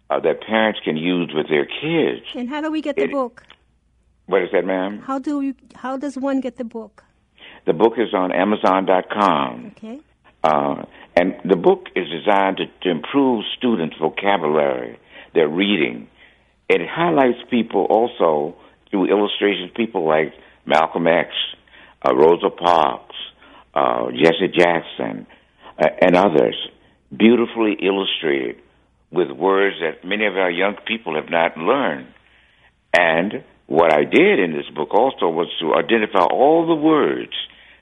uh, 0.10 0.20
that 0.20 0.42
parents 0.42 0.80
can 0.86 0.98
use 0.98 1.32
with 1.34 1.48
their 1.50 1.66
kids. 1.66 2.26
And 2.36 2.48
how 2.48 2.62
do 2.62 2.72
we 2.72 2.82
get 2.82 2.96
the 2.96 3.04
It- 3.06 3.12
book? 3.12 3.44
What 4.28 4.42
is 4.42 4.50
that, 4.54 4.66
ma'am? 4.66 5.00
How 5.06 5.20
do 5.20 5.42
you, 5.42 5.56
how 5.76 5.98
does 5.98 6.18
one 6.18 6.42
get 6.42 6.58
the 6.58 6.64
book? 6.64 7.04
The 7.66 7.74
book 7.74 7.94
is 7.98 8.14
on 8.14 8.32
Amazon.com. 8.32 9.74
Okay. 9.78 10.00
Uh, 10.44 10.86
and 11.16 11.36
the 11.44 11.56
book 11.56 11.88
is 11.96 12.08
designed 12.10 12.58
to, 12.58 12.66
to 12.84 12.90
improve 12.90 13.44
students' 13.58 13.96
vocabulary, 14.00 15.00
their 15.34 15.48
reading. 15.48 16.08
It 16.70 16.82
highlights 16.88 17.40
people 17.50 17.86
also 17.86 18.56
through 18.90 19.06
illustrations, 19.06 19.72
people 19.76 20.08
like 20.08 20.34
Malcolm 20.66 21.08
X, 21.08 21.30
uh, 22.08 22.16
Rosa 22.16 22.50
Parks, 22.50 23.16
uh, 23.74 24.12
Jesse 24.12 24.54
Jackson, 24.56 25.28
uh, 25.80 25.88
and 26.02 26.16
others, 26.16 26.56
beautifully 27.16 27.78
illustrated 27.82 28.62
with 29.12 29.32
words 29.32 29.78
that 29.82 30.08
many 30.08 30.26
of 30.26 30.36
our 30.36 30.52
young 30.52 30.76
people 30.88 31.16
have 31.16 31.30
not 31.30 31.58
learned. 31.58 32.08
And 32.94 33.44
what 33.68 33.94
I 33.94 34.04
did 34.04 34.40
in 34.40 34.54
this 34.54 34.70
book 34.76 34.94
also 34.94 35.30
was 35.30 35.48
to 35.60 35.74
identify 35.74 36.24
all 36.24 36.68
the 36.68 36.76
words 36.76 37.34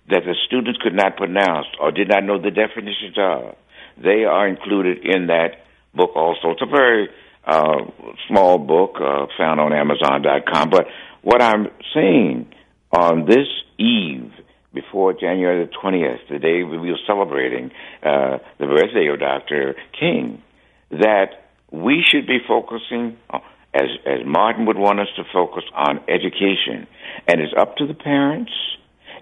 that 0.10 0.24
the 0.26 0.36
students 0.48 0.80
could 0.82 0.94
not 0.94 1.18
pronounce 1.18 1.68
or 1.80 1.92
did 1.92 2.10
not 2.10 2.24
know 2.24 2.42
the 2.42 2.52
definitions 2.52 3.16
of. 3.18 3.56
They 4.02 4.24
are 4.26 4.48
included 4.48 5.06
in 5.06 5.28
that 5.28 5.66
book 5.94 6.12
also. 6.16 6.52
It's 6.52 6.62
a 6.62 6.66
very 6.66 7.10
uh, 7.46 7.86
small 8.28 8.58
book 8.58 8.96
uh, 8.96 9.28
found 9.38 9.60
on 9.60 9.74
Amazon.com. 9.74 10.70
But 10.70 10.88
what 11.22 11.42
I'm 11.42 11.68
saying 11.94 12.48
on 12.92 13.26
this 13.26 13.48
eve 13.78 14.32
before 14.74 15.14
January 15.14 15.66
the 15.66 15.72
20th, 15.72 16.30
the 16.30 16.40
day 16.40 16.64
we 16.64 16.78
were 16.78 16.98
celebrating 17.06 17.72
uh, 18.02 18.40
the 18.58 18.66
birthday 18.66 19.08
of 19.08 19.20
Dr. 19.20 19.76
King, 19.98 20.42
that 20.92 21.46
we 21.72 22.04
should 22.08 22.26
be 22.28 22.40
focusing, 22.48 23.18
as, 23.74 23.90
as 24.06 24.20
Martin 24.26 24.66
would 24.66 24.78
want 24.78 25.00
us 25.00 25.08
to 25.16 25.24
focus 25.32 25.64
on 25.74 26.00
education. 26.08 26.88
And 27.28 27.42
it's 27.42 27.54
up 27.58 27.78
to 27.78 27.88
the 27.88 27.94
parents, 27.94 28.52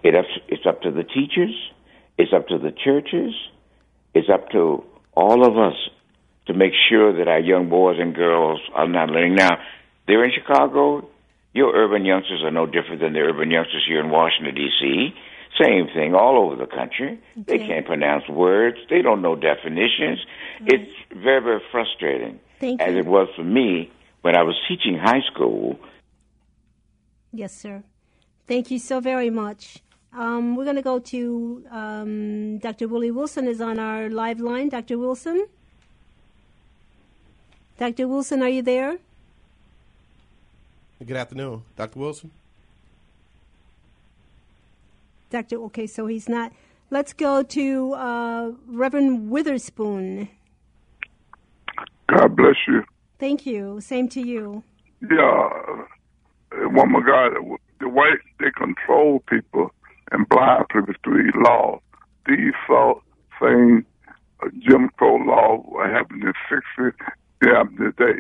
it 0.04 0.16
up, 0.16 0.26
it's 0.48 0.66
up 0.66 0.82
to 0.82 0.92
the 0.92 1.04
teachers, 1.04 1.56
it's 2.18 2.34
up 2.34 2.48
to 2.50 2.58
the 2.58 2.72
churches, 2.72 3.34
it's 4.14 4.30
up 4.30 4.50
to 4.52 4.84
all 5.14 5.46
of 5.46 5.58
us 5.58 5.78
to 6.48 6.54
make 6.54 6.74
sure 6.90 7.18
that 7.18 7.28
our 7.28 7.40
young 7.40 7.70
boys 7.70 7.98
and 8.00 8.14
girls 8.14 8.60
are 8.74 8.88
not 8.88 9.10
learning. 9.10 9.36
Now, 9.36 9.58
they're 10.08 10.26
in 10.26 10.32
Chicago. 10.34 11.08
Your 11.54 11.74
urban 11.76 12.06
youngsters 12.06 12.42
are 12.44 12.52
no 12.52 12.66
different 12.66 13.02
than 13.02 13.14
the 13.14 13.20
urban 13.20 13.52
youngsters 13.52 13.86
here 13.88 14.00
in 14.00 14.10
Washington, 14.10 14.56
D.C. 14.56 15.14
Same 15.62 15.88
thing 15.94 16.16
all 16.16 16.38
over 16.38 16.56
the 16.56 16.66
country. 16.66 17.20
They 17.36 17.60
can't 17.60 17.86
pronounce 17.86 18.28
words. 18.28 18.78
They 18.90 19.02
don't 19.02 19.22
know 19.22 19.36
definitions. 19.36 20.20
It's 20.62 20.92
very, 21.14 21.42
very 21.42 21.62
frustrating, 21.72 22.40
Thank 22.60 22.82
as 22.82 22.94
you. 22.94 23.00
it 23.00 23.06
was 23.06 23.28
for 23.36 23.44
me 23.44 23.92
when 24.22 24.36
I 24.36 24.44
was 24.44 24.56
teaching 24.68 24.98
high 24.98 25.22
school. 25.32 25.80
Yes, 27.34 27.54
sir. 27.54 27.84
Thank 28.48 28.72
you 28.72 28.80
so 28.80 29.00
very 29.00 29.30
much. 29.30 29.80
Um, 30.14 30.56
we're 30.56 30.66
going 30.66 30.76
to 30.76 30.82
go 30.82 31.00
to 31.00 31.66
um, 31.72 32.58
Dr. 32.58 32.88
Willie 32.88 33.12
Wilson 33.12 33.48
is 33.48 33.62
on 33.62 33.80
our 33.80 34.10
live 34.10 34.40
line. 34.40 34.70
Dr. 34.70 34.98
Wilson? 34.98 35.48
Dr. 37.78 38.08
Wilson, 38.08 38.44
are 38.44 38.50
you 38.50 38.62
there? 38.62 38.98
Good 41.04 41.18
afternoon, 41.18 41.64
Dr. 41.76 42.00
Wilson. 42.00 42.30
Dr. 45.32 45.56
Okay, 45.64 45.88
so 45.88 46.06
he's 46.06 46.30
not. 46.30 46.52
Let's 46.92 47.14
go 47.14 47.42
to 47.42 47.94
uh, 47.94 48.52
Reverend 48.68 49.32
Witherspoon. 49.32 50.28
God 52.08 52.36
bless 52.36 52.58
you. 52.68 52.84
Thank 53.22 53.46
you. 53.46 53.80
Same 53.82 54.10
to 54.10 54.20
you. 54.20 54.64
Yeah, 55.00 55.50
uh, 56.58 56.70
woman 56.70 57.04
God, 57.06 57.34
the 57.80 57.88
way 57.88 58.10
they 58.40 58.50
control 58.58 59.20
people 59.30 59.70
and 60.12 60.28
blind 60.28 60.66
people 60.74 60.96
through 61.04 61.30
laws. 61.36 61.82
These 62.26 62.56
so 62.68 63.04
same 63.40 63.86
uh, 64.42 64.50
Jim 64.66 64.90
Crow 64.98 65.18
law 65.18 65.64
happened 65.86 66.24
in 66.24 66.34
sixty 66.50 66.98
yeah 67.46 67.64
today, 67.78 68.20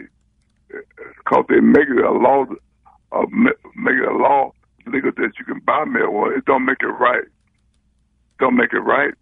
because 0.69 1.45
they 1.49 1.61
make 1.61 1.89
it 1.89 2.05
a 2.05 2.11
law, 2.11 2.45
uh, 3.11 3.25
make 3.33 3.97
it 4.03 4.07
a 4.07 4.15
law 4.15 4.51
legal 4.85 5.11
that 5.17 5.33
you 5.39 5.45
can 5.45 5.61
buy 5.65 5.83
marijuana. 5.83 6.37
It 6.37 6.45
don't 6.45 6.65
make 6.65 6.81
it 6.81 6.95
right. 7.07 7.27
Don't 8.39 8.55
make 8.55 8.71
it 8.71 8.85
right. 8.95 9.15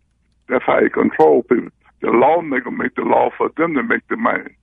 That's 0.49 0.65
how 0.65 0.79
you 0.81 0.89
control 0.89 1.43
people. 1.43 1.69
The 2.01 2.09
lawmaker 2.09 2.71
make 2.71 2.95
the 2.95 3.03
law 3.03 3.29
for 3.37 3.49
them 3.55 3.75
to 3.75 3.83
make 3.83 4.05
the 4.09 4.17
money 4.17 4.55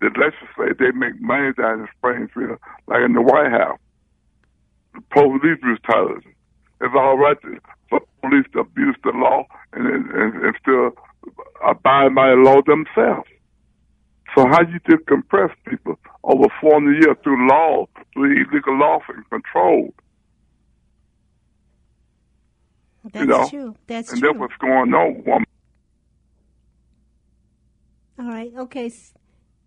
the 0.00 0.10
legislature 0.18 0.76
they 0.78 0.96
make 0.96 1.20
money 1.20 1.52
down 1.54 1.80
in 1.80 1.88
Springfield, 1.98 2.58
like 2.86 3.02
in 3.04 3.14
the 3.14 3.22
White 3.22 3.50
House. 3.50 3.78
The 4.94 5.00
police 5.10 5.60
brutality. 5.60 6.34
It's 6.80 6.94
all 6.94 7.16
right 7.16 7.36
for 7.88 8.00
police 8.22 8.46
to 8.52 8.60
abuse 8.60 8.96
the 9.04 9.12
law 9.14 9.44
and, 9.72 9.86
and, 9.86 10.44
and 10.44 10.54
still 10.60 10.90
abide 11.66 12.14
by 12.14 12.30
the 12.30 12.36
law 12.36 12.60
themselves. 12.66 13.28
So 14.34 14.46
how 14.46 14.62
do 14.62 14.72
you 14.72 14.80
just 14.90 15.06
compress 15.06 15.50
people 15.66 15.98
over 16.24 16.46
400 16.60 17.02
years 17.02 17.16
through 17.22 17.48
law, 17.48 17.86
through 18.12 18.32
illegal 18.32 18.78
law 18.78 18.98
and 19.08 19.28
control? 19.30 19.94
That's 23.04 23.16
you 23.16 23.26
know? 23.26 23.48
true. 23.48 23.76
That's 23.86 24.12
and 24.12 24.20
true. 24.20 24.28
that's 24.28 24.40
what's 24.40 24.56
going 24.56 24.92
on, 24.92 25.24
woman. 25.24 25.44
All 28.18 28.26
right. 28.26 28.52
Okay. 28.56 28.92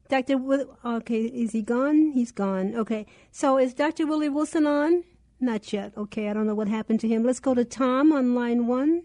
Dr. 0.10 0.38
Will- 0.38 0.78
okay, 0.84 1.22
is 1.22 1.52
he 1.52 1.62
gone? 1.62 2.12
He's 2.14 2.32
gone. 2.32 2.76
Okay. 2.76 3.06
So 3.32 3.58
is 3.58 3.76
Dr. 3.76 4.08
Willie 4.08 4.28
Wilson 4.28 4.66
on? 4.66 5.04
Not 5.40 5.72
yet. 5.72 5.94
Okay. 5.96 6.30
I 6.30 6.34
don't 6.34 6.48
know 6.48 6.56
what 6.56 6.68
happened 6.68 7.00
to 7.02 7.08
him. 7.08 7.24
Let's 7.24 7.40
go 7.40 7.54
to 7.54 7.64
Tom 7.64 8.12
on 8.12 8.34
line 8.34 8.66
one. 8.66 9.04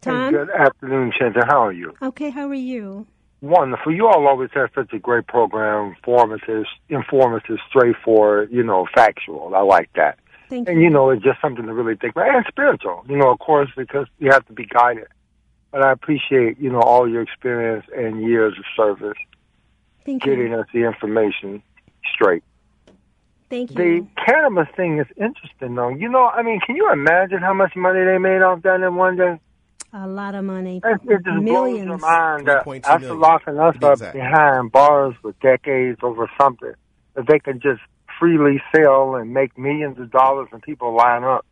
Tom? 0.00 0.34
Hey, 0.34 0.38
good 0.38 0.50
afternoon, 0.50 1.12
Chinta. 1.12 1.46
How 1.46 1.64
are 1.64 1.72
you? 1.72 1.94
Okay. 2.02 2.30
How 2.30 2.48
are 2.48 2.54
you? 2.54 3.06
Wonderful. 3.40 3.94
You 3.94 4.08
all 4.08 4.26
always 4.26 4.50
have 4.54 4.70
such 4.74 4.92
a 4.92 4.98
great 4.98 5.28
program, 5.28 5.94
informative, 5.96 6.64
informative, 6.88 7.58
straightforward, 7.68 8.50
you 8.52 8.64
know, 8.64 8.86
factual. 8.94 9.54
I 9.54 9.62
like 9.62 9.90
that. 9.94 10.18
Thank 10.48 10.68
and, 10.68 10.82
you 10.82 10.90
know, 10.90 11.10
it's 11.10 11.22
just 11.22 11.40
something 11.40 11.66
to 11.66 11.72
really 11.72 11.96
think 11.96 12.14
about. 12.14 12.34
And 12.34 12.44
spiritual, 12.48 13.04
you 13.08 13.16
know, 13.16 13.30
of 13.30 13.38
course, 13.38 13.70
because 13.76 14.06
you 14.18 14.30
have 14.30 14.46
to 14.46 14.52
be 14.52 14.66
guided. 14.66 15.06
But 15.72 15.82
I 15.82 15.90
appreciate, 15.90 16.60
you 16.60 16.70
know, 16.70 16.80
all 16.80 17.08
your 17.08 17.22
experience 17.22 17.86
and 17.96 18.22
years 18.22 18.54
of 18.58 18.64
service 18.76 19.18
Thank 20.04 20.22
getting 20.22 20.52
you. 20.52 20.60
us 20.60 20.66
the 20.72 20.84
information 20.84 21.62
straight. 22.14 22.44
Thank 23.48 23.70
you. 23.70 23.76
The 23.76 24.06
cannabis 24.24 24.68
thing 24.76 24.98
is 24.98 25.06
interesting, 25.16 25.74
though. 25.74 25.88
You 25.88 26.08
know, 26.08 26.26
I 26.26 26.42
mean, 26.42 26.60
can 26.64 26.76
you 26.76 26.90
imagine 26.92 27.38
how 27.38 27.54
much 27.54 27.74
money 27.74 28.04
they 28.04 28.18
made 28.18 28.42
off 28.42 28.62
that 28.62 28.80
in 28.80 28.96
one 28.96 29.16
day? 29.16 29.40
A 29.94 30.06
lot 30.06 30.34
of 30.34 30.44
money. 30.44 30.80
It, 30.82 31.00
it 31.04 31.22
just 31.24 31.42
Millions. 31.42 31.86
blows 31.86 31.86
your 31.86 31.98
mind 31.98 32.46
that 32.48 32.66
after 32.84 33.08
million, 33.08 33.20
locking 33.20 33.58
us 33.58 33.76
to 33.78 33.86
up 33.86 33.92
exact. 33.92 34.14
behind 34.14 34.72
bars 34.72 35.14
for 35.20 35.34
decades 35.42 35.98
over 36.02 36.30
something, 36.40 36.72
that 37.14 37.26
they 37.28 37.38
can 37.38 37.60
just 37.60 37.82
freely 38.18 38.62
sell 38.74 39.16
and 39.16 39.34
make 39.34 39.58
millions 39.58 39.98
of 39.98 40.10
dollars 40.10 40.48
and 40.52 40.62
people 40.62 40.96
line 40.96 41.24
up. 41.24 41.44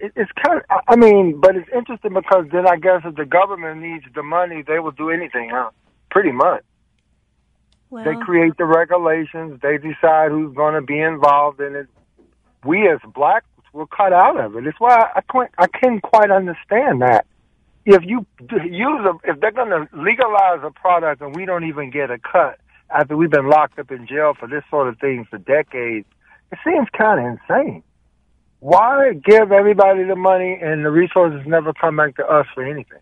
It, 0.00 0.12
it's 0.16 0.30
kind 0.44 0.60
of, 0.60 0.80
I- 0.88 0.96
mean, 0.96 1.40
but 1.40 1.56
it's 1.56 1.68
interesting 1.74 2.14
because 2.14 2.46
then 2.52 2.66
I 2.68 2.76
guess 2.76 3.02
if 3.04 3.16
the 3.16 3.24
government 3.24 3.80
needs 3.80 4.04
the 4.14 4.22
money, 4.22 4.62
they 4.66 4.78
will 4.78 4.92
do 4.92 5.10
anything, 5.10 5.50
huh? 5.52 5.70
Pretty 6.10 6.32
much. 6.32 6.62
Well, 7.90 8.04
They 8.04 8.14
create 8.16 8.56
the 8.58 8.64
regulations. 8.64 9.60
They 9.62 9.78
decide 9.78 10.30
who's 10.30 10.54
going 10.54 10.74
to 10.74 10.82
be 10.82 10.98
involved 11.00 11.60
in 11.60 11.74
it. 11.74 11.88
We 12.64 12.88
as 12.88 12.98
blacks 13.14 13.46
were 13.72 13.86
cut 13.86 14.12
out 14.12 14.38
of 14.38 14.56
it. 14.56 14.66
It's 14.66 14.78
why 14.80 15.10
I 15.14 15.20
can't, 15.32 15.50
I 15.58 15.66
can't 15.66 16.02
quite 16.02 16.30
understand 16.30 17.02
that. 17.02 17.26
If 17.84 18.02
you 18.04 18.26
d- 18.46 18.68
use 18.70 19.00
a, 19.06 19.30
if 19.30 19.40
they're 19.40 19.50
going 19.52 19.70
to 19.70 19.88
legalize 19.94 20.60
a 20.62 20.70
product 20.70 21.22
and 21.22 21.34
we 21.34 21.46
don't 21.46 21.64
even 21.64 21.90
get 21.90 22.10
a 22.10 22.18
cut 22.18 22.58
after 22.90 23.16
we've 23.16 23.30
been 23.30 23.48
locked 23.48 23.78
up 23.78 23.90
in 23.90 24.06
jail 24.06 24.34
for 24.38 24.46
this 24.48 24.62
sort 24.70 24.88
of 24.88 24.98
thing 24.98 25.26
for 25.30 25.38
decades, 25.38 26.06
it 26.52 26.58
seems 26.64 26.88
kind 26.96 27.20
of 27.20 27.38
insane. 27.48 27.82
Why 28.60 29.12
give 29.12 29.52
everybody 29.52 30.04
the 30.04 30.16
money 30.16 30.58
and 30.60 30.84
the 30.84 30.90
resources 30.90 31.46
never 31.46 31.72
come 31.72 31.96
back 31.96 32.16
to 32.16 32.26
us 32.26 32.46
for 32.54 32.64
anything? 32.64 32.98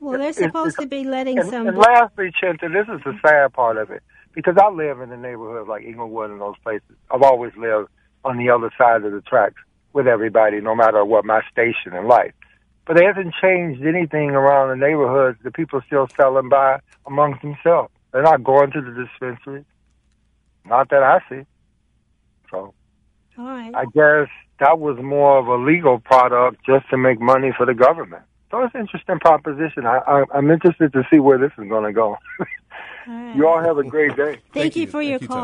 well, 0.00 0.18
they're 0.18 0.32
supposed 0.32 0.78
to 0.78 0.86
be 0.86 1.04
letting 1.04 1.38
And, 1.38 1.48
some. 1.48 1.66
and 1.68 1.78
lastly, 1.78 2.30
Chinta, 2.42 2.70
this 2.72 2.86
is 2.94 3.02
the 3.04 3.18
sad 3.26 3.52
part 3.54 3.78
of 3.78 3.90
it 3.90 4.02
because 4.34 4.56
I 4.60 4.68
live 4.68 5.00
in 5.00 5.08
the 5.08 5.16
neighborhood 5.16 5.66
like 5.68 5.84
Inglewood 5.84 6.30
and 6.30 6.40
those 6.40 6.56
places. 6.62 6.96
I've 7.10 7.22
always 7.22 7.52
lived 7.56 7.88
on 8.24 8.36
the 8.36 8.50
other 8.50 8.70
side 8.76 9.04
of 9.04 9.12
the 9.12 9.22
tracks 9.22 9.62
with 9.94 10.06
everybody, 10.06 10.60
no 10.60 10.74
matter 10.74 11.04
what 11.04 11.24
my 11.24 11.40
station 11.50 11.94
in 11.94 12.06
life. 12.06 12.32
But 12.86 12.96
they 12.98 13.04
haven't 13.04 13.34
changed 13.42 13.82
anything 13.84 14.30
around 14.30 14.68
the 14.68 14.76
neighborhoods. 14.86 15.38
The 15.42 15.50
people 15.50 15.80
still 15.86 16.06
selling 16.16 16.50
by 16.50 16.80
amongst 17.06 17.42
themselves. 17.42 17.90
They're 18.12 18.22
not 18.22 18.44
going 18.44 18.70
to 18.72 18.80
the 18.82 18.92
dispensary. 18.92 19.64
Not 20.66 20.90
that 20.90 21.02
I 21.02 21.20
see. 21.28 21.42
So 22.50 22.74
All 23.38 23.44
right. 23.44 23.74
I 23.74 23.84
guess 23.84 24.28
that 24.60 24.78
was 24.78 24.98
more 25.02 25.38
of 25.38 25.46
a 25.46 25.56
legal 25.56 25.98
product 26.00 26.64
just 26.64 26.88
to 26.90 26.96
make 26.96 27.20
money 27.20 27.52
for 27.56 27.66
the 27.66 27.74
government. 27.74 28.22
So 28.50 28.62
it's 28.62 28.74
an 28.74 28.82
interesting 28.82 29.18
proposition. 29.18 29.86
I, 29.86 29.98
I, 30.06 30.24
I'm 30.34 30.50
interested 30.50 30.92
to 30.92 31.02
see 31.12 31.18
where 31.18 31.36
this 31.38 31.52
is 31.58 31.68
going 31.68 31.84
to 31.84 31.92
go. 31.92 32.16
All 33.08 33.14
right. 33.14 33.36
you 33.36 33.46
all 33.46 33.62
have 33.62 33.78
a 33.78 33.84
great 33.84 34.16
day. 34.16 34.32
Thank, 34.52 34.52
Thank 34.52 34.76
you, 34.76 34.82
you. 34.82 34.86
for 34.88 35.00
Thank 35.00 35.10
your 35.10 35.20
you, 35.20 35.28
Tom. 35.28 35.36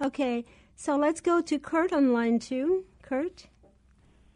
call. 0.00 0.06
Okay, 0.08 0.44
so 0.74 0.96
let's 0.96 1.20
go 1.20 1.40
to 1.42 1.58
Kurt 1.58 1.92
on 1.92 2.12
line 2.12 2.38
two. 2.38 2.84
Kurt, 3.02 3.46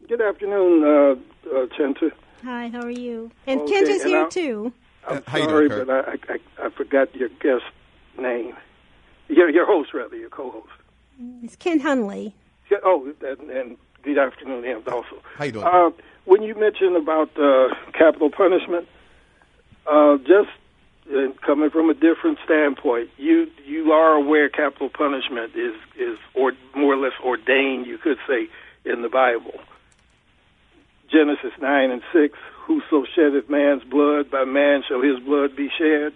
Good 0.07 0.21
afternoon, 0.21 0.83
uh, 0.83 1.49
uh, 1.49 1.65
Chinta. 1.77 2.11
hi, 2.43 2.67
how 2.69 2.81
are 2.81 2.89
you? 2.91 3.31
And 3.47 3.61
Okay, 3.61 3.71
Kent 3.73 3.87
is 3.87 4.03
here 4.03 4.19
I'll- 4.21 4.29
too. 4.29 4.73
I'm 5.07 5.17
Uh, 5.17 5.21
how 5.27 5.37
you 5.37 5.43
sorry, 5.45 5.69
doing, 5.69 5.85
Kurt? 5.85 5.87
but 5.87 6.29
I, 6.29 6.33
I, 6.63 6.67
I 6.67 6.69
forgot 6.71 7.15
your 7.15 7.29
guest 7.41 7.63
name. 8.19 8.55
Your, 9.29 9.49
your 9.49 9.65
host, 9.65 9.93
rather, 9.93 10.15
your 10.15 10.29
co-host. 10.29 10.67
It's 11.43 11.55
Ken 11.55 11.79
Hunley. 11.81 12.33
Yeah, 12.73 12.79
Oh, 12.83 13.13
and, 13.21 13.49
and 13.51 13.77
good 14.01 14.17
afternoon 14.17 14.63
to 14.63 14.67
him 14.67 14.83
also. 14.87 15.21
How 15.37 15.45
you 15.45 15.51
doing? 15.51 15.65
Uh, 15.65 15.91
when 16.25 16.41
you 16.41 16.55
mentioned 16.55 16.95
about 16.95 17.29
uh, 17.37 17.69
capital 17.93 18.31
punishment, 18.31 18.87
uh, 19.85 20.17
just 20.17 20.49
uh, 21.13 21.27
coming 21.45 21.69
from 21.69 21.89
a 21.91 21.93
different 21.93 22.39
standpoint, 22.43 23.09
you 23.17 23.47
you 23.65 23.91
are 23.91 24.13
aware 24.13 24.49
capital 24.49 24.89
punishment 24.89 25.55
is 25.55 25.75
is 25.99 26.17
or 26.33 26.53
more 26.75 26.93
or 26.93 26.97
less 26.97 27.13
ordained, 27.23 27.85
you 27.85 27.99
could 27.99 28.17
say, 28.27 28.47
in 28.85 29.03
the 29.03 29.09
Bible. 29.09 29.59
Genesis 31.11 31.51
nine 31.61 31.91
and 31.91 32.01
six: 32.11 32.35
Whoso 32.65 33.05
sheddeth 33.15 33.49
man's 33.49 33.83
blood, 33.83 34.31
by 34.31 34.45
man 34.45 34.81
shall 34.87 35.01
his 35.01 35.19
blood 35.19 35.55
be 35.55 35.69
shed. 35.77 36.13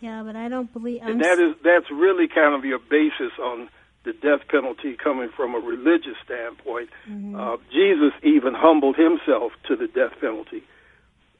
Yeah, 0.00 0.22
but 0.24 0.34
I 0.34 0.48
don't 0.48 0.72
believe. 0.72 1.02
I'm 1.02 1.12
And 1.12 1.20
that 1.20 1.38
is 1.38 1.54
that's 1.62 1.90
really 1.92 2.26
kind 2.26 2.54
of 2.54 2.64
your 2.64 2.80
basis 2.80 3.32
on 3.38 3.68
the 4.04 4.12
death 4.12 4.48
penalty 4.48 4.96
coming 4.96 5.28
from 5.36 5.54
a 5.54 5.58
religious 5.58 6.16
standpoint. 6.24 6.88
Uh, 7.36 7.56
Jesus 7.70 8.12
even 8.22 8.54
humbled 8.54 8.96
himself 8.96 9.52
to 9.68 9.76
the 9.76 9.86
death 9.86 10.12
penalty. 10.20 10.62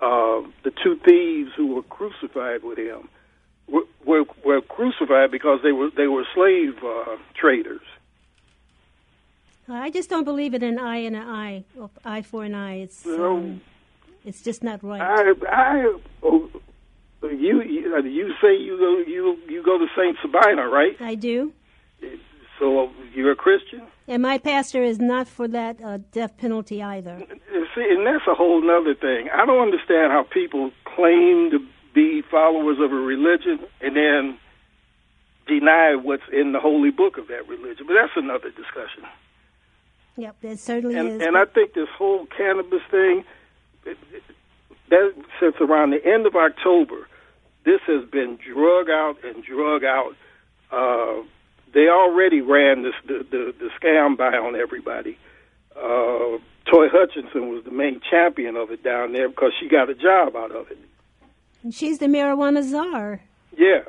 Uh, 0.00 0.42
the 0.64 0.72
two 0.82 0.96
thieves 1.04 1.50
who 1.56 1.74
were 1.74 1.82
crucified 1.82 2.62
with 2.62 2.78
him 2.78 3.08
were, 3.68 3.84
were, 4.04 4.24
were 4.44 4.60
crucified 4.60 5.30
because 5.30 5.60
they 5.62 5.72
were 5.72 5.90
they 5.96 6.06
were 6.06 6.24
slave 6.34 6.74
uh, 6.84 7.16
traders. 7.34 7.82
I 9.68 9.90
just 9.90 10.10
don't 10.10 10.24
believe 10.24 10.54
in 10.54 10.62
an 10.64 10.78
eye 10.78 10.96
and 10.98 11.14
an 11.14 11.22
eye, 11.28 11.64
or 11.78 11.90
eye 12.04 12.22
for 12.22 12.44
an 12.44 12.54
eye. 12.54 12.80
It's 12.80 13.06
um, 13.06 13.60
it's 14.24 14.42
just 14.42 14.62
not 14.62 14.82
right. 14.82 15.00
I, 15.00 15.32
I, 15.48 15.98
oh, 16.22 16.50
you, 17.22 17.62
you, 17.62 18.02
you 18.04 18.34
say 18.42 18.56
you 18.56 18.78
go, 18.78 18.98
you, 19.10 19.38
you 19.48 19.62
go 19.62 19.78
to 19.78 19.86
Saint 19.96 20.16
Sabina, 20.22 20.68
right? 20.68 20.96
I 21.00 21.14
do, 21.14 21.52
So 22.60 22.90
you're 23.14 23.32
a 23.32 23.36
Christian. 23.36 23.82
and 24.06 24.22
my 24.22 24.38
pastor 24.38 24.84
is 24.84 24.98
not 25.00 25.26
for 25.26 25.48
that 25.48 25.82
uh, 25.82 25.98
death 26.12 26.36
penalty 26.36 26.82
either. 26.82 27.18
See, 27.74 27.88
and 27.90 28.06
that's 28.06 28.26
a 28.28 28.34
whole 28.34 28.60
nother 28.62 28.94
thing. 28.94 29.28
I 29.34 29.46
don't 29.46 29.62
understand 29.62 30.12
how 30.12 30.24
people 30.24 30.70
claim 30.84 31.50
to 31.52 31.58
be 31.94 32.22
followers 32.30 32.78
of 32.78 32.92
a 32.92 32.94
religion 32.96 33.60
and 33.80 33.96
then 33.96 34.38
deny 35.48 35.94
what's 35.96 36.22
in 36.32 36.52
the 36.52 36.60
holy 36.60 36.90
book 36.90 37.16
of 37.18 37.28
that 37.28 37.48
religion. 37.48 37.86
But 37.88 37.94
that's 37.94 38.12
another 38.16 38.50
discussion. 38.50 39.04
Yep, 40.16 40.36
that 40.42 40.58
certainly 40.58 40.96
And 40.96 41.08
is. 41.08 41.22
and 41.26 41.36
I 41.36 41.46
think 41.46 41.72
this 41.72 41.88
whole 41.96 42.26
cannabis 42.26 42.82
thing, 42.90 43.24
it, 43.86 43.96
it, 44.12 44.22
that 44.90 45.14
since 45.40 45.56
around 45.60 45.90
the 45.90 46.04
end 46.04 46.26
of 46.26 46.36
October, 46.36 47.08
this 47.64 47.80
has 47.86 48.04
been 48.10 48.36
drug 48.36 48.90
out 48.90 49.16
and 49.24 49.42
drug 49.42 49.82
out. 49.82 50.14
Uh, 50.70 51.22
they 51.72 51.88
already 51.88 52.40
ran 52.40 52.82
this 52.82 52.94
the, 53.06 53.24
the 53.30 53.54
the 53.58 53.70
scam 53.80 54.16
by 54.16 54.36
on 54.36 54.56
everybody. 54.56 55.18
Uh, 55.76 56.38
Toi 56.66 56.88
Hutchinson 56.88 57.48
was 57.48 57.64
the 57.64 57.70
main 57.70 58.00
champion 58.10 58.56
of 58.56 58.70
it 58.70 58.82
down 58.82 59.12
there 59.12 59.28
because 59.28 59.52
she 59.60 59.68
got 59.68 59.88
a 59.88 59.94
job 59.94 60.36
out 60.36 60.50
of 60.54 60.70
it. 60.70 60.78
And 61.62 61.74
she's 61.74 61.98
the 61.98 62.06
marijuana 62.06 62.62
czar. 62.62 63.20
Yeah, 63.56 63.82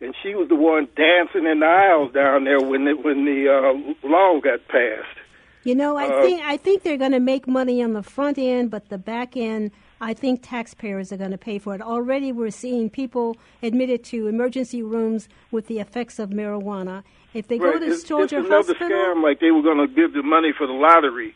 and 0.00 0.14
she 0.22 0.34
was 0.34 0.48
the 0.48 0.54
one 0.56 0.88
dancing 0.96 1.46
in 1.46 1.60
the 1.60 1.66
aisles 1.66 2.12
down 2.12 2.44
there 2.44 2.60
when 2.60 2.84
the, 2.84 2.92
when 2.94 3.24
the 3.24 3.48
uh, 3.48 4.08
law 4.08 4.40
got 4.40 4.66
passed. 4.68 5.18
You 5.64 5.74
know, 5.74 5.96
I 5.96 6.06
Uh, 6.06 6.22
think 6.22 6.42
I 6.44 6.56
think 6.56 6.82
they're 6.84 6.96
going 6.96 7.12
to 7.12 7.20
make 7.20 7.46
money 7.48 7.82
on 7.82 7.92
the 7.92 8.02
front 8.02 8.38
end, 8.38 8.70
but 8.70 8.88
the 8.88 8.98
back 8.98 9.36
end, 9.36 9.72
I 10.00 10.12
think 10.14 10.40
taxpayers 10.42 11.10
are 11.12 11.16
going 11.16 11.30
to 11.30 11.38
pay 11.38 11.58
for 11.58 11.74
it. 11.74 11.80
Already, 11.80 12.30
we're 12.32 12.50
seeing 12.50 12.90
people 12.90 13.36
admitted 13.62 14.04
to 14.04 14.26
emergency 14.26 14.82
rooms 14.82 15.28
with 15.50 15.66
the 15.68 15.78
effects 15.80 16.18
of 16.18 16.30
marijuana. 16.30 17.02
If 17.32 17.48
they 17.48 17.58
go 17.58 17.78
to 17.78 17.84
it's, 17.86 18.04
Stroger 18.04 18.22
it's 18.24 18.32
another 18.32 18.74
Hospital, 18.74 18.88
scam 18.90 19.22
like 19.22 19.40
they 19.40 19.50
were 19.50 19.62
going 19.62 19.78
to 19.78 19.86
give 19.86 20.12
the 20.12 20.22
money 20.22 20.52
for 20.56 20.66
the 20.66 20.72
lottery 20.72 21.34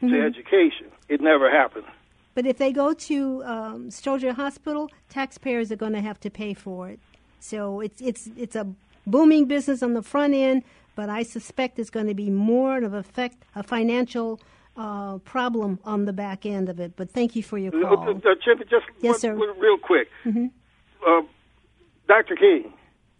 to 0.00 0.06
Mhm. 0.06 0.24
education. 0.26 0.86
It 1.08 1.20
never 1.20 1.50
happened. 1.50 1.84
but 2.34 2.46
if 2.46 2.56
they 2.56 2.72
go 2.72 2.94
to 2.94 3.44
um, 3.44 3.88
Stroger 3.90 4.32
Hospital, 4.34 4.90
taxpayers 5.10 5.70
are 5.70 5.76
going 5.76 5.92
to 5.92 6.00
have 6.00 6.18
to 6.20 6.30
pay 6.30 6.54
for 6.54 6.88
it. 6.88 6.98
So 7.40 7.80
it's 7.80 8.00
it's 8.00 8.30
it's 8.36 8.56
a 8.56 8.66
booming 9.06 9.44
business 9.46 9.82
on 9.82 9.92
the 9.94 10.02
front 10.02 10.32
end, 10.34 10.62
but 10.96 11.08
I 11.10 11.22
suspect 11.24 11.78
it's 11.78 11.90
going 11.90 12.06
to 12.06 12.14
be 12.14 12.30
more 12.30 12.78
of 12.78 12.94
effect 12.94 13.36
a 13.54 13.62
financial 13.62 14.40
uh, 14.76 15.18
problem 15.18 15.78
on 15.84 16.04
the 16.04 16.12
back 16.12 16.46
end 16.46 16.68
of 16.68 16.80
it. 16.80 16.92
But 16.96 17.10
thank 17.10 17.36
you 17.36 17.42
for 17.42 17.58
your 17.58 17.72
No, 17.72 17.96
call. 17.96 18.08
uh, 18.08 18.12
uh, 18.12 18.34
Chip, 18.42 18.58
just 18.70 18.86
Yes, 19.00 19.12
one- 19.14 19.18
sir. 19.20 19.34
one 19.34 19.58
real 19.58 19.78
quick. 19.78 20.08
hmm 20.24 20.46
Uh, 21.06 21.22
Dr. 22.08 22.36
King 22.36 22.72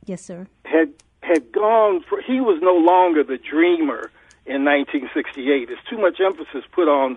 Yes, 0.07 0.23
sir. 0.25 0.47
had 0.65 0.93
had 1.23 1.53
gone 1.53 2.01
for 2.09 2.21
he 2.21 2.41
was 2.41 2.61
no 2.63 2.75
longer 2.77 3.23
the 3.23 3.39
dreamer 3.39 4.11
in 4.47 4.65
1968. 4.65 5.67
There's 5.69 5.79
too 5.89 5.99
much 5.99 6.21
emphasis 6.21 6.65
put 6.73 6.89
on 6.89 7.17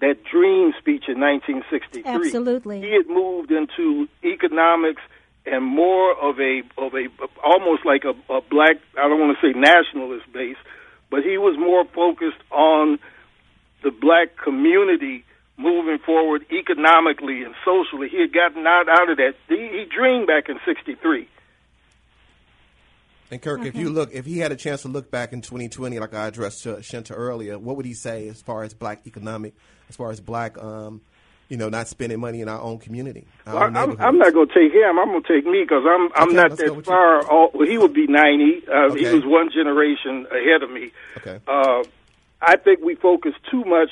that 0.00 0.22
dream 0.24 0.72
speech 0.78 1.04
in 1.08 1.18
1963. 1.20 2.02
Absolutely. 2.04 2.80
He 2.82 2.92
had 2.92 3.08
moved 3.08 3.50
into 3.50 4.08
economics 4.24 5.00
and 5.46 5.64
more 5.64 6.12
of 6.20 6.38
a 6.40 6.62
of 6.76 6.94
a 6.94 7.08
almost 7.42 7.86
like 7.86 8.04
a, 8.04 8.14
a 8.32 8.40
black 8.42 8.76
I 8.98 9.08
don't 9.08 9.20
want 9.20 9.38
to 9.38 9.46
say 9.46 9.58
nationalist 9.58 10.30
base, 10.32 10.58
but 11.10 11.22
he 11.22 11.38
was 11.38 11.56
more 11.58 11.84
focused 11.86 12.42
on 12.50 12.98
the 13.86 13.92
black 13.92 14.36
community 14.42 15.24
moving 15.56 15.98
forward 16.04 16.44
economically 16.50 17.42
and 17.44 17.54
socially. 17.64 18.08
He 18.08 18.20
had 18.20 18.32
gotten 18.32 18.66
out 18.66 18.88
out 18.88 19.08
of 19.08 19.16
that. 19.18 19.34
He, 19.48 19.54
he 19.56 19.84
dreamed 19.88 20.26
back 20.26 20.48
in 20.48 20.58
'63. 20.66 21.28
And 23.30 23.40
Kirk, 23.42 23.64
if 23.64 23.74
you 23.76 23.90
look, 23.90 24.10
if 24.12 24.24
he 24.24 24.38
had 24.38 24.50
a 24.52 24.56
chance 24.56 24.82
to 24.82 24.88
look 24.88 25.10
back 25.10 25.32
in 25.32 25.40
2020, 25.40 25.98
like 25.98 26.14
I 26.14 26.26
addressed 26.28 26.62
to 26.64 26.74
Chinta 26.76 27.12
earlier, 27.16 27.58
what 27.58 27.76
would 27.76 27.86
he 27.86 27.94
say 27.94 28.28
as 28.28 28.40
far 28.42 28.62
as 28.64 28.72
black 28.74 29.04
economic, 29.06 29.54
as 29.88 29.96
far 29.96 30.10
as 30.12 30.20
black, 30.20 30.56
um, 30.62 31.00
you 31.48 31.56
know, 31.56 31.68
not 31.68 31.88
spending 31.88 32.20
money 32.20 32.40
in 32.40 32.48
our 32.48 32.60
own 32.60 32.78
community? 32.78 33.26
Our 33.46 33.54
Well, 33.54 33.64
own 33.64 33.76
I'm. 33.76 34.00
I'm 34.00 34.18
not 34.18 34.32
going 34.32 34.46
to 34.48 34.54
take 34.54 34.72
him. 34.72 34.98
I'm 34.98 35.08
going 35.10 35.22
to 35.24 35.28
take 35.34 35.44
me 35.44 35.62
because 35.62 35.82
I'm 35.88 36.08
I'm 36.14 36.28
Okay, 36.28 36.36
not 36.36 36.56
that 36.56 36.76
with 36.76 36.86
you. 36.86 36.92
far. 36.92 37.26
All, 37.26 37.50
well, 37.54 37.66
he 37.68 37.78
would 37.78 37.94
be 37.94 38.06
90. 38.06 38.62
Uh, 38.68 38.94
He 38.94 39.06
was 39.06 39.24
one 39.24 39.50
generation 39.52 40.26
ahead 40.30 40.62
of 40.62 40.70
me. 40.70 40.92
Okay. 41.16 41.40
Uh, 41.48 41.82
I 42.40 42.56
think 42.56 42.80
we 42.82 42.94
focus 42.94 43.32
too 43.50 43.64
much 43.64 43.90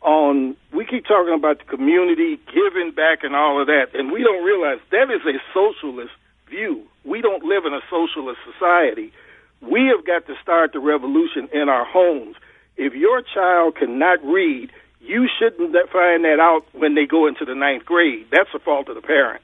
on. 0.00 0.56
We 0.72 0.84
keep 0.86 1.06
talking 1.06 1.34
about 1.34 1.58
the 1.58 1.64
community 1.64 2.38
giving 2.46 2.92
back 2.92 3.22
and 3.22 3.34
all 3.34 3.60
of 3.60 3.66
that, 3.66 3.88
and 3.94 4.10
we 4.12 4.22
don't 4.22 4.44
realize 4.44 4.78
that 4.90 5.10
is 5.10 5.22
a 5.26 5.38
socialist 5.52 6.12
view. 6.48 6.82
We 7.04 7.20
don't 7.20 7.44
live 7.44 7.64
in 7.64 7.74
a 7.74 7.80
socialist 7.90 8.40
society. 8.52 9.12
We 9.60 9.92
have 9.94 10.06
got 10.06 10.26
to 10.26 10.34
start 10.42 10.72
the 10.72 10.80
revolution 10.80 11.48
in 11.52 11.68
our 11.68 11.84
homes. 11.84 12.36
If 12.76 12.94
your 12.94 13.22
child 13.22 13.76
cannot 13.76 14.24
read, 14.24 14.70
you 15.00 15.28
shouldn't 15.38 15.72
find 15.90 16.24
that 16.24 16.38
out 16.40 16.64
when 16.72 16.94
they 16.94 17.06
go 17.06 17.26
into 17.26 17.44
the 17.44 17.54
ninth 17.54 17.84
grade. 17.84 18.26
That's 18.30 18.50
the 18.52 18.58
fault 18.58 18.88
of 18.88 18.94
the 18.94 19.02
parent. 19.02 19.42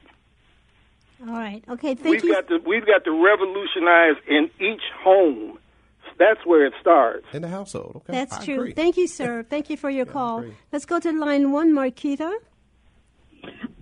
All 1.21 1.33
right. 1.33 1.63
Okay. 1.67 1.95
Thank 1.95 2.13
we've 2.13 2.23
you. 2.23 2.33
got 2.33 2.47
to 2.47 2.59
we've 2.65 2.85
got 2.85 3.03
to 3.05 3.11
revolutionize 3.11 4.17
in 4.27 4.49
each 4.59 4.83
home. 5.03 5.57
That's 6.19 6.43
where 6.45 6.65
it 6.65 6.73
starts. 6.81 7.25
In 7.33 7.41
the 7.43 7.47
household, 7.47 7.97
okay. 7.97 8.13
That's 8.13 8.33
I 8.33 8.45
true. 8.45 8.55
agree. 8.55 8.73
Thank 8.73 8.97
you, 8.97 9.07
sir. 9.07 9.43
Thank 9.49 9.69
you 9.69 9.77
for 9.77 9.89
your 9.89 10.05
call. 10.05 10.45
Let's 10.71 10.85
go 10.85 10.99
to 10.99 11.11
line 11.11 11.51
one, 11.51 11.73
Marquita. 11.73 12.31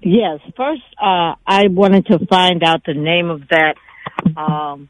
Yes. 0.02 0.40
First, 0.56 0.84
uh, 1.02 1.36
I 1.48 1.68
wanted 1.70 2.06
to 2.08 2.26
find 2.28 2.64
out 2.64 2.82
the 2.86 2.94
name 2.94 3.30
of 3.30 3.42
that 3.50 3.76
um, 4.38 4.90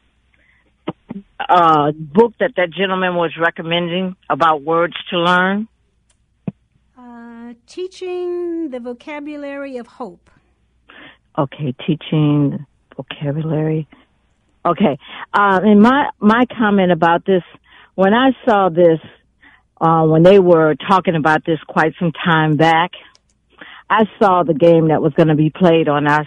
uh, 1.40 1.92
book 1.92 2.34
that 2.40 2.52
that 2.56 2.70
gentleman 2.76 3.14
was 3.14 3.32
recommending 3.40 4.16
about 4.28 4.62
words 4.62 4.94
to 5.10 5.18
learn. 5.18 5.68
Uh, 6.98 7.54
teaching 7.66 8.70
the 8.70 8.80
vocabulary 8.80 9.76
of 9.76 9.86
hope. 9.86 10.30
Okay, 11.38 11.74
teaching 11.86 12.66
vocabulary. 12.96 13.86
Okay, 14.66 14.98
uh, 15.32 15.60
and 15.62 15.80
my 15.80 16.08
my 16.18 16.44
comment 16.58 16.90
about 16.90 17.24
this 17.24 17.42
when 17.94 18.12
I 18.12 18.30
saw 18.44 18.68
this 18.68 18.98
uh, 19.80 20.04
when 20.04 20.22
they 20.22 20.38
were 20.40 20.74
talking 20.88 21.14
about 21.14 21.44
this 21.44 21.58
quite 21.68 21.92
some 22.00 22.12
time 22.12 22.56
back, 22.56 22.90
I 23.88 24.04
saw 24.18 24.42
the 24.42 24.54
game 24.54 24.88
that 24.88 25.00
was 25.00 25.12
going 25.12 25.28
to 25.28 25.36
be 25.36 25.50
played 25.50 25.88
on 25.88 26.08
us, 26.08 26.26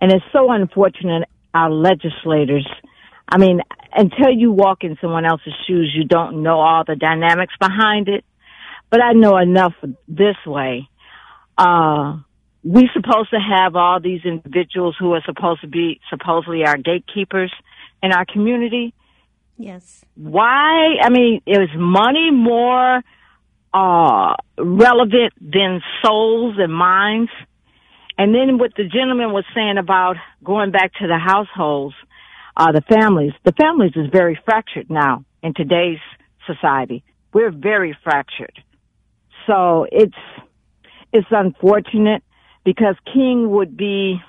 and 0.00 0.10
it's 0.10 0.24
so 0.32 0.50
unfortunate 0.50 1.28
our 1.54 1.70
legislators. 1.70 2.66
I 3.28 3.38
mean, 3.38 3.60
until 3.94 4.30
you 4.30 4.52
walk 4.52 4.84
in 4.84 4.98
someone 5.00 5.24
else's 5.24 5.54
shoes, 5.66 5.94
you 5.96 6.04
don't 6.04 6.42
know 6.42 6.58
all 6.58 6.82
the 6.84 6.96
dynamics 6.96 7.54
behind 7.60 8.08
it. 8.08 8.24
But 8.90 9.00
I 9.02 9.12
know 9.12 9.38
enough 9.38 9.74
this 10.08 10.36
way. 10.46 10.88
Uh, 11.56 12.18
we 12.64 12.88
supposed 12.92 13.30
to 13.30 13.38
have 13.38 13.74
all 13.74 14.00
these 14.00 14.20
individuals 14.24 14.96
who 14.98 15.12
are 15.14 15.22
supposed 15.24 15.62
to 15.62 15.66
be 15.66 16.00
supposedly 16.10 16.64
our 16.64 16.76
gatekeepers 16.76 17.52
in 18.02 18.12
our 18.12 18.24
community. 18.24 18.94
Yes. 19.58 20.04
Why? 20.14 20.96
I 21.02 21.10
mean, 21.10 21.42
is 21.46 21.68
money 21.76 22.30
more 22.30 23.02
uh, 23.74 24.34
relevant 24.58 25.32
than 25.40 25.80
souls 26.04 26.56
and 26.58 26.72
minds? 26.72 27.30
And 28.16 28.34
then 28.34 28.58
what 28.58 28.72
the 28.76 28.84
gentleman 28.84 29.32
was 29.32 29.44
saying 29.54 29.78
about 29.78 30.16
going 30.44 30.70
back 30.70 30.92
to 31.00 31.06
the 31.06 31.18
households, 31.18 31.96
uh, 32.56 32.70
the 32.70 32.82
families, 32.82 33.32
the 33.44 33.52
families 33.52 33.92
is 33.96 34.08
very 34.12 34.38
fractured 34.44 34.90
now 34.90 35.24
in 35.42 35.54
today's 35.54 35.98
society. 36.46 37.02
We're 37.32 37.50
very 37.50 37.96
fractured. 38.04 38.62
So 39.46 39.86
it's, 39.90 40.14
it's 41.12 41.26
unfortunate 41.30 42.22
because 42.64 42.96
King 43.12 43.50
would 43.50 43.76
be, 43.76 44.20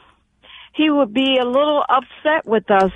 he 0.73 0.89
would 0.89 1.13
be 1.13 1.37
a 1.41 1.45
little 1.45 1.83
upset 1.87 2.45
with 2.45 2.69
us 2.71 2.91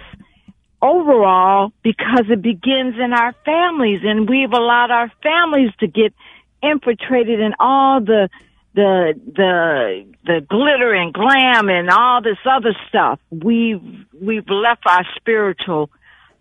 overall 0.82 1.72
because 1.84 2.26
it 2.30 2.42
begins 2.42 2.96
in 3.00 3.14
our 3.14 3.34
families 3.46 4.02
and 4.04 4.30
we've 4.30 4.52
allowed 4.52 4.92
our 4.92 5.12
families 5.24 5.72
to 5.80 5.88
get 5.88 6.14
infiltrated 6.62 7.40
in 7.40 7.54
all 7.60 8.00
the 8.02 8.30
the 8.76 9.20
the 9.36 10.06
the 10.26 10.42
glitter 10.48 10.94
and 10.94 11.14
glam 11.14 11.70
and 11.70 11.90
all 11.90 12.22
this 12.22 12.38
other 12.46 12.76
stuff. 12.88 13.20
We've 13.32 13.82
we've 14.22 14.48
left 14.48 14.84
our 14.88 15.04
spiritual 15.16 15.90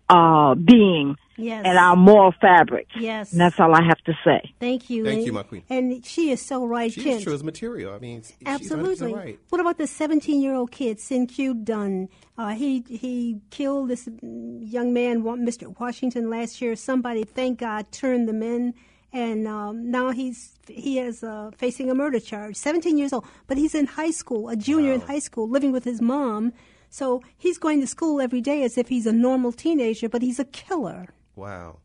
uh 0.09 0.55
being 0.55 1.17
Yes. 1.39 1.65
and 1.65 1.77
our 1.77 1.95
moral 1.95 2.33
fabric. 2.41 2.87
Yes. 2.99 3.31
And 3.31 3.39
that's 3.39 3.59
all 3.59 3.73
I 3.75 3.83
have 3.83 3.99
to 4.05 4.13
say. 4.25 4.53
Thank 4.59 4.89
you. 4.89 5.05
Thank 5.05 5.17
and, 5.17 5.27
you, 5.27 5.33
my 5.33 5.43
queen. 5.43 5.61
And 5.69 6.03
she 6.03 6.31
is 6.31 6.41
so 6.41 6.65
right, 6.65 6.91
She's 6.91 7.03
Kent. 7.03 7.23
true 7.23 7.33
as 7.33 7.43
material. 7.43 7.93
I 7.93 7.99
mean, 7.99 8.23
she's 8.23 8.33
100% 8.43 8.47
Absolutely. 8.55 9.13
right. 9.13 9.39
What 9.49 9.61
about 9.61 9.77
the 9.77 9.85
17 9.85 10.41
year 10.41 10.55
old 10.55 10.71
kid, 10.71 10.97
Sinq 10.97 11.63
Dunn? 11.63 12.09
Uh, 12.39 12.49
he 12.55 12.83
he 12.89 13.39
killed 13.51 13.89
this 13.89 14.09
young 14.21 14.93
man, 14.93 15.21
Mr. 15.23 15.79
Washington, 15.79 16.29
last 16.29 16.59
year. 16.61 16.75
Somebody, 16.75 17.23
thank 17.23 17.59
God, 17.59 17.91
turned 17.91 18.27
them 18.27 18.41
in, 18.41 18.73
and 19.13 19.47
um, 19.47 19.91
now 19.91 20.09
he's 20.11 20.55
he 20.67 20.99
is 20.99 21.23
uh, 21.23 21.51
facing 21.55 21.89
a 21.91 21.95
murder 21.95 22.19
charge. 22.19 22.55
17 22.55 22.97
years 22.97 23.13
old, 23.13 23.25
but 23.45 23.57
he's 23.57 23.75
in 23.75 23.85
high 23.85 24.11
school, 24.11 24.49
a 24.49 24.55
junior 24.55 24.93
in 24.93 25.01
high 25.01 25.19
school, 25.19 25.47
living 25.47 25.71
with 25.71 25.83
his 25.83 26.01
mom. 26.01 26.51
So 26.89 27.21
he's 27.37 27.57
going 27.57 27.81
to 27.81 27.87
school 27.87 28.21
every 28.21 28.41
day 28.41 28.63
as 28.63 28.77
if 28.77 28.87
he's 28.87 29.05
a 29.05 29.13
normal 29.13 29.51
teenager, 29.51 30.09
but 30.09 30.21
he's 30.21 30.39
a 30.39 30.45
killer. 30.45 31.09
Wow. 31.35 31.79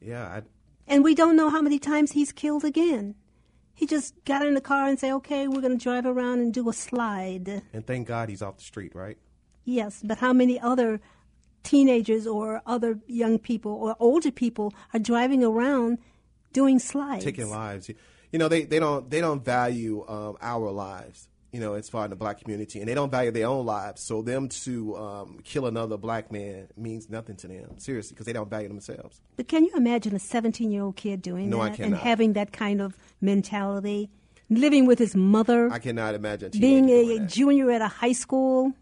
Yeah, 0.00 0.26
I, 0.26 0.42
And 0.86 1.02
we 1.04 1.14
don't 1.14 1.36
know 1.36 1.50
how 1.50 1.62
many 1.62 1.78
times 1.78 2.12
he's 2.12 2.32
killed 2.32 2.64
again. 2.64 3.14
He 3.74 3.86
just 3.86 4.14
got 4.24 4.44
in 4.46 4.54
the 4.54 4.60
car 4.60 4.88
and 4.88 4.98
said, 4.98 5.12
okay, 5.12 5.48
we're 5.48 5.60
going 5.60 5.78
to 5.78 5.82
drive 5.82 6.06
around 6.06 6.40
and 6.40 6.52
do 6.52 6.68
a 6.68 6.72
slide. 6.72 7.62
and 7.72 7.86
thank 7.86 8.08
God 8.08 8.28
he's 8.28 8.42
off 8.42 8.56
the 8.56 8.64
street, 8.64 8.94
right? 8.94 9.18
Yes, 9.64 10.00
but 10.02 10.18
how 10.18 10.32
many 10.32 10.58
other 10.60 11.00
teenagers 11.62 12.26
or 12.26 12.62
other 12.66 13.00
young 13.06 13.38
people 13.38 13.72
or 13.72 13.96
older 13.98 14.30
people 14.30 14.72
are 14.94 15.00
driving 15.00 15.42
around 15.44 15.98
doing 16.52 16.78
slides? 16.78 17.24
taking 17.24 17.50
lives. 17.50 17.90
You 18.32 18.38
know, 18.38 18.48
they, 18.48 18.64
they 18.64 18.78
don't 18.78 19.10
they 19.10 19.20
don't 19.20 19.44
value 19.44 20.06
um, 20.08 20.36
our 20.40 20.70
lives. 20.70 21.28
You 21.52 21.60
know, 21.60 21.74
as 21.74 21.88
far 21.88 22.04
in 22.04 22.10
the 22.10 22.16
black 22.16 22.40
community, 22.40 22.80
and 22.80 22.88
they 22.88 22.94
don't 22.94 23.10
value 23.10 23.30
their 23.30 23.46
own 23.46 23.64
lives. 23.64 24.02
So 24.02 24.20
them 24.22 24.48
to 24.64 24.96
um, 24.96 25.40
kill 25.44 25.66
another 25.66 25.96
black 25.96 26.30
man 26.30 26.68
means 26.76 27.08
nothing 27.08 27.36
to 27.36 27.48
them. 27.48 27.78
Seriously, 27.78 28.14
because 28.14 28.26
they 28.26 28.32
don't 28.32 28.50
value 28.50 28.68
themselves. 28.68 29.20
But 29.36 29.48
can 29.48 29.64
you 29.64 29.72
imagine 29.74 30.14
a 30.14 30.18
17 30.18 30.70
year 30.70 30.82
old 30.82 30.96
kid 30.96 31.22
doing 31.22 31.48
No, 31.48 31.60
I 31.60 31.70
that 31.70 31.80
and 31.80 31.96
having 31.96 32.34
that 32.34 32.52
kind 32.52 32.80
of 32.80 32.96
mentality? 33.20 34.10
Living 34.48 34.86
with 34.86 34.98
his 34.98 35.16
mother, 35.16 35.72
I 35.72 35.80
cannot 35.80 36.14
imagine. 36.14 36.50
being 36.52 36.88
a 36.88 37.26
junior 37.26 37.70
at 37.72 37.82
a 37.82 37.88
high 37.88 38.12
school, 38.12 38.72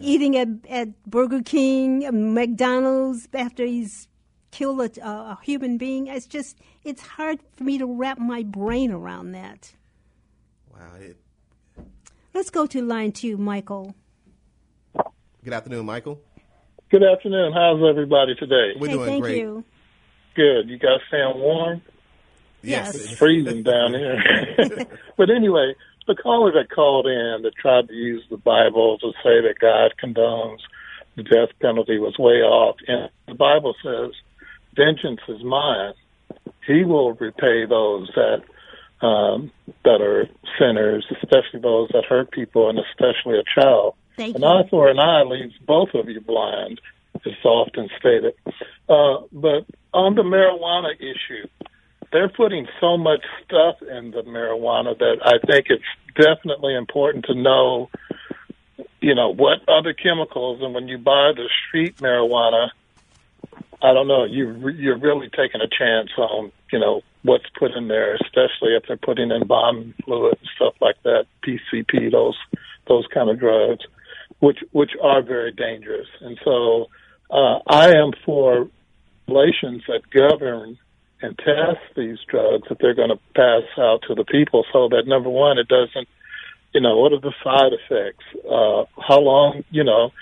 eating 0.00 0.36
at, 0.36 0.48
at 0.68 1.02
Burger 1.04 1.42
King, 1.42 2.34
McDonald's 2.34 3.26
after 3.32 3.64
he's 3.64 4.08
killed 4.50 4.80
a, 4.80 5.06
a 5.06 5.38
human 5.42 5.78
being. 5.78 6.06
It's 6.06 6.26
just, 6.26 6.58
it's 6.84 7.02
hard 7.02 7.38
for 7.56 7.64
me 7.64 7.78
to 7.78 7.86
wrap 7.86 8.18
my 8.18 8.42
brain 8.42 8.90
around 8.90 9.32
that. 9.32 9.72
Wow. 10.78 10.86
It, 11.00 11.16
Let's 12.34 12.50
go 12.50 12.66
to 12.66 12.82
line 12.82 13.12
two, 13.12 13.36
Michael. 13.36 13.94
good 15.42 15.52
afternoon, 15.52 15.86
Michael. 15.86 16.20
Good 16.90 17.02
afternoon. 17.02 17.52
How's 17.52 17.82
everybody 17.88 18.34
today? 18.36 18.72
We're 18.78 18.88
hey, 18.88 18.92
doing 18.94 19.08
thank 19.08 19.22
great. 19.22 19.38
you. 19.38 19.64
Good. 20.34 20.68
You 20.68 20.78
guys 20.78 21.00
staying 21.08 21.36
warm? 21.36 21.82
Yes. 22.62 22.94
It's 22.94 23.12
freezing 23.12 23.62
down 23.62 23.92
here. 23.92 24.22
but 25.16 25.30
anyway, 25.30 25.74
the 26.06 26.14
caller 26.14 26.52
that 26.52 26.70
called 26.70 27.06
in 27.06 27.42
that 27.42 27.52
tried 27.60 27.88
to 27.88 27.94
use 27.94 28.22
the 28.30 28.36
Bible 28.36 28.98
to 28.98 29.12
say 29.22 29.40
that 29.42 29.56
God 29.60 29.94
condones 30.02 30.60
the 31.16 31.24
death 31.24 31.50
penalty 31.60 31.98
was 31.98 32.16
way 32.18 32.40
off. 32.42 32.76
And 32.86 33.10
the 33.26 33.34
Bible 33.34 33.74
says, 33.82 34.12
"Vengeance 34.76 35.20
is 35.28 35.42
mine; 35.42 35.94
He 36.66 36.84
will 36.84 37.14
repay 37.14 37.66
those 37.66 38.08
that 38.14 38.42
um, 39.00 39.50
that 39.84 40.00
are 40.00 40.28
sinners, 40.58 41.06
especially 41.22 41.60
those 41.60 41.88
that 41.92 42.04
hurt 42.04 42.30
people, 42.30 42.68
and 42.68 42.78
especially 42.78 43.38
a 43.38 43.60
child. 43.60 43.94
Thank 44.16 44.36
an 44.36 44.42
you. 44.42 44.48
eye 44.48 44.66
for 44.68 44.88
an 44.88 44.98
eye 44.98 45.22
leaves 45.22 45.54
both 45.66 45.94
of 45.94 46.08
you 46.08 46.20
blind." 46.20 46.80
It's 47.24 47.44
often 47.44 47.88
stated. 47.98 48.34
Uh, 48.88 49.18
but 49.32 49.66
on 49.92 50.14
the 50.14 50.22
marijuana 50.22 50.94
issue, 51.00 51.48
they're 52.12 52.28
putting 52.28 52.66
so 52.80 52.96
much 52.96 53.24
stuff 53.44 53.82
in 53.82 54.12
the 54.12 54.22
marijuana 54.22 54.96
that 54.98 55.18
I 55.22 55.44
think 55.46 55.66
it's 55.68 55.84
definitely 56.16 56.74
important 56.74 57.26
to 57.26 57.34
know, 57.34 57.90
you 59.00 59.14
know, 59.14 59.30
what 59.30 59.68
other 59.68 59.92
chemicals. 59.92 60.62
And 60.62 60.74
when 60.74 60.88
you 60.88 60.98
buy 60.98 61.32
the 61.34 61.48
street 61.66 61.96
marijuana, 61.96 62.70
I 63.82 63.92
don't 63.92 64.08
know, 64.08 64.24
you 64.24 64.68
you're 64.70 64.98
really 64.98 65.28
taking 65.28 65.60
a 65.60 65.68
chance 65.68 66.10
on, 66.16 66.50
you 66.72 66.78
know, 66.78 67.02
what's 67.22 67.48
put 67.58 67.72
in 67.72 67.88
there, 67.88 68.14
especially 68.14 68.74
if 68.76 68.84
they're 68.86 68.96
putting 68.96 69.30
in 69.30 69.46
bomb 69.46 69.94
fluid 70.04 70.38
and 70.40 70.48
stuff 70.56 70.74
like 70.80 71.02
that, 71.04 71.26
PCP, 71.46 72.10
those 72.10 72.36
those 72.86 73.06
kind 73.12 73.28
of 73.30 73.38
drugs, 73.38 73.84
which 74.40 74.58
which 74.72 74.92
are 75.02 75.22
very 75.22 75.52
dangerous. 75.52 76.08
And 76.20 76.38
so, 76.44 76.86
uh, 77.30 77.58
I 77.66 77.90
am 77.92 78.12
for 78.24 78.68
regulations 79.28 79.82
that 79.88 80.08
govern 80.10 80.78
and 81.20 81.36
test 81.38 81.80
these 81.96 82.18
drugs 82.28 82.68
that 82.68 82.78
they're 82.80 82.94
going 82.94 83.10
to 83.10 83.18
pass 83.34 83.64
out 83.78 84.02
to 84.06 84.14
the 84.14 84.24
people 84.24 84.64
so 84.72 84.88
that 84.88 85.06
number 85.06 85.28
one, 85.28 85.58
it 85.58 85.68
doesn't, 85.68 86.08
you 86.72 86.80
know, 86.80 86.98
what 86.98 87.12
are 87.12 87.20
the 87.20 87.34
side 87.42 87.72
effects? 87.72 88.24
Uh, 88.44 88.84
how 89.02 89.20
long, 89.20 89.64
you 89.70 89.82
know, 89.82 90.12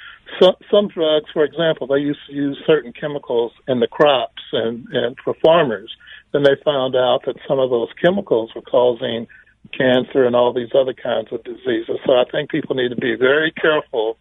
some, 0.41 0.55
some 0.71 0.89
drugs, 0.89 1.27
for 1.33 1.45
example, 1.45 1.87
they 1.87 1.99
used 1.99 2.21
to 2.29 2.35
use 2.35 2.59
certain 2.67 2.93
chemicals 2.93 3.53
in 3.69 3.81
the 3.81 3.87
crops 3.87 4.43
and, 4.53 4.87
and 4.89 5.17
for 5.23 5.35
farmers. 5.45 5.95
Then 6.33 6.43
they 6.43 6.57
found 6.65 6.97
out 6.97 7.21
that 7.27 7.37
some 7.49 7.59
of 7.59 7.71
those 7.71 7.89
chemicals 8.03 8.51
were 8.55 8.63
causing 8.63 9.27
cancer 9.77 10.25
and 10.25 10.37
all 10.37 10.53
these 10.53 10.71
other 10.75 10.95
kinds 10.95 11.29
of 11.33 11.43
diseases. 11.45 11.99
So 12.05 12.13
I 12.13 12.25
think 12.31 12.51
people 12.51 12.77
need 12.77 12.91
to 12.91 12.97
be 12.97 13.17
very 13.17 13.53
careful 13.53 14.19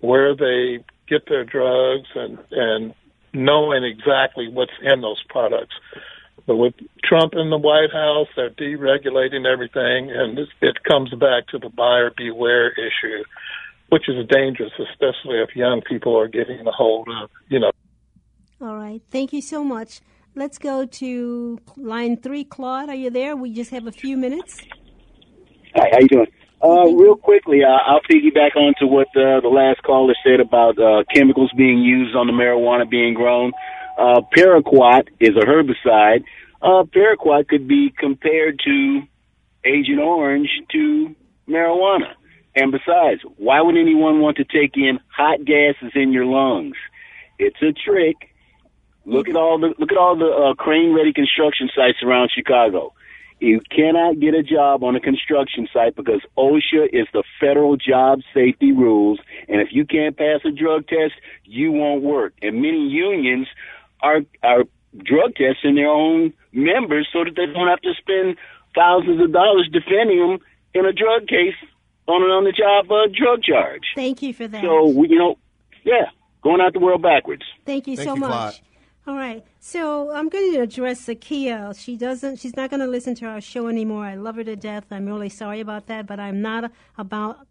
where 0.00 0.34
they 0.34 0.84
get 1.08 1.28
their 1.28 1.44
drugs 1.44 2.08
and, 2.14 2.38
and 2.50 2.94
knowing 3.32 3.84
exactly 3.84 4.48
what's 4.48 4.72
in 4.82 5.00
those 5.00 5.22
products. 5.28 5.74
But 6.46 6.56
with 6.56 6.74
Trump 7.04 7.34
in 7.34 7.50
the 7.50 7.58
White 7.58 7.92
House, 7.92 8.28
they're 8.36 8.50
deregulating 8.50 9.50
everything, 9.50 10.10
and 10.10 10.38
it 10.60 10.84
comes 10.84 11.10
back 11.10 11.48
to 11.48 11.58
the 11.58 11.68
buyer 11.68 12.12
beware 12.16 12.70
issue, 12.70 13.24
which 13.88 14.08
is 14.08 14.26
dangerous, 14.28 14.72
especially 14.78 15.40
if 15.40 15.56
young 15.56 15.82
people 15.82 16.16
are 16.16 16.28
getting 16.28 16.64
a 16.66 16.70
hold 16.70 17.08
of, 17.08 17.30
you 17.48 17.58
know. 17.58 17.72
All 18.60 18.76
right. 18.76 19.02
Thank 19.10 19.32
you 19.32 19.42
so 19.42 19.64
much. 19.64 20.00
Let's 20.38 20.58
go 20.58 20.84
to 20.84 21.58
line 21.78 22.18
three. 22.18 22.44
Claude, 22.44 22.90
are 22.90 22.94
you 22.94 23.08
there? 23.08 23.34
We 23.34 23.54
just 23.54 23.70
have 23.70 23.86
a 23.86 23.90
few 23.90 24.18
minutes. 24.18 24.60
Hi, 25.74 25.88
how 25.90 25.98
you 25.98 26.08
doing? 26.08 26.26
Uh, 26.62 26.90
real 26.90 27.16
quickly, 27.16 27.64
uh, 27.64 27.68
I'll 27.68 28.02
piggyback 28.02 28.54
on 28.54 28.74
to 28.80 28.86
what 28.86 29.08
uh, 29.16 29.40
the 29.40 29.48
last 29.48 29.82
caller 29.82 30.14
said 30.22 30.40
about 30.40 30.78
uh, 30.78 31.04
chemicals 31.14 31.50
being 31.56 31.78
used 31.78 32.14
on 32.14 32.26
the 32.26 32.34
marijuana 32.34 32.88
being 32.88 33.14
grown. 33.14 33.52
Uh, 33.98 34.20
paraquat 34.36 35.08
is 35.20 35.30
a 35.36 35.46
herbicide. 35.46 36.22
Uh, 36.60 36.84
paraquat 36.84 37.48
could 37.48 37.66
be 37.66 37.90
compared 37.98 38.60
to 38.62 39.00
Agent 39.64 40.00
Orange 40.00 40.50
to 40.72 41.16
marijuana. 41.48 42.12
And 42.54 42.72
besides, 42.72 43.22
why 43.38 43.62
would 43.62 43.78
anyone 43.78 44.20
want 44.20 44.36
to 44.36 44.44
take 44.44 44.76
in 44.76 45.00
hot 45.08 45.46
gases 45.46 45.92
in 45.94 46.12
your 46.12 46.26
lungs? 46.26 46.76
It's 47.38 47.62
a 47.62 47.72
trick. 47.72 48.16
Look 49.06 49.28
at 49.28 49.36
all 49.36 49.58
the 49.58 49.72
look 49.78 49.92
at 49.92 49.98
all 49.98 50.16
the 50.16 50.26
uh, 50.26 50.54
crane 50.54 50.92
ready 50.92 51.12
construction 51.12 51.70
sites 51.74 52.02
around 52.02 52.30
Chicago. 52.34 52.92
You 53.38 53.60
cannot 53.70 54.18
get 54.18 54.34
a 54.34 54.42
job 54.42 54.82
on 54.82 54.96
a 54.96 55.00
construction 55.00 55.68
site 55.72 55.94
because 55.94 56.22
OSHA 56.36 56.88
is 56.92 57.06
the 57.12 57.22
federal 57.38 57.76
job 57.76 58.20
safety 58.34 58.72
rules, 58.72 59.20
and 59.48 59.60
if 59.60 59.68
you 59.70 59.84
can't 59.84 60.16
pass 60.16 60.40
a 60.44 60.50
drug 60.50 60.88
test, 60.88 61.12
you 61.44 61.70
won't 61.70 62.02
work. 62.02 62.34
And 62.42 62.56
many 62.56 62.88
unions 62.88 63.46
are 64.00 64.22
are 64.42 64.64
drug 64.96 65.36
testing 65.36 65.76
their 65.76 65.88
own 65.88 66.32
members 66.52 67.06
so 67.12 67.22
that 67.22 67.36
they 67.36 67.46
don't 67.46 67.68
have 67.68 67.82
to 67.82 67.92
spend 68.00 68.36
thousands 68.74 69.22
of 69.22 69.32
dollars 69.32 69.68
defending 69.72 70.18
them 70.18 70.38
in 70.74 70.84
a 70.84 70.92
drug 70.92 71.28
case 71.28 71.54
on 72.08 72.22
an 72.22 72.30
on 72.30 72.42
the 72.42 72.52
job 72.52 72.90
uh, 72.90 73.06
drug 73.16 73.42
charge. 73.44 73.82
Thank 73.94 74.20
you 74.22 74.34
for 74.34 74.48
that. 74.48 74.62
So 74.62 74.90
you 75.04 75.16
know, 75.16 75.38
yeah, 75.84 76.10
going 76.42 76.60
out 76.60 76.72
the 76.72 76.80
world 76.80 77.02
backwards. 77.02 77.44
Thank 77.64 77.86
you 77.86 77.94
Thank 77.94 78.08
so 78.08 78.14
you, 78.14 78.20
much. 78.20 78.30
Claude. 78.30 78.65
All 79.06 79.14
right. 79.14 79.44
So 79.60 80.10
I'm 80.10 80.28
going 80.28 80.52
to 80.54 80.60
address 80.60 81.06
Zakia. 81.06 81.78
She 81.78 81.96
doesn't. 81.96 82.40
She's 82.40 82.56
not 82.56 82.70
going 82.70 82.80
to 82.80 82.86
listen 82.86 83.14
to 83.16 83.26
our 83.26 83.40
show 83.40 83.68
anymore. 83.68 84.04
I 84.04 84.16
love 84.16 84.36
her 84.36 84.44
to 84.44 84.56
death. 84.56 84.84
I'm 84.90 85.06
really 85.06 85.28
sorry 85.28 85.60
about 85.60 85.86
that, 85.86 86.06
but 86.06 86.18
I'm 86.18 86.42
not 86.42 86.72
about 86.98 87.46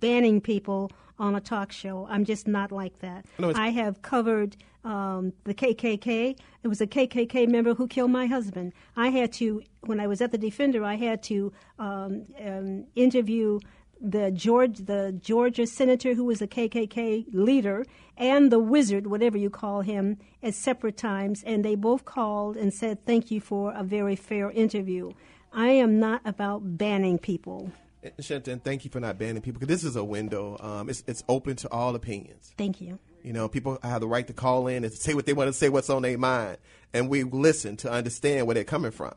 banning 0.00 0.40
people 0.40 0.92
on 1.18 1.34
a 1.34 1.40
talk 1.40 1.72
show. 1.72 2.06
I'm 2.08 2.24
just 2.24 2.46
not 2.46 2.70
like 2.70 3.00
that. 3.00 3.26
No, 3.38 3.52
I 3.54 3.70
have 3.70 4.02
covered 4.02 4.56
um, 4.84 5.32
the 5.44 5.54
KKK. 5.54 6.38
It 6.62 6.68
was 6.68 6.80
a 6.80 6.86
KKK 6.86 7.48
member 7.48 7.74
who 7.74 7.86
killed 7.88 8.10
my 8.10 8.26
husband. 8.26 8.72
I 8.96 9.08
had 9.08 9.32
to, 9.34 9.62
when 9.80 10.00
I 10.00 10.06
was 10.06 10.20
at 10.20 10.32
the 10.32 10.38
Defender, 10.38 10.84
I 10.84 10.96
had 10.96 11.22
to 11.24 11.52
um, 11.78 12.26
um, 12.44 12.86
interview 12.94 13.60
the 14.02 14.30
George, 14.30 14.78
the 14.78 15.18
Georgia 15.22 15.66
senator 15.66 16.14
who 16.14 16.24
was 16.24 16.42
a 16.42 16.46
KKK 16.46 17.26
leader, 17.32 17.86
and 18.16 18.50
the 18.50 18.58
wizard, 18.58 19.06
whatever 19.06 19.38
you 19.38 19.48
call 19.48 19.82
him, 19.82 20.18
at 20.42 20.54
separate 20.54 20.96
times, 20.96 21.42
and 21.44 21.64
they 21.64 21.74
both 21.74 22.04
called 22.04 22.56
and 22.56 22.74
said 22.74 23.04
thank 23.06 23.30
you 23.30 23.40
for 23.40 23.72
a 23.74 23.82
very 23.84 24.16
fair 24.16 24.50
interview. 24.50 25.12
I 25.52 25.68
am 25.68 26.00
not 26.00 26.22
about 26.24 26.76
banning 26.76 27.18
people. 27.18 27.72
Chinta, 28.20 28.60
thank 28.62 28.84
you 28.84 28.90
for 28.90 28.98
not 28.98 29.18
banning 29.18 29.42
people 29.42 29.60
because 29.60 29.72
this 29.72 29.84
is 29.84 29.94
a 29.94 30.02
window. 30.02 30.56
Um, 30.60 30.88
it's 30.88 31.04
it's 31.06 31.22
open 31.28 31.54
to 31.56 31.70
all 31.70 31.94
opinions. 31.94 32.52
Thank 32.58 32.80
you. 32.80 32.98
You 33.22 33.32
know, 33.32 33.48
people 33.48 33.78
have 33.84 34.00
the 34.00 34.08
right 34.08 34.26
to 34.26 34.32
call 34.32 34.66
in 34.66 34.82
and 34.82 34.92
say 34.92 35.14
what 35.14 35.26
they 35.26 35.32
want 35.32 35.46
to 35.46 35.52
say, 35.52 35.68
what's 35.68 35.88
on 35.88 36.02
their 36.02 36.18
mind, 36.18 36.58
and 36.92 37.08
we 37.08 37.22
listen 37.22 37.76
to 37.78 37.90
understand 37.90 38.46
where 38.46 38.54
they're 38.54 38.64
coming 38.64 38.90
from. 38.90 39.14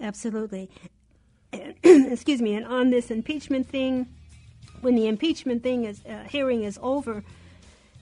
Absolutely. 0.00 0.70
Excuse 1.82 2.40
me. 2.40 2.54
And 2.54 2.66
on 2.66 2.90
this 2.90 3.10
impeachment 3.10 3.68
thing, 3.68 4.06
when 4.80 4.94
the 4.94 5.06
impeachment 5.06 5.62
thing 5.62 5.84
is 5.84 6.00
uh, 6.04 6.24
hearing 6.24 6.62
is 6.64 6.78
over, 6.82 7.22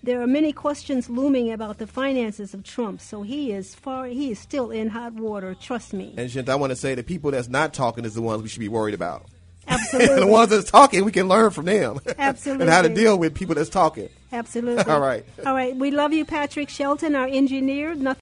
there 0.03 0.23
are 0.23 0.27
many 0.27 0.53
questions 0.53 1.11
looming 1.11 1.51
about 1.51 1.79
the 1.79 1.87
finances 1.87 2.55
of 2.55 2.63
Trump. 2.63 3.01
So 3.01 3.23
he 3.23 3.53
is 3.53 3.75
far. 3.75 4.07
He 4.07 4.31
is 4.31 4.39
still 4.39 4.71
in 4.71 4.89
hot 4.89 5.15
water. 5.15 5.55
Trust 5.55 5.93
me. 5.93 6.15
And 6.17 6.31
Chinta, 6.31 6.51
I 6.51 6.55
want 6.55 6.71
to 6.71 6.77
say 6.77 6.95
the 6.95 7.03
people 7.03 7.33
that's 7.33 7.49
not 7.49 7.75
talking 7.75 8.05
is 8.05 8.15
the 8.15 8.23
ones 8.23 8.43
we 8.43 8.49
should 8.49 8.61
be 8.61 8.69
worried 8.69 8.95
about. 8.95 9.27
Absolutely. 9.69 10.21
the 10.21 10.27
ones 10.29 10.51
that's 10.51 10.71
talking, 10.71 11.05
we 11.05 11.11
can 11.11 11.27
learn 11.27 11.51
from 11.51 11.65
them. 11.65 11.99
Absolutely. 12.19 12.63
and 12.67 12.71
how 12.73 12.83
to 12.83 12.89
deal 12.89 13.19
with 13.19 13.35
people 13.35 13.57
that's 13.57 13.69
talking. 13.69 14.09
Absolutely. 14.33 14.85
All 14.93 15.01
right. 15.01 15.25
All 15.45 15.55
right. 15.55 15.75
We 15.75 15.91
love 15.91 16.13
you, 16.13 16.25
Patrick 16.25 16.69
Shelton, 16.69 17.17
our 17.17 17.27
engineer. 17.27 17.97
Nothing 17.97 18.07